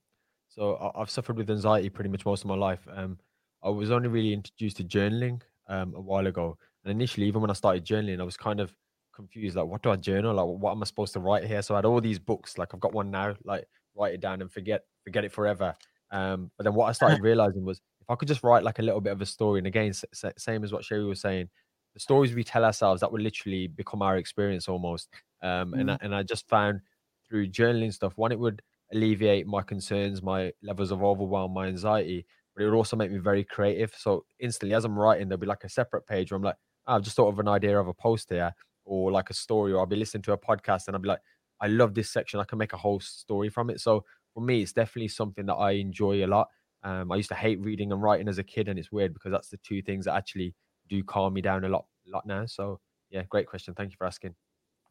So 0.48 0.76
I- 0.76 1.02
I've 1.02 1.10
suffered 1.10 1.36
with 1.38 1.50
anxiety 1.50 1.90
pretty 1.90 2.10
much 2.10 2.26
most 2.26 2.44
of 2.44 2.48
my 2.48 2.56
life. 2.56 2.88
Um. 2.94 3.18
I 3.64 3.70
was 3.70 3.90
only 3.92 4.08
really 4.08 4.32
introduced 4.34 4.78
to 4.78 4.84
journaling 4.84 5.42
um 5.68 5.94
a 5.96 6.02
while 6.02 6.28
ago, 6.28 6.58
and 6.84 6.92
initially, 6.92 7.28
even 7.28 7.42
when 7.42 7.50
I 7.50 7.54
started 7.54 7.84
journaling, 7.84 8.20
I 8.22 8.24
was 8.24 8.38
kind 8.38 8.60
of 8.60 8.72
confused. 9.14 9.56
Like, 9.56 9.66
what 9.66 9.82
do 9.82 9.90
I 9.92 9.96
journal? 9.96 10.36
Like, 10.36 10.46
what 10.62 10.72
am 10.72 10.82
I 10.84 10.86
supposed 10.86 11.14
to 11.14 11.20
write 11.20 11.44
here? 11.46 11.62
So 11.62 11.74
I 11.74 11.80
had 11.80 11.86
all 11.86 12.00
these 12.00 12.20
books. 12.20 12.58
Like, 12.58 12.74
I've 12.74 12.80
got 12.80 12.94
one 12.94 13.10
now. 13.12 13.36
Like, 13.44 13.66
write 13.96 14.14
it 14.14 14.22
down 14.22 14.42
and 14.42 14.52
forget 14.52 14.84
forget 15.04 15.26
it 15.26 15.32
forever. 15.34 15.74
Um. 16.12 16.52
But 16.58 16.64
then 16.66 16.76
what 16.76 16.86
I 16.88 16.92
started 16.94 17.20
realizing 17.24 17.66
was 17.66 17.82
if 18.06 18.10
I 18.12 18.16
could 18.16 18.28
just 18.28 18.44
write 18.44 18.64
like 18.64 18.80
a 18.80 18.84
little 18.84 19.02
bit 19.02 19.14
of 19.14 19.22
a 19.22 19.26
story, 19.26 19.60
and 19.60 19.68
again, 19.68 19.90
s- 19.90 20.06
s- 20.14 20.34
same 20.38 20.64
as 20.64 20.72
what 20.72 20.84
Cheri 20.84 21.06
was 21.06 21.22
saying, 21.22 21.50
the 21.94 22.00
stories 22.00 22.34
we 22.36 22.44
tell 22.44 22.66
ourselves 22.66 23.02
that 23.02 23.12
will 23.12 23.22
literally 23.22 23.68
become 23.68 24.02
our 24.02 24.18
experience 24.18 24.68
almost. 24.68 25.10
Um, 25.42 25.74
and 25.74 25.92
I, 25.92 25.98
and 26.02 26.16
I 26.16 26.24
just 26.24 26.48
found 26.50 26.82
through 27.28 27.48
journaling 27.50 27.94
stuff, 27.94 28.14
one, 28.18 28.32
it 28.32 28.40
would 28.40 28.62
alleviate 28.94 29.48
my 29.48 29.62
concerns, 29.62 30.22
my 30.22 30.54
levels 30.62 30.92
of 30.92 31.04
overwhelm, 31.04 31.54
my 31.54 31.68
anxiety, 31.68 32.26
but 32.56 32.64
it 32.64 32.66
would 32.70 32.76
also 32.76 32.96
make 32.96 33.12
me 33.12 33.18
very 33.18 33.44
creative. 33.44 33.94
So 33.98 34.26
instantly, 34.40 34.76
as 34.76 34.86
I'm 34.86 34.98
writing, 34.98 35.28
there'll 35.28 35.40
be 35.40 35.48
like 35.48 35.64
a 35.64 35.70
separate 35.70 36.06
page 36.06 36.32
where 36.32 36.38
I'm 36.38 36.44
like, 36.44 36.58
"Oh, 36.88 36.96
I've 36.96 37.02
just 37.04 37.16
thought 37.16 37.30
of 37.30 37.40
an 37.40 37.48
idea 37.48 37.80
of 37.80 37.88
a 37.88 37.94
post 37.94 38.30
here, 38.30 38.54
or 38.86 39.12
like 39.12 39.30
a 39.30 39.34
story, 39.34 39.74
or 39.74 39.80
I'll 39.80 39.86
be 39.86 39.96
listening 39.96 40.24
to 40.24 40.34
a 40.34 40.38
podcast, 40.38 40.88
and 40.88 40.96
I'll 40.96 41.02
be 41.02 41.10
like, 41.10 41.22
I 41.62 41.68
love 41.68 41.94
this 41.94 42.10
section. 42.12 42.40
I 42.40 42.44
can 42.44 42.58
make 42.58 42.74
a 42.74 42.78
whole 42.78 43.00
story 43.00 43.50
from 43.50 43.70
it. 43.70 43.80
So 43.80 44.06
for 44.34 44.42
me, 44.42 44.62
it's 44.62 44.74
definitely 44.74 45.08
something 45.08 45.46
that 45.46 45.56
I 45.56 45.72
enjoy 45.72 46.24
a 46.26 46.28
lot. 46.28 46.50
Um, 46.86 47.12
I 47.12 47.16
used 47.16 47.30
to 47.30 47.36
hate 47.36 47.60
reading 47.62 47.92
and 47.92 48.02
writing 48.02 48.28
as 48.30 48.38
a 48.38 48.44
kid, 48.44 48.68
and 48.70 48.78
it's 48.80 48.92
weird 48.92 49.14
because 49.14 49.32
that's 49.32 49.50
the 49.50 49.58
two 49.58 49.82
things 49.82 50.06
that 50.06 50.14
actually 50.16 50.54
do 50.88 51.04
calm 51.04 51.34
me 51.34 51.42
down 51.42 51.64
a 51.66 51.70
lot, 51.70 51.86
lot 52.08 52.26
now. 52.28 52.46
So 52.46 52.80
yeah, 53.10 53.24
great 53.28 53.48
question. 53.48 53.74
Thank 53.74 53.90
you 53.92 53.98
for 53.98 54.06
asking. 54.06 54.36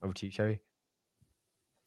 Over 0.02 0.12
to 0.12 0.26
you, 0.26 0.32
Cheri. 0.32 0.58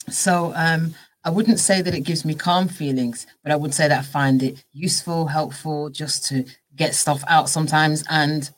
So 0.09 0.53
um, 0.55 0.95
I 1.25 1.29
wouldn't 1.29 1.59
say 1.59 1.81
that 1.81 1.93
it 1.93 2.01
gives 2.01 2.23
me 2.23 2.33
calm 2.33 2.67
feelings, 2.69 3.27
but 3.43 3.51
I 3.51 3.55
would 3.57 3.73
say 3.73 3.87
that 3.89 3.99
I 3.99 4.01
find 4.01 4.41
it 4.41 4.63
useful, 4.71 5.27
helpful, 5.27 5.89
just 5.89 6.25
to 6.27 6.45
get 6.75 6.95
stuff 6.95 7.23
out 7.27 7.49
sometimes. 7.49 8.03
And 8.09 8.49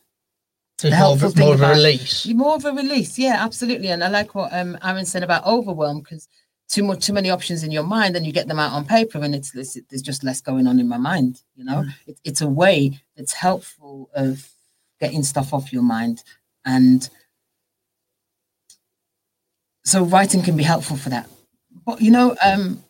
So 0.78 0.90
The 0.90 0.98
more 0.98 1.14
of, 1.14 1.24
a- 1.24 1.30
thing 1.32 1.46
more 1.46 1.54
of 1.56 1.62
a 1.62 1.70
release. 1.72 2.28
more 2.28 2.56
of 2.56 2.66
a 2.66 2.72
release, 2.72 3.18
yeah, 3.18 3.38
absolutely. 3.44 3.88
And 3.90 4.04
I 4.04 4.10
like 4.10 4.36
what 4.36 4.54
um, 4.54 4.78
Aaron 4.84 5.06
said 5.06 5.24
about 5.24 5.46
overwhelm 5.46 6.00
because 6.02 6.28
too 6.70 6.84
much, 6.84 7.06
too 7.06 7.14
many 7.14 7.30
options 7.30 7.64
in 7.64 7.72
your 7.72 7.84
mind, 7.84 8.16
and 8.16 8.26
you 8.26 8.32
get 8.32 8.48
them 8.48 8.60
out 8.60 8.72
on 8.74 8.86
paper, 8.86 9.20
and 9.20 9.36
it's 9.36 9.56
it's- 9.56 9.78
there's 9.90 10.02
just 10.04 10.24
less 10.24 10.42
going 10.42 10.68
on 10.68 10.80
in 10.80 10.88
my 10.88 10.98
mind. 10.98 11.42
You 11.56 11.66
know, 11.66 11.84
it, 12.08 12.20
it's 12.24 12.42
a 12.42 12.48
way 12.48 13.00
that's 13.18 13.34
helpful 13.34 14.10
of 14.16 14.48
getting 15.00 15.24
stuff 15.24 15.54
off 15.54 15.74
your 15.74 15.84
mind, 15.84 16.24
and 16.66 17.10
so 19.84 20.04
writing 20.04 20.42
can 20.44 20.56
be 20.58 20.64
helpful 20.64 20.98
for 20.98 21.10
that. 21.10 21.30
But 21.86 22.02
you 22.02 22.12
know, 22.12 22.36
um, 22.44 22.84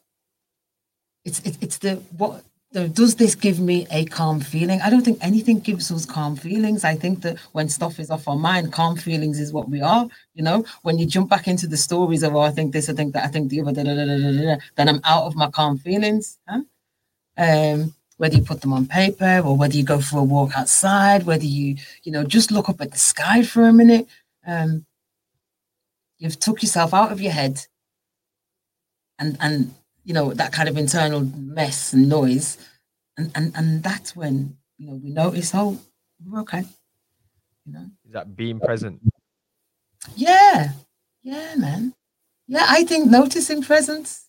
it's 1.25 1.39
it, 1.41 1.57
it's 1.61 1.77
the 1.77 1.95
what 2.17 2.43
the, 2.71 2.87
does 2.87 3.15
this 3.15 3.33
give 3.33 3.59
me 3.59 3.87
a 3.89 4.05
calm 4.05 4.39
feeling? 4.39 4.79
I 4.81 4.89
don't 4.89 5.03
think 5.03 5.17
anything 5.21 5.59
gives 5.59 5.91
us 5.91 6.05
calm 6.05 6.35
feelings. 6.35 6.83
I 6.83 6.95
think 6.95 7.21
that 7.23 7.39
when 7.51 7.67
stuff 7.67 7.99
is 7.99 8.11
off 8.11 8.27
our 8.27 8.35
mind, 8.35 8.71
calm 8.71 8.95
feelings 8.95 9.39
is 9.39 9.51
what 9.51 9.69
we 9.69 9.81
are. 9.81 10.07
You 10.35 10.43
know, 10.43 10.63
when 10.83 10.99
you 10.99 11.07
jump 11.07 11.29
back 11.29 11.47
into 11.47 11.67
the 11.67 11.77
stories 11.77 12.21
of, 12.21 12.35
oh, 12.35 12.41
I 12.41 12.51
think 12.51 12.71
this, 12.71 12.87
I 12.87 12.93
think 12.93 13.13
that, 13.13 13.25
I 13.25 13.27
think 13.27 13.49
the 13.49 13.61
other, 13.61 13.71
da, 13.71 13.83
da, 13.83 13.95
da, 13.95 14.57
then 14.75 14.89
I'm 14.89 15.01
out 15.03 15.23
of 15.23 15.35
my 15.35 15.49
calm 15.49 15.79
feelings. 15.79 16.37
Huh? 16.47 16.61
Um, 17.37 17.93
whether 18.17 18.35
you 18.35 18.43
put 18.43 18.61
them 18.61 18.73
on 18.73 18.85
paper 18.85 19.41
or 19.43 19.57
whether 19.57 19.75
you 19.75 19.83
go 19.83 19.99
for 19.99 20.19
a 20.19 20.23
walk 20.23 20.51
outside, 20.55 21.25
whether 21.25 21.45
you, 21.45 21.77
you 22.03 22.11
know, 22.11 22.23
just 22.23 22.51
look 22.51 22.69
up 22.69 22.81
at 22.81 22.91
the 22.91 22.99
sky 22.99 23.41
for 23.41 23.67
a 23.67 23.73
minute. 23.73 24.07
Um, 24.45 24.85
you've 26.19 26.39
took 26.39 26.61
yourself 26.61 26.93
out 26.93 27.11
of 27.11 27.21
your 27.21 27.31
head 27.31 27.65
and 29.17 29.37
and 29.39 29.73
you 30.09 30.13
know 30.15 30.33
that 30.33 30.51
kind 30.51 30.67
of 30.67 30.75
internal 30.75 31.21
mess 31.21 31.93
and 31.93 32.09
noise 32.09 32.57
and 33.15 33.31
and 33.35 33.55
and 33.55 33.83
that's 33.83 34.15
when 34.15 34.57
you 34.79 34.87
know 34.87 34.95
we 35.03 35.11
notice 35.11 35.51
oh 35.53 35.77
we're 36.25 36.41
okay 36.41 36.63
you 37.65 37.73
know 37.73 37.85
Is 38.07 38.13
that 38.13 38.35
being 38.35 38.59
present? 38.59 38.99
yeah 40.15 40.71
yeah 41.21 41.53
man 41.55 41.93
yeah 42.47 42.65
i 42.67 42.83
think 42.83 43.09
noticing 43.09 43.61
presence 43.61 44.25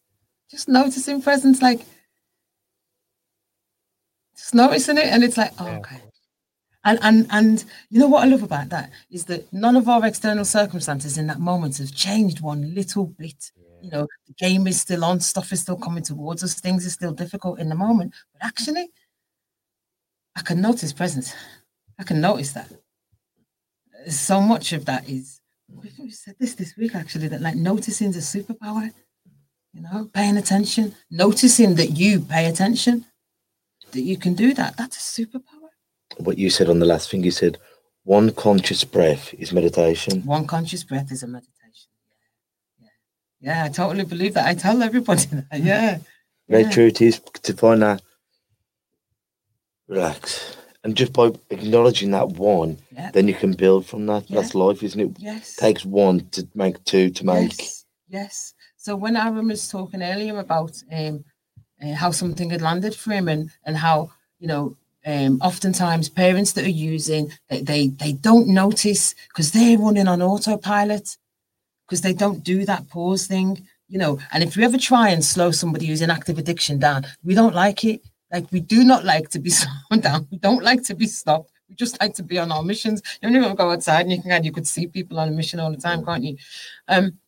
just 0.51 0.68
noticing 0.68 1.22
presence 1.22 1.62
like 1.62 1.81
just 4.41 4.55
noticing 4.55 4.97
it, 4.99 5.05
and 5.05 5.22
it's 5.22 5.37
like, 5.37 5.53
oh, 5.59 5.66
Yeah, 5.66 5.78
okay. 5.78 6.01
And 6.83 6.99
and 7.03 7.26
and 7.31 7.64
you 7.91 8.01
know 8.01 8.09
what 8.09 8.24
I 8.24 8.26
love 8.26 8.43
about 8.43 8.70
that 8.70 8.91
is 9.11 9.26
that 9.26 9.53
none 9.53 9.76
of 9.76 9.87
our 9.87 10.05
external 10.07 10.47
circumstances 10.47 11.18
in 11.18 11.26
that 11.26 11.39
moment 11.39 11.76
have 11.76 11.95
changed 11.95 12.41
one 12.41 12.74
little 12.74 13.05
bit. 13.07 13.53
You 13.83 13.91
know, 13.91 14.07
the 14.26 14.35
game 14.35 14.66
is 14.66 14.81
still 14.81 15.05
on, 15.05 15.20
stuff 15.20 15.53
is 15.53 15.61
still 15.61 15.76
coming 15.76 16.03
towards 16.03 16.43
us, 16.45 16.55
things 16.55 16.87
are 16.87 16.91
still 16.91 17.12
difficult 17.12 17.59
in 17.59 17.68
the 17.68 17.74
moment. 17.74 18.14
But 18.33 18.47
actually, 18.47 18.91
I 20.37 20.43
can 20.43 20.61
notice 20.61 20.93
presence. 20.93 21.35
I 21.99 22.05
can 22.05 22.20
notice 22.20 22.53
that. 22.53 22.70
So 24.09 24.41
much 24.41 24.72
of 24.72 24.87
that 24.87 25.09
is 25.09 25.41
we 25.99 26.11
said 26.11 26.35
this 26.39 26.55
this 26.55 26.76
week 26.76 26.95
actually 26.95 27.28
that 27.28 27.41
like 27.41 27.57
noticing 27.57 28.11
is 28.11 28.16
a 28.35 28.39
superpower. 28.39 28.91
You 29.72 29.83
know, 29.83 30.11
paying 30.12 30.37
attention, 30.37 30.97
noticing 31.11 31.76
that 31.76 31.91
you 31.91 32.20
pay 32.20 32.47
attention, 32.47 33.07
that 33.93 34.01
you 34.01 34.16
can 34.16 34.35
do 34.35 34.53
that. 34.55 34.76
That's 34.76 34.97
a 34.97 35.22
superpower. 35.22 35.68
What 36.16 36.39
you 36.39 36.51
said 36.51 36.68
on 36.68 36.81
the 36.81 36.87
last 36.87 37.11
thing, 37.11 37.22
you 37.22 37.31
said 37.31 37.59
one 38.03 38.33
conscious 38.33 38.83
breath 38.83 39.33
is 39.35 39.53
meditation. 39.53 40.24
One 40.24 40.47
conscious 40.47 40.83
breath 40.83 41.12
is 41.12 41.22
a 41.22 41.28
meditation. 41.28 41.60
Yeah. 43.41 43.64
I 43.64 43.68
totally 43.68 44.05
believe 44.05 44.34
that. 44.34 44.47
I 44.47 44.55
tell 44.55 44.82
everybody 44.82 45.24
that. 45.51 45.61
Yeah, 45.61 45.99
Very 46.49 46.62
Yeah. 46.64 46.70
true 46.70 46.86
it 46.86 47.01
is 47.01 47.20
to 47.43 47.53
find 47.55 47.82
that 47.82 48.03
relax. 49.88 50.57
And 50.82 50.97
just 50.97 51.12
by 51.12 51.30
acknowledging 51.51 52.11
that 52.12 52.28
one, 52.30 52.78
yeah. 52.93 53.11
then 53.11 53.28
you 53.28 53.34
can 53.34 53.53
build 53.53 53.86
from 53.86 54.07
that. 54.07 54.30
Yeah. 54.30 54.41
That's 54.41 54.55
life, 54.55 54.82
isn't 54.82 55.01
it? 55.01 55.11
Yes. 55.18 55.57
takes 55.57 55.84
one 55.84 56.26
to 56.30 56.49
make 56.55 56.82
two 56.84 57.11
to 57.11 57.26
make. 57.26 57.59
Yes. 57.59 57.84
Yes. 58.09 58.55
So 58.76 58.97
when 58.97 59.16
Aaron 59.16 59.49
was 59.49 59.68
talking 59.68 60.03
earlier 60.03 60.38
about 60.38 60.82
um, 60.91 61.24
uh, 61.82 61.95
how 61.95 62.11
something 62.11 62.49
had 62.51 62.62
landed 62.62 62.95
for 62.95 63.12
him 63.12 63.28
and 63.28 63.51
and 63.64 63.76
how 63.76 64.11
you 64.38 64.49
know 64.49 64.76
um, 65.05 65.38
oftentimes 65.43 66.09
parents 66.09 66.53
that 66.53 66.64
are 66.64 66.68
using 66.68 67.30
they 67.49 67.61
they, 67.62 67.88
they 67.88 68.12
don't 68.12 68.49
notice 68.49 69.14
because 69.28 69.53
they're 69.53 69.78
running 69.78 70.09
on 70.09 70.22
autopilot 70.22 71.16
because 71.91 72.03
they 72.03 72.14
don't 72.14 72.45
do 72.45 72.64
that 72.64 72.88
pause 72.88 73.26
thing 73.26 73.66
you 73.91 73.99
know? 73.99 74.18
And 74.32 74.43
if 74.43 74.57
you 74.57 74.64
ever 74.64 74.78
try 74.78 75.11
and 75.11 75.22
slow 75.22 75.51
somebody 75.51 75.86
who's 75.86 76.01
in 76.01 76.11
active 76.11 76.38
addiction 76.38 76.78
down 76.78 77.05
we 77.22 77.34
don't 77.34 77.55
like 77.55 77.84
it. 77.84 78.01
Like 78.32 78.51
we 78.53 78.61
do 78.61 78.84
not 78.84 79.05
like 79.05 79.28
to 79.30 79.41
be 79.41 79.51
slowed 79.61 80.03
down. 80.03 80.28
We 80.30 80.38
don't 80.38 80.62
like 80.62 80.84
to 80.84 80.95
be 80.95 81.07
stopped. 81.07 81.51
We 81.68 81.74
just 81.74 82.01
like 82.01 82.14
to 82.14 82.22
be 82.22 82.38
on 82.38 82.53
our 82.53 82.62
missions. 82.62 83.03
You 83.20 83.28
don't 83.28 83.36
even 83.36 83.57
go 83.57 83.72
outside 83.72 84.03
and 84.03 84.12
you 84.12 84.22
can 84.22 84.45
you 84.45 84.53
could 84.53 84.66
see 84.66 84.86
people 84.86 85.18
on 85.18 85.28
a 85.28 85.32
mission 85.32 85.61
all 85.61 85.72
the 85.72 85.76
time 85.76 86.05
can't 86.05 86.24
you? 86.24 86.36
Um 86.88 87.18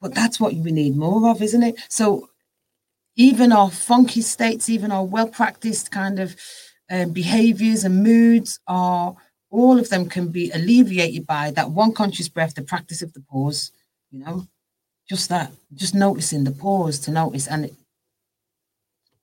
but 0.00 0.14
that's 0.14 0.40
what 0.40 0.54
we 0.54 0.72
need 0.72 0.96
more 0.96 1.30
of 1.30 1.40
isn't 1.40 1.62
it? 1.62 1.76
So 1.88 2.28
even 3.16 3.52
our 3.52 3.70
funky 3.70 4.22
states 4.22 4.68
even 4.68 4.90
our 4.90 5.04
well 5.04 5.28
practiced 5.28 5.92
kind 5.92 6.18
of 6.18 6.36
um, 6.90 7.12
behaviors 7.12 7.84
and 7.84 8.02
moods 8.02 8.58
are 8.66 9.14
all 9.50 9.78
of 9.78 9.88
them 9.88 10.08
can 10.08 10.28
be 10.28 10.50
alleviated 10.52 11.26
by 11.26 11.50
that 11.52 11.70
one 11.70 11.92
conscious 11.92 12.28
breath 12.28 12.54
the 12.54 12.62
practice 12.62 13.02
of 13.02 13.12
the 13.12 13.20
pause 13.20 13.72
you 14.10 14.18
know 14.18 14.46
just 15.08 15.28
that 15.28 15.52
just 15.74 15.94
noticing 15.94 16.44
the 16.44 16.52
pause 16.52 16.98
to 16.98 17.10
notice 17.10 17.46
and 17.48 17.66
it- 17.66 17.74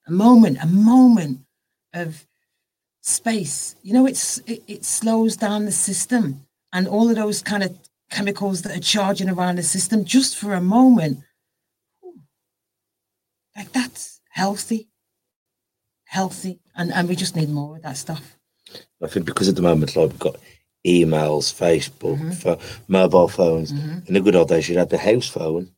a 0.06 0.12
moment 0.12 0.58
a 0.62 0.66
moment 0.66 1.40
of 1.92 2.26
space. 3.02 3.74
You 3.82 3.94
know 3.94 4.06
it's 4.06 4.38
it, 4.40 4.62
it 4.66 4.84
slows 4.84 5.36
down 5.36 5.64
the 5.64 5.72
system 5.72 6.46
and 6.72 6.86
all 6.88 7.08
of 7.10 7.16
those 7.16 7.42
kind 7.42 7.62
of 7.62 7.76
chemicals 8.10 8.62
that 8.62 8.76
are 8.76 8.80
charging 8.80 9.28
around 9.30 9.56
the 9.56 9.62
system 9.62 10.04
just 10.04 10.36
for 10.36 10.54
a 10.54 10.60
moment. 10.60 11.20
Like 13.56 13.72
that's 13.72 14.20
healthy 14.30 14.88
healthy 16.04 16.60
and 16.74 16.92
and 16.92 17.08
we 17.08 17.16
just 17.16 17.36
need 17.36 17.50
more 17.50 17.76
of 17.76 17.82
that 17.82 17.96
stuff 17.96 18.37
I 19.02 19.06
think 19.08 19.26
because 19.26 19.48
at 19.48 19.56
the 19.56 19.62
moment, 19.62 19.96
like 19.96 20.10
we've 20.10 20.18
got 20.18 20.36
emails, 20.86 21.52
Facebook, 21.52 22.18
Mhm. 22.18 22.34
pho- 22.34 22.58
mobile 22.88 23.28
phones. 23.28 23.72
Mhm. 23.72 24.06
In 24.08 24.14
the 24.14 24.20
good 24.20 24.36
old 24.36 24.48
days, 24.48 24.68
you'd 24.68 24.78
have 24.78 24.88
the 24.88 24.98
house 24.98 25.28
phone, 25.28 25.70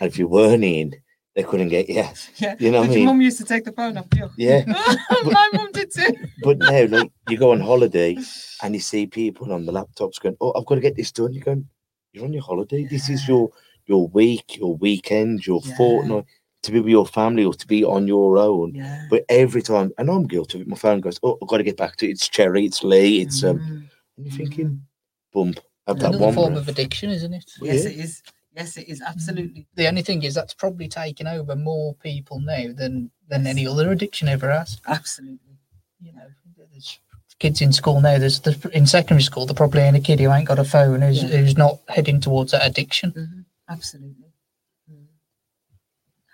and 0.00 0.08
if 0.10 0.18
you 0.18 0.28
weren't 0.28 0.64
in, 0.64 0.94
they 1.34 1.42
couldn't 1.42 1.68
get 1.68 1.88
you. 1.88 1.96
yeah 2.38 2.54
You 2.58 2.70
know 2.70 2.80
what 2.80 2.86
I 2.86 2.90
mean? 2.90 2.98
your 2.98 3.06
mum 3.08 3.20
used 3.20 3.38
to 3.38 3.44
take 3.44 3.64
the 3.64 3.72
phone 3.72 3.96
off 3.98 4.06
you 4.16 4.30
Yeah. 4.38 4.64
my 5.24 5.48
mum 5.52 5.70
did 5.72 5.90
too 5.90 6.14
But 6.42 6.58
now, 6.58 6.86
like 6.86 7.10
you 7.28 7.36
go 7.36 7.52
on 7.52 7.60
holiday 7.60 8.16
and 8.62 8.74
you 8.74 8.80
see 8.80 9.06
people 9.06 9.52
on 9.52 9.66
the 9.66 9.72
laptops 9.72 10.20
going, 10.20 10.36
"Oh, 10.40 10.52
I've 10.56 10.64
got 10.66 10.76
to 10.76 10.80
get 10.80 10.96
this 10.96 11.12
done." 11.12 11.32
You're 11.34 11.44
going, 11.44 11.68
"You're 12.12 12.24
on 12.24 12.32
your 12.32 12.42
holiday. 12.42 12.84
This 12.84 13.08
is 13.10 13.26
your 13.28 13.50
your 13.86 14.08
week, 14.08 14.56
your 14.56 14.74
weekend, 14.76 15.46
your 15.46 15.60
Yeah. 15.64 15.76
fortnight 15.76 16.24
to 16.66 16.72
be 16.72 16.80
with 16.80 16.90
your 16.90 17.06
family 17.06 17.44
or 17.44 17.54
to 17.54 17.66
be 17.66 17.84
on 17.84 18.06
your 18.06 18.36
own." 18.38 18.74
yeah 18.74 19.06
But 19.10 19.24
every 19.28 19.62
time, 19.62 19.92
and 19.98 20.10
I'm 20.10 20.26
guilty 20.26 20.58
of 20.58 20.62
it, 20.62 20.68
my 20.68 20.76
phone 20.76 21.00
goes, 21.00 21.18
"Oh, 21.22 21.38
I've 21.42 21.48
got 21.48 21.58
to 21.58 21.62
get 21.64 21.76
back 21.76 21.96
to 21.96 22.06
it. 22.06 22.10
It's 22.10 22.28
Cheri, 22.28 22.64
it's 22.66 22.82
Lee, 22.84 23.20
it's 23.22 23.42
um." 23.44 23.58
Mm. 23.58 23.88
And 24.16 24.26
you're 24.26 24.36
thinking, 24.36 24.82
"Bump." 25.32 25.60
Have 25.86 25.96
Yeah. 25.98 26.02
that 26.02 26.08
Another 26.08 26.24
one 26.24 26.34
form 26.34 26.52
breath. 26.54 26.62
of 26.62 26.68
addiction, 26.68 27.10
isn't 27.10 27.32
it? 27.32 27.44
yes 27.62 27.84
Yeah. 27.84 27.90
it 27.90 27.96
is 27.98 28.22
yes 28.56 28.76
it 28.76 28.88
is 28.88 29.00
absolutely 29.02 29.66
The 29.76 29.86
only 29.88 30.02
thing 30.02 30.22
is 30.24 30.34
that's 30.34 30.54
probably 30.54 30.88
taken 30.88 31.26
over 31.26 31.54
more 31.54 31.94
people 31.94 32.40
now 32.40 32.72
than 32.80 33.10
than 33.28 33.46
any 33.46 33.66
other 33.66 33.90
addiction 33.92 34.28
ever 34.28 34.50
has. 34.50 34.80
absolutely 34.86 35.54
You 36.00 36.12
know, 36.12 36.28
there's 36.72 36.98
kids 37.38 37.60
in 37.60 37.72
school 37.72 38.00
now. 38.00 38.18
There's, 38.18 38.40
there's 38.40 38.64
in 38.66 38.86
secondary 38.86 39.22
school. 39.22 39.46
There 39.46 39.54
probably 39.54 39.82
ain't 39.82 39.96
a 39.96 40.00
kid 40.00 40.20
who 40.20 40.32
ain't 40.32 40.48
got 40.48 40.58
a 40.58 40.64
phone 40.64 41.02
who's 41.02 41.22
Yeah. 41.22 41.28
who's 41.36 41.56
not 41.56 41.78
heading 41.88 42.20
towards 42.20 42.50
that 42.52 42.66
addiction. 42.66 43.12
Mhm, 43.12 43.44
absolutely 43.68 44.24
Mm. 44.24 44.25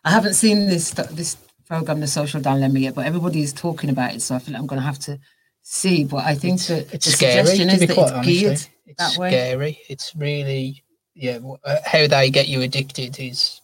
I 0.04 0.10
haven't 0.10 0.34
seen 0.34 0.66
this 0.66 0.90
this 1.12 1.36
program 1.66 2.00
the 2.00 2.06
social 2.06 2.40
dilemma 2.40 2.78
yet 2.78 2.94
but 2.94 3.06
everybody 3.06 3.42
is 3.42 3.52
talking 3.52 3.90
about 3.90 4.14
it 4.14 4.22
so 4.22 4.34
i 4.34 4.38
feel 4.38 4.52
like 4.52 4.60
i'm 4.60 4.66
going 4.66 4.80
to 4.80 4.86
have 4.86 4.98
to 4.98 5.18
see 5.62 6.04
but 6.04 6.24
i 6.24 6.34
think 6.34 6.54
It's, 6.54 6.68
that 6.68 6.94
it's 6.94 7.06
the 7.06 7.12
scary. 7.12 7.46
suggestion 7.46 7.70
is 7.70 7.80
that 7.80 7.94
quite 7.94 8.02
it's 8.04 8.12
honest, 8.12 8.28
geared 8.28 8.52
it's 8.86 8.98
that 8.98 9.16
way. 9.18 9.30
scary. 9.30 9.80
It's 9.88 10.14
really 10.16 10.82
yeah. 11.14 11.38
Uh, 11.64 11.76
how 11.86 12.06
they 12.06 12.30
get 12.30 12.48
you 12.48 12.60
addicted 12.62 13.18
is 13.18 13.60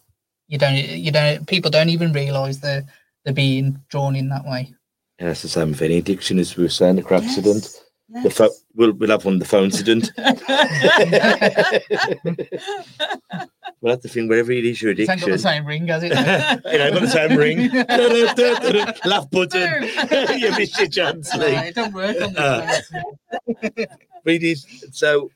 you 0.46 0.56
don't 0.58 0.76
you 0.76 1.10
don't 1.10 1.46
people 1.46 1.70
don't 1.70 1.88
even 1.90 2.12
realise 2.12 2.58
they're 2.58 2.84
they're 3.24 3.34
being 3.34 3.82
drawn 3.90 4.16
in 4.16 4.28
that 4.30 4.44
way. 4.46 4.72
And 5.18 5.28
that's 5.28 5.42
the 5.42 5.48
same 5.48 5.70
with 5.70 5.82
any 5.82 5.98
addiction, 5.98 6.38
as 6.38 6.56
we 6.56 6.62
were 6.62 6.68
saying, 6.70 6.96
the 6.96 7.02
car 7.02 7.18
accident. 7.18 7.68
Yes, 8.08 8.22
The 8.24 8.30
pho- 8.30 8.54
we'll, 8.74 8.92
we'll 8.92 9.10
have 9.10 9.24
one, 9.24 9.38
the 9.38 9.44
phone 9.44 9.64
incident. 9.64 10.10
Well, 13.80 13.92
that's 13.92 14.02
the 14.02 14.08
thing, 14.08 14.28
wherever 14.28 14.50
it 14.50 14.64
is 14.64 14.82
your 14.82 14.92
It's 14.92 15.08
ain't 15.08 15.20
got 15.20 15.30
the 15.30 15.38
same 15.38 15.64
ring, 15.64 15.86
has 15.88 16.02
it? 16.02 16.12
it 16.12 16.80
ain't 16.80 16.94
got 16.94 17.00
the 17.00 17.08
same 17.08 17.38
ring. 17.38 17.70
Laugh 19.04 19.30
button. 19.30 19.82
you 20.40 20.50
missed 20.56 20.78
your 20.78 20.88
chance, 20.88 21.30
it 21.34 21.74
don't 21.74 21.94
work 21.94 22.20
on 22.20 22.36
Uh. 22.36 22.80
But 24.24 24.34
it 24.34 24.42
is 24.42 24.66
so 24.92 25.30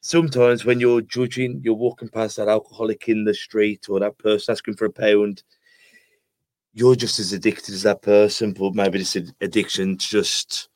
sometimes 0.00 0.64
when 0.64 0.80
you're 0.80 1.00
judging, 1.00 1.60
you're 1.64 1.74
walking 1.74 2.08
past 2.08 2.36
that 2.36 2.48
alcoholic 2.48 3.08
in 3.08 3.24
the 3.24 3.34
street 3.34 3.88
or 3.88 3.98
that 4.00 4.16
person 4.18 4.52
asking 4.52 4.76
for 4.76 4.84
a 4.84 4.90
pound, 4.90 5.42
you're 6.72 6.94
just 6.94 7.18
as 7.18 7.32
addicted 7.32 7.74
as 7.74 7.82
that 7.82 8.02
person, 8.02 8.52
but 8.52 8.74
maybe 8.74 8.98
this 8.98 9.16
ad- 9.16 9.34
addiction's 9.40 10.06
just 10.06 10.68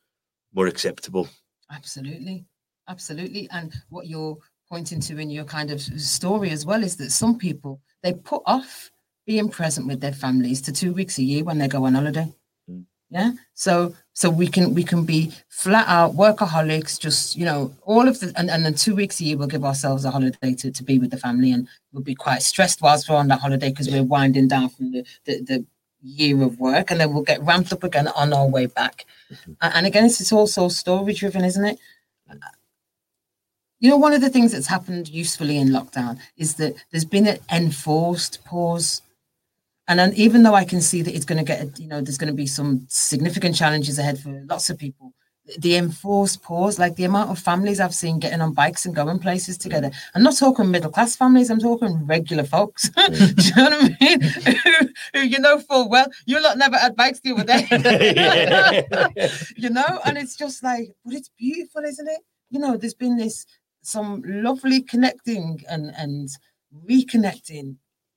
more 0.52 0.66
acceptable. 0.66 1.28
Absolutely. 1.70 2.44
Absolutely. 2.88 3.48
And 3.52 3.72
what 3.90 4.08
you're 4.08 4.36
pointing 4.72 5.00
to 5.00 5.18
in 5.18 5.28
your 5.28 5.44
kind 5.44 5.70
of 5.70 5.78
story 5.82 6.48
as 6.50 6.64
well 6.64 6.82
is 6.82 6.96
that 6.96 7.10
some 7.10 7.36
people 7.46 7.72
they 8.02 8.14
put 8.14 8.42
off 8.46 8.90
being 9.26 9.48
present 9.50 9.86
with 9.86 10.00
their 10.00 10.14
families 10.24 10.62
to 10.62 10.72
two 10.72 10.92
weeks 10.94 11.18
a 11.18 11.22
year 11.22 11.44
when 11.44 11.58
they 11.58 11.68
go 11.68 11.84
on 11.84 11.94
holiday. 11.94 12.26
Mm. 12.70 12.84
Yeah. 13.10 13.32
So 13.52 13.94
so 14.14 14.30
we 14.30 14.46
can 14.54 14.72
we 14.78 14.82
can 14.92 15.04
be 15.04 15.20
flat 15.50 15.86
out 15.88 16.14
workaholics, 16.14 16.98
just 16.98 17.36
you 17.36 17.44
know, 17.44 17.60
all 17.82 18.08
of 18.08 18.18
the 18.20 18.32
and, 18.34 18.48
and 18.50 18.64
then 18.64 18.74
two 18.74 18.94
weeks 18.94 19.20
a 19.20 19.24
year 19.24 19.36
we'll 19.36 19.54
give 19.54 19.64
ourselves 19.70 20.06
a 20.06 20.10
holiday 20.10 20.54
to, 20.60 20.70
to 20.78 20.82
be 20.90 20.98
with 20.98 21.10
the 21.10 21.18
family 21.26 21.52
and 21.52 21.68
we'll 21.92 22.02
be 22.02 22.14
quite 22.14 22.42
stressed 22.42 22.80
whilst 22.80 23.08
we're 23.10 23.16
on 23.16 23.28
that 23.28 23.40
holiday 23.40 23.68
because 23.68 23.90
we're 23.90 24.02
winding 24.16 24.48
down 24.48 24.70
from 24.70 24.90
the, 24.92 25.04
the 25.26 25.34
the 25.50 25.66
year 26.02 26.42
of 26.42 26.58
work 26.58 26.90
and 26.90 26.98
then 26.98 27.12
we'll 27.12 27.22
get 27.32 27.42
ramped 27.42 27.72
up 27.74 27.84
again 27.84 28.08
on 28.08 28.32
our 28.32 28.48
way 28.56 28.66
back. 28.66 29.04
A- 29.60 29.76
And 29.76 29.86
again, 29.86 30.06
it's, 30.06 30.20
it's 30.22 30.32
also 30.32 30.68
story 30.68 31.12
driven, 31.12 31.44
isn't 31.44 31.64
it? 31.72 31.78
You 33.82 33.90
know, 33.90 33.96
one 33.96 34.12
of 34.12 34.20
the 34.20 34.30
things 34.30 34.52
that's 34.52 34.68
happened 34.68 35.08
usefully 35.08 35.58
in 35.58 35.70
lockdown 35.70 36.20
is 36.36 36.54
that 36.54 36.76
there's 36.92 37.04
been 37.04 37.26
an 37.26 37.38
enforced 37.50 38.44
pause. 38.44 39.02
And 39.88 39.98
then 39.98 40.12
even 40.14 40.44
though 40.44 40.54
I 40.54 40.64
can 40.64 40.80
see 40.80 41.02
that 41.02 41.12
it's 41.12 41.24
going 41.24 41.38
to 41.38 41.44
get, 41.44 41.80
you 41.80 41.88
know, 41.88 42.00
there's 42.00 42.16
going 42.16 42.32
to 42.32 42.36
be 42.36 42.46
some 42.46 42.86
significant 42.88 43.56
challenges 43.56 43.98
ahead 43.98 44.20
for 44.20 44.44
lots 44.48 44.70
of 44.70 44.78
people, 44.78 45.12
the 45.58 45.74
enforced 45.74 46.44
pause, 46.44 46.78
like 46.78 46.94
the 46.94 47.02
amount 47.02 47.30
of 47.30 47.40
families 47.40 47.80
I've 47.80 47.92
seen 47.92 48.20
getting 48.20 48.40
on 48.40 48.52
bikes 48.52 48.86
and 48.86 48.94
going 48.94 49.18
places 49.18 49.58
together. 49.58 49.90
I'm 50.14 50.22
not 50.22 50.36
talking 50.36 50.70
middle 50.70 50.92
class 50.92 51.16
families, 51.16 51.50
I'm 51.50 51.58
talking 51.58 52.06
regular 52.06 52.44
folks. 52.44 52.88
Do 53.08 53.12
you 53.12 53.56
know 53.56 53.64
what 53.64 53.72
I 53.72 53.96
mean? 54.00 54.20
who, 54.20 54.88
who 55.14 55.20
you 55.26 55.40
know 55.40 55.58
full 55.58 55.88
well, 55.88 56.06
you 56.24 56.40
lot 56.40 56.56
never 56.56 56.78
had 56.78 56.94
bikes 56.94 57.18
the 57.18 57.32
other 57.32 57.42
day. 57.42 57.66
you 59.56 59.70
know, 59.70 60.00
and 60.04 60.16
it's 60.16 60.36
just 60.36 60.62
like, 60.62 60.92
but 61.04 61.14
it's 61.14 61.30
beautiful, 61.36 61.82
isn't 61.82 62.08
it? 62.08 62.20
You 62.50 62.60
know, 62.60 62.76
there's 62.76 62.94
been 62.94 63.16
this 63.16 63.44
some 63.82 64.22
lovely 64.24 64.80
connecting 64.80 65.62
and 65.68 65.92
and 65.96 66.30
reconnecting 66.88 67.76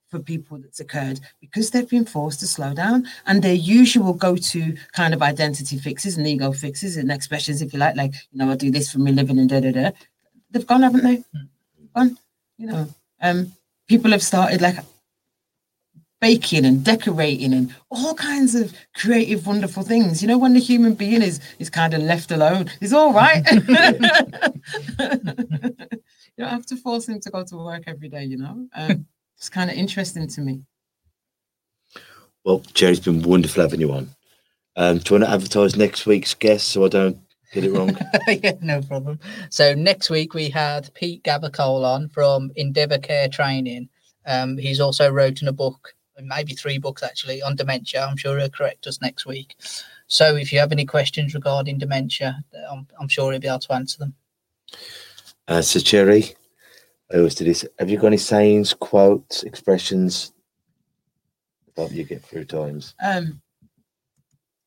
for 0.10 0.20
people 0.20 0.58
that's 0.58 0.80
occurred 0.80 1.20
because 1.42 1.72
they've 1.72 1.90
been 1.90 2.06
forced 2.06 2.40
to 2.40 2.48
slow 2.48 2.74
down 2.74 3.06
and 3.26 3.42
their 3.42 3.56
usual 3.56 4.14
go-to 4.14 4.76
kind 4.94 5.14
of 5.14 5.22
identity 5.22 5.78
fixes 5.78 6.18
and 6.18 6.28
ego 6.28 6.52
fixes 6.52 6.96
and 6.96 7.12
expressions, 7.12 7.62
if 7.62 7.74
you 7.74 7.80
like, 7.80 7.96
like, 7.96 8.14
you 8.32 8.38
know, 8.38 8.50
I'll 8.50 8.56
do 8.56 8.72
this 8.72 8.92
for 8.92 9.00
me 9.00 9.12
living 9.12 9.40
and 9.40 9.50
da 9.50 9.60
da 9.60 9.72
da. 9.72 9.92
They've 10.52 10.66
gone, 10.66 10.84
haven't 10.84 11.04
they? 11.04 11.24
Gone. 11.96 12.18
You 12.58 12.68
know, 12.68 12.88
um, 13.22 13.52
people 13.88 14.12
have 14.12 14.24
started 14.24 14.62
like 14.62 14.78
baking 16.26 16.66
and 16.66 16.84
decorating 16.84 17.54
and 17.54 17.76
all 17.92 18.16
kinds 18.16 18.56
of 18.56 18.74
creative, 18.96 19.46
wonderful 19.46 19.84
things. 19.84 20.24
You 20.24 20.28
know, 20.28 20.40
when 20.40 20.54
the 20.54 20.60
human 20.60 20.96
being 20.96 21.22
is 21.22 21.40
is 21.60 21.70
kind 21.70 21.94
of 21.94 22.02
left 22.02 22.32
alone, 22.32 22.72
it's 22.82 22.94
all 22.94 23.14
right. 23.14 23.44
you 23.52 23.62
don't 26.40 26.50
have 26.50 26.66
to 26.66 26.78
force 26.78 27.08
him 27.08 27.20
to 27.20 27.30
go 27.30 27.44
to 27.44 27.58
work 27.58 27.84
every 27.86 28.10
day. 28.10 28.24
You 28.24 28.38
know, 28.38 28.68
um, 28.74 29.06
it's 29.38 29.50
kind 29.50 29.70
of 29.70 29.78
interesting 29.78 30.28
to 30.30 30.42
me. 30.42 30.64
Well, 32.44 32.64
Cheri's 32.74 33.00
been 33.00 33.22
wonderful 33.22 33.62
having 33.62 33.82
you 33.82 33.92
on. 33.92 34.10
Um, 34.76 34.98
do 34.98 35.14
you 35.14 35.20
want 35.20 35.30
to 35.30 35.36
advertise 35.36 35.76
next 35.76 36.08
week's 36.08 36.34
guest 36.34 36.70
so 36.70 36.86
I 36.86 36.88
don't 36.88 37.20
get 37.54 37.66
it 37.66 37.72
wrong? 37.72 37.96
yeah, 38.28 38.54
no 38.62 38.82
problem. 38.82 39.20
So 39.52 39.76
next 39.76 40.10
week 40.10 40.34
we 40.34 40.50
had 40.50 40.92
Pete 40.96 41.24
Gabacole 41.24 41.86
on 41.86 42.10
from 42.10 42.52
Endeavour 42.56 42.98
Care 42.98 43.30
Training. 43.30 43.90
Um, 44.26 44.58
he's 44.58 44.80
also 44.80 45.12
written 45.12 45.48
a 45.48 45.54
book, 45.54 45.95
maybe 46.22 46.54
three 46.54 46.78
books 46.78 47.04
actually, 47.04 47.42
on 47.42 47.56
dementia. 47.56 48.06
I'm 48.06 48.18
sure 48.18 48.38
he'll 48.38 48.50
correct 48.50 48.88
us 48.88 49.02
next 49.02 49.26
week. 49.26 49.56
So 50.08 50.36
if 50.36 50.52
you 50.54 50.60
have 50.60 50.72
any 50.72 50.86
questions 50.86 51.34
regarding 51.34 51.78
dementia, 51.78 52.44
I'm, 52.70 52.88
I'm 53.00 53.08
sure 53.08 53.32
he'll 53.32 53.42
be 53.42 53.48
able 53.48 53.60
to 53.60 53.74
answer 53.74 53.98
them. 54.00 54.14
Uh, 55.48 55.62
so, 55.62 55.80
Cheri, 55.80 56.34
I 57.12 57.18
always 57.18 57.36
do 57.36 57.46
this. 57.46 57.66
Have 57.80 57.90
you 57.90 57.98
got 57.98 58.08
any 58.08 58.18
sayings, 58.18 58.74
quotes, 58.74 59.44
expressions 59.44 60.34
that 61.76 61.92
you 61.92 62.04
get 62.04 62.24
through 62.24 62.46
times? 62.46 62.96
Um, 63.04 63.42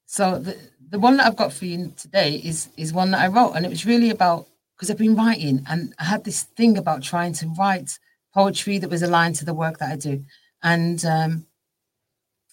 so 0.07 0.39
the 0.39 0.57
the 0.91 0.99
one 0.99 1.19
that 1.19 1.27
I've 1.27 1.37
got 1.37 1.53
for 1.53 1.67
you 1.67 1.93
today 1.97 2.37
is 2.37 2.69
is 2.77 2.93
one 2.93 3.11
that 3.11 3.21
I 3.21 3.29
wrote, 3.29 3.53
and 3.53 3.67
it 3.67 3.71
was 3.71 3.85
really 3.85 4.11
about 4.11 4.47
because 4.75 4.91
I've 4.91 4.99
been 4.99 5.17
writing, 5.17 5.65
and 5.69 5.95
I 5.99 6.05
had 6.05 6.25
this 6.25 6.45
thing 6.45 6.79
about 6.79 7.03
trying 7.03 7.33
to 7.35 7.49
write 7.59 7.99
poetry 8.33 8.79
that 8.79 8.91
was 8.91 9.03
aligned 9.03 9.35
to 9.37 9.45
the 9.45 9.55
work 9.55 9.79
that 9.79 9.91
I 9.91 9.97
do, 9.97 10.25
and 10.63 11.05
um, 11.05 11.47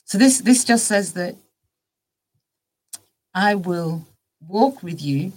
so 0.05 0.17
this 0.17 0.39
this 0.41 0.63
just 0.63 0.85
says 0.87 1.13
that 1.13 1.35
I 3.33 3.55
will 3.55 4.05
walk 4.47 4.83
with 4.83 5.01
you, 5.01 5.33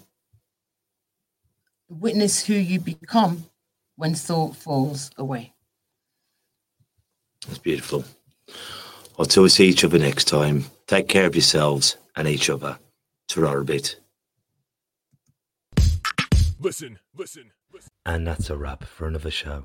witness 1.88 2.44
who 2.44 2.54
you 2.54 2.80
become 2.80 3.46
when 3.96 4.14
thought 4.14 4.54
falls 4.56 5.10
away. 5.16 5.52
That's 7.46 7.58
beautiful. 7.58 8.04
Until 9.18 9.42
we 9.42 9.48
see 9.48 9.66
each 9.66 9.84
other 9.84 9.98
next 9.98 10.28
time, 10.28 10.66
take 10.86 11.08
care 11.08 11.26
of 11.26 11.34
yourselves 11.34 11.96
and 12.14 12.28
each 12.28 12.50
other. 12.50 12.78
Ta-ra 13.28 13.52
a 13.52 13.64
bit. 13.64 13.96
Listen, 16.60 16.98
listen, 17.16 17.50
listen. 17.72 17.90
And 18.06 18.26
that's 18.26 18.50
a 18.50 18.56
wrap 18.56 18.84
for 18.84 19.06
another 19.06 19.30
show. 19.30 19.64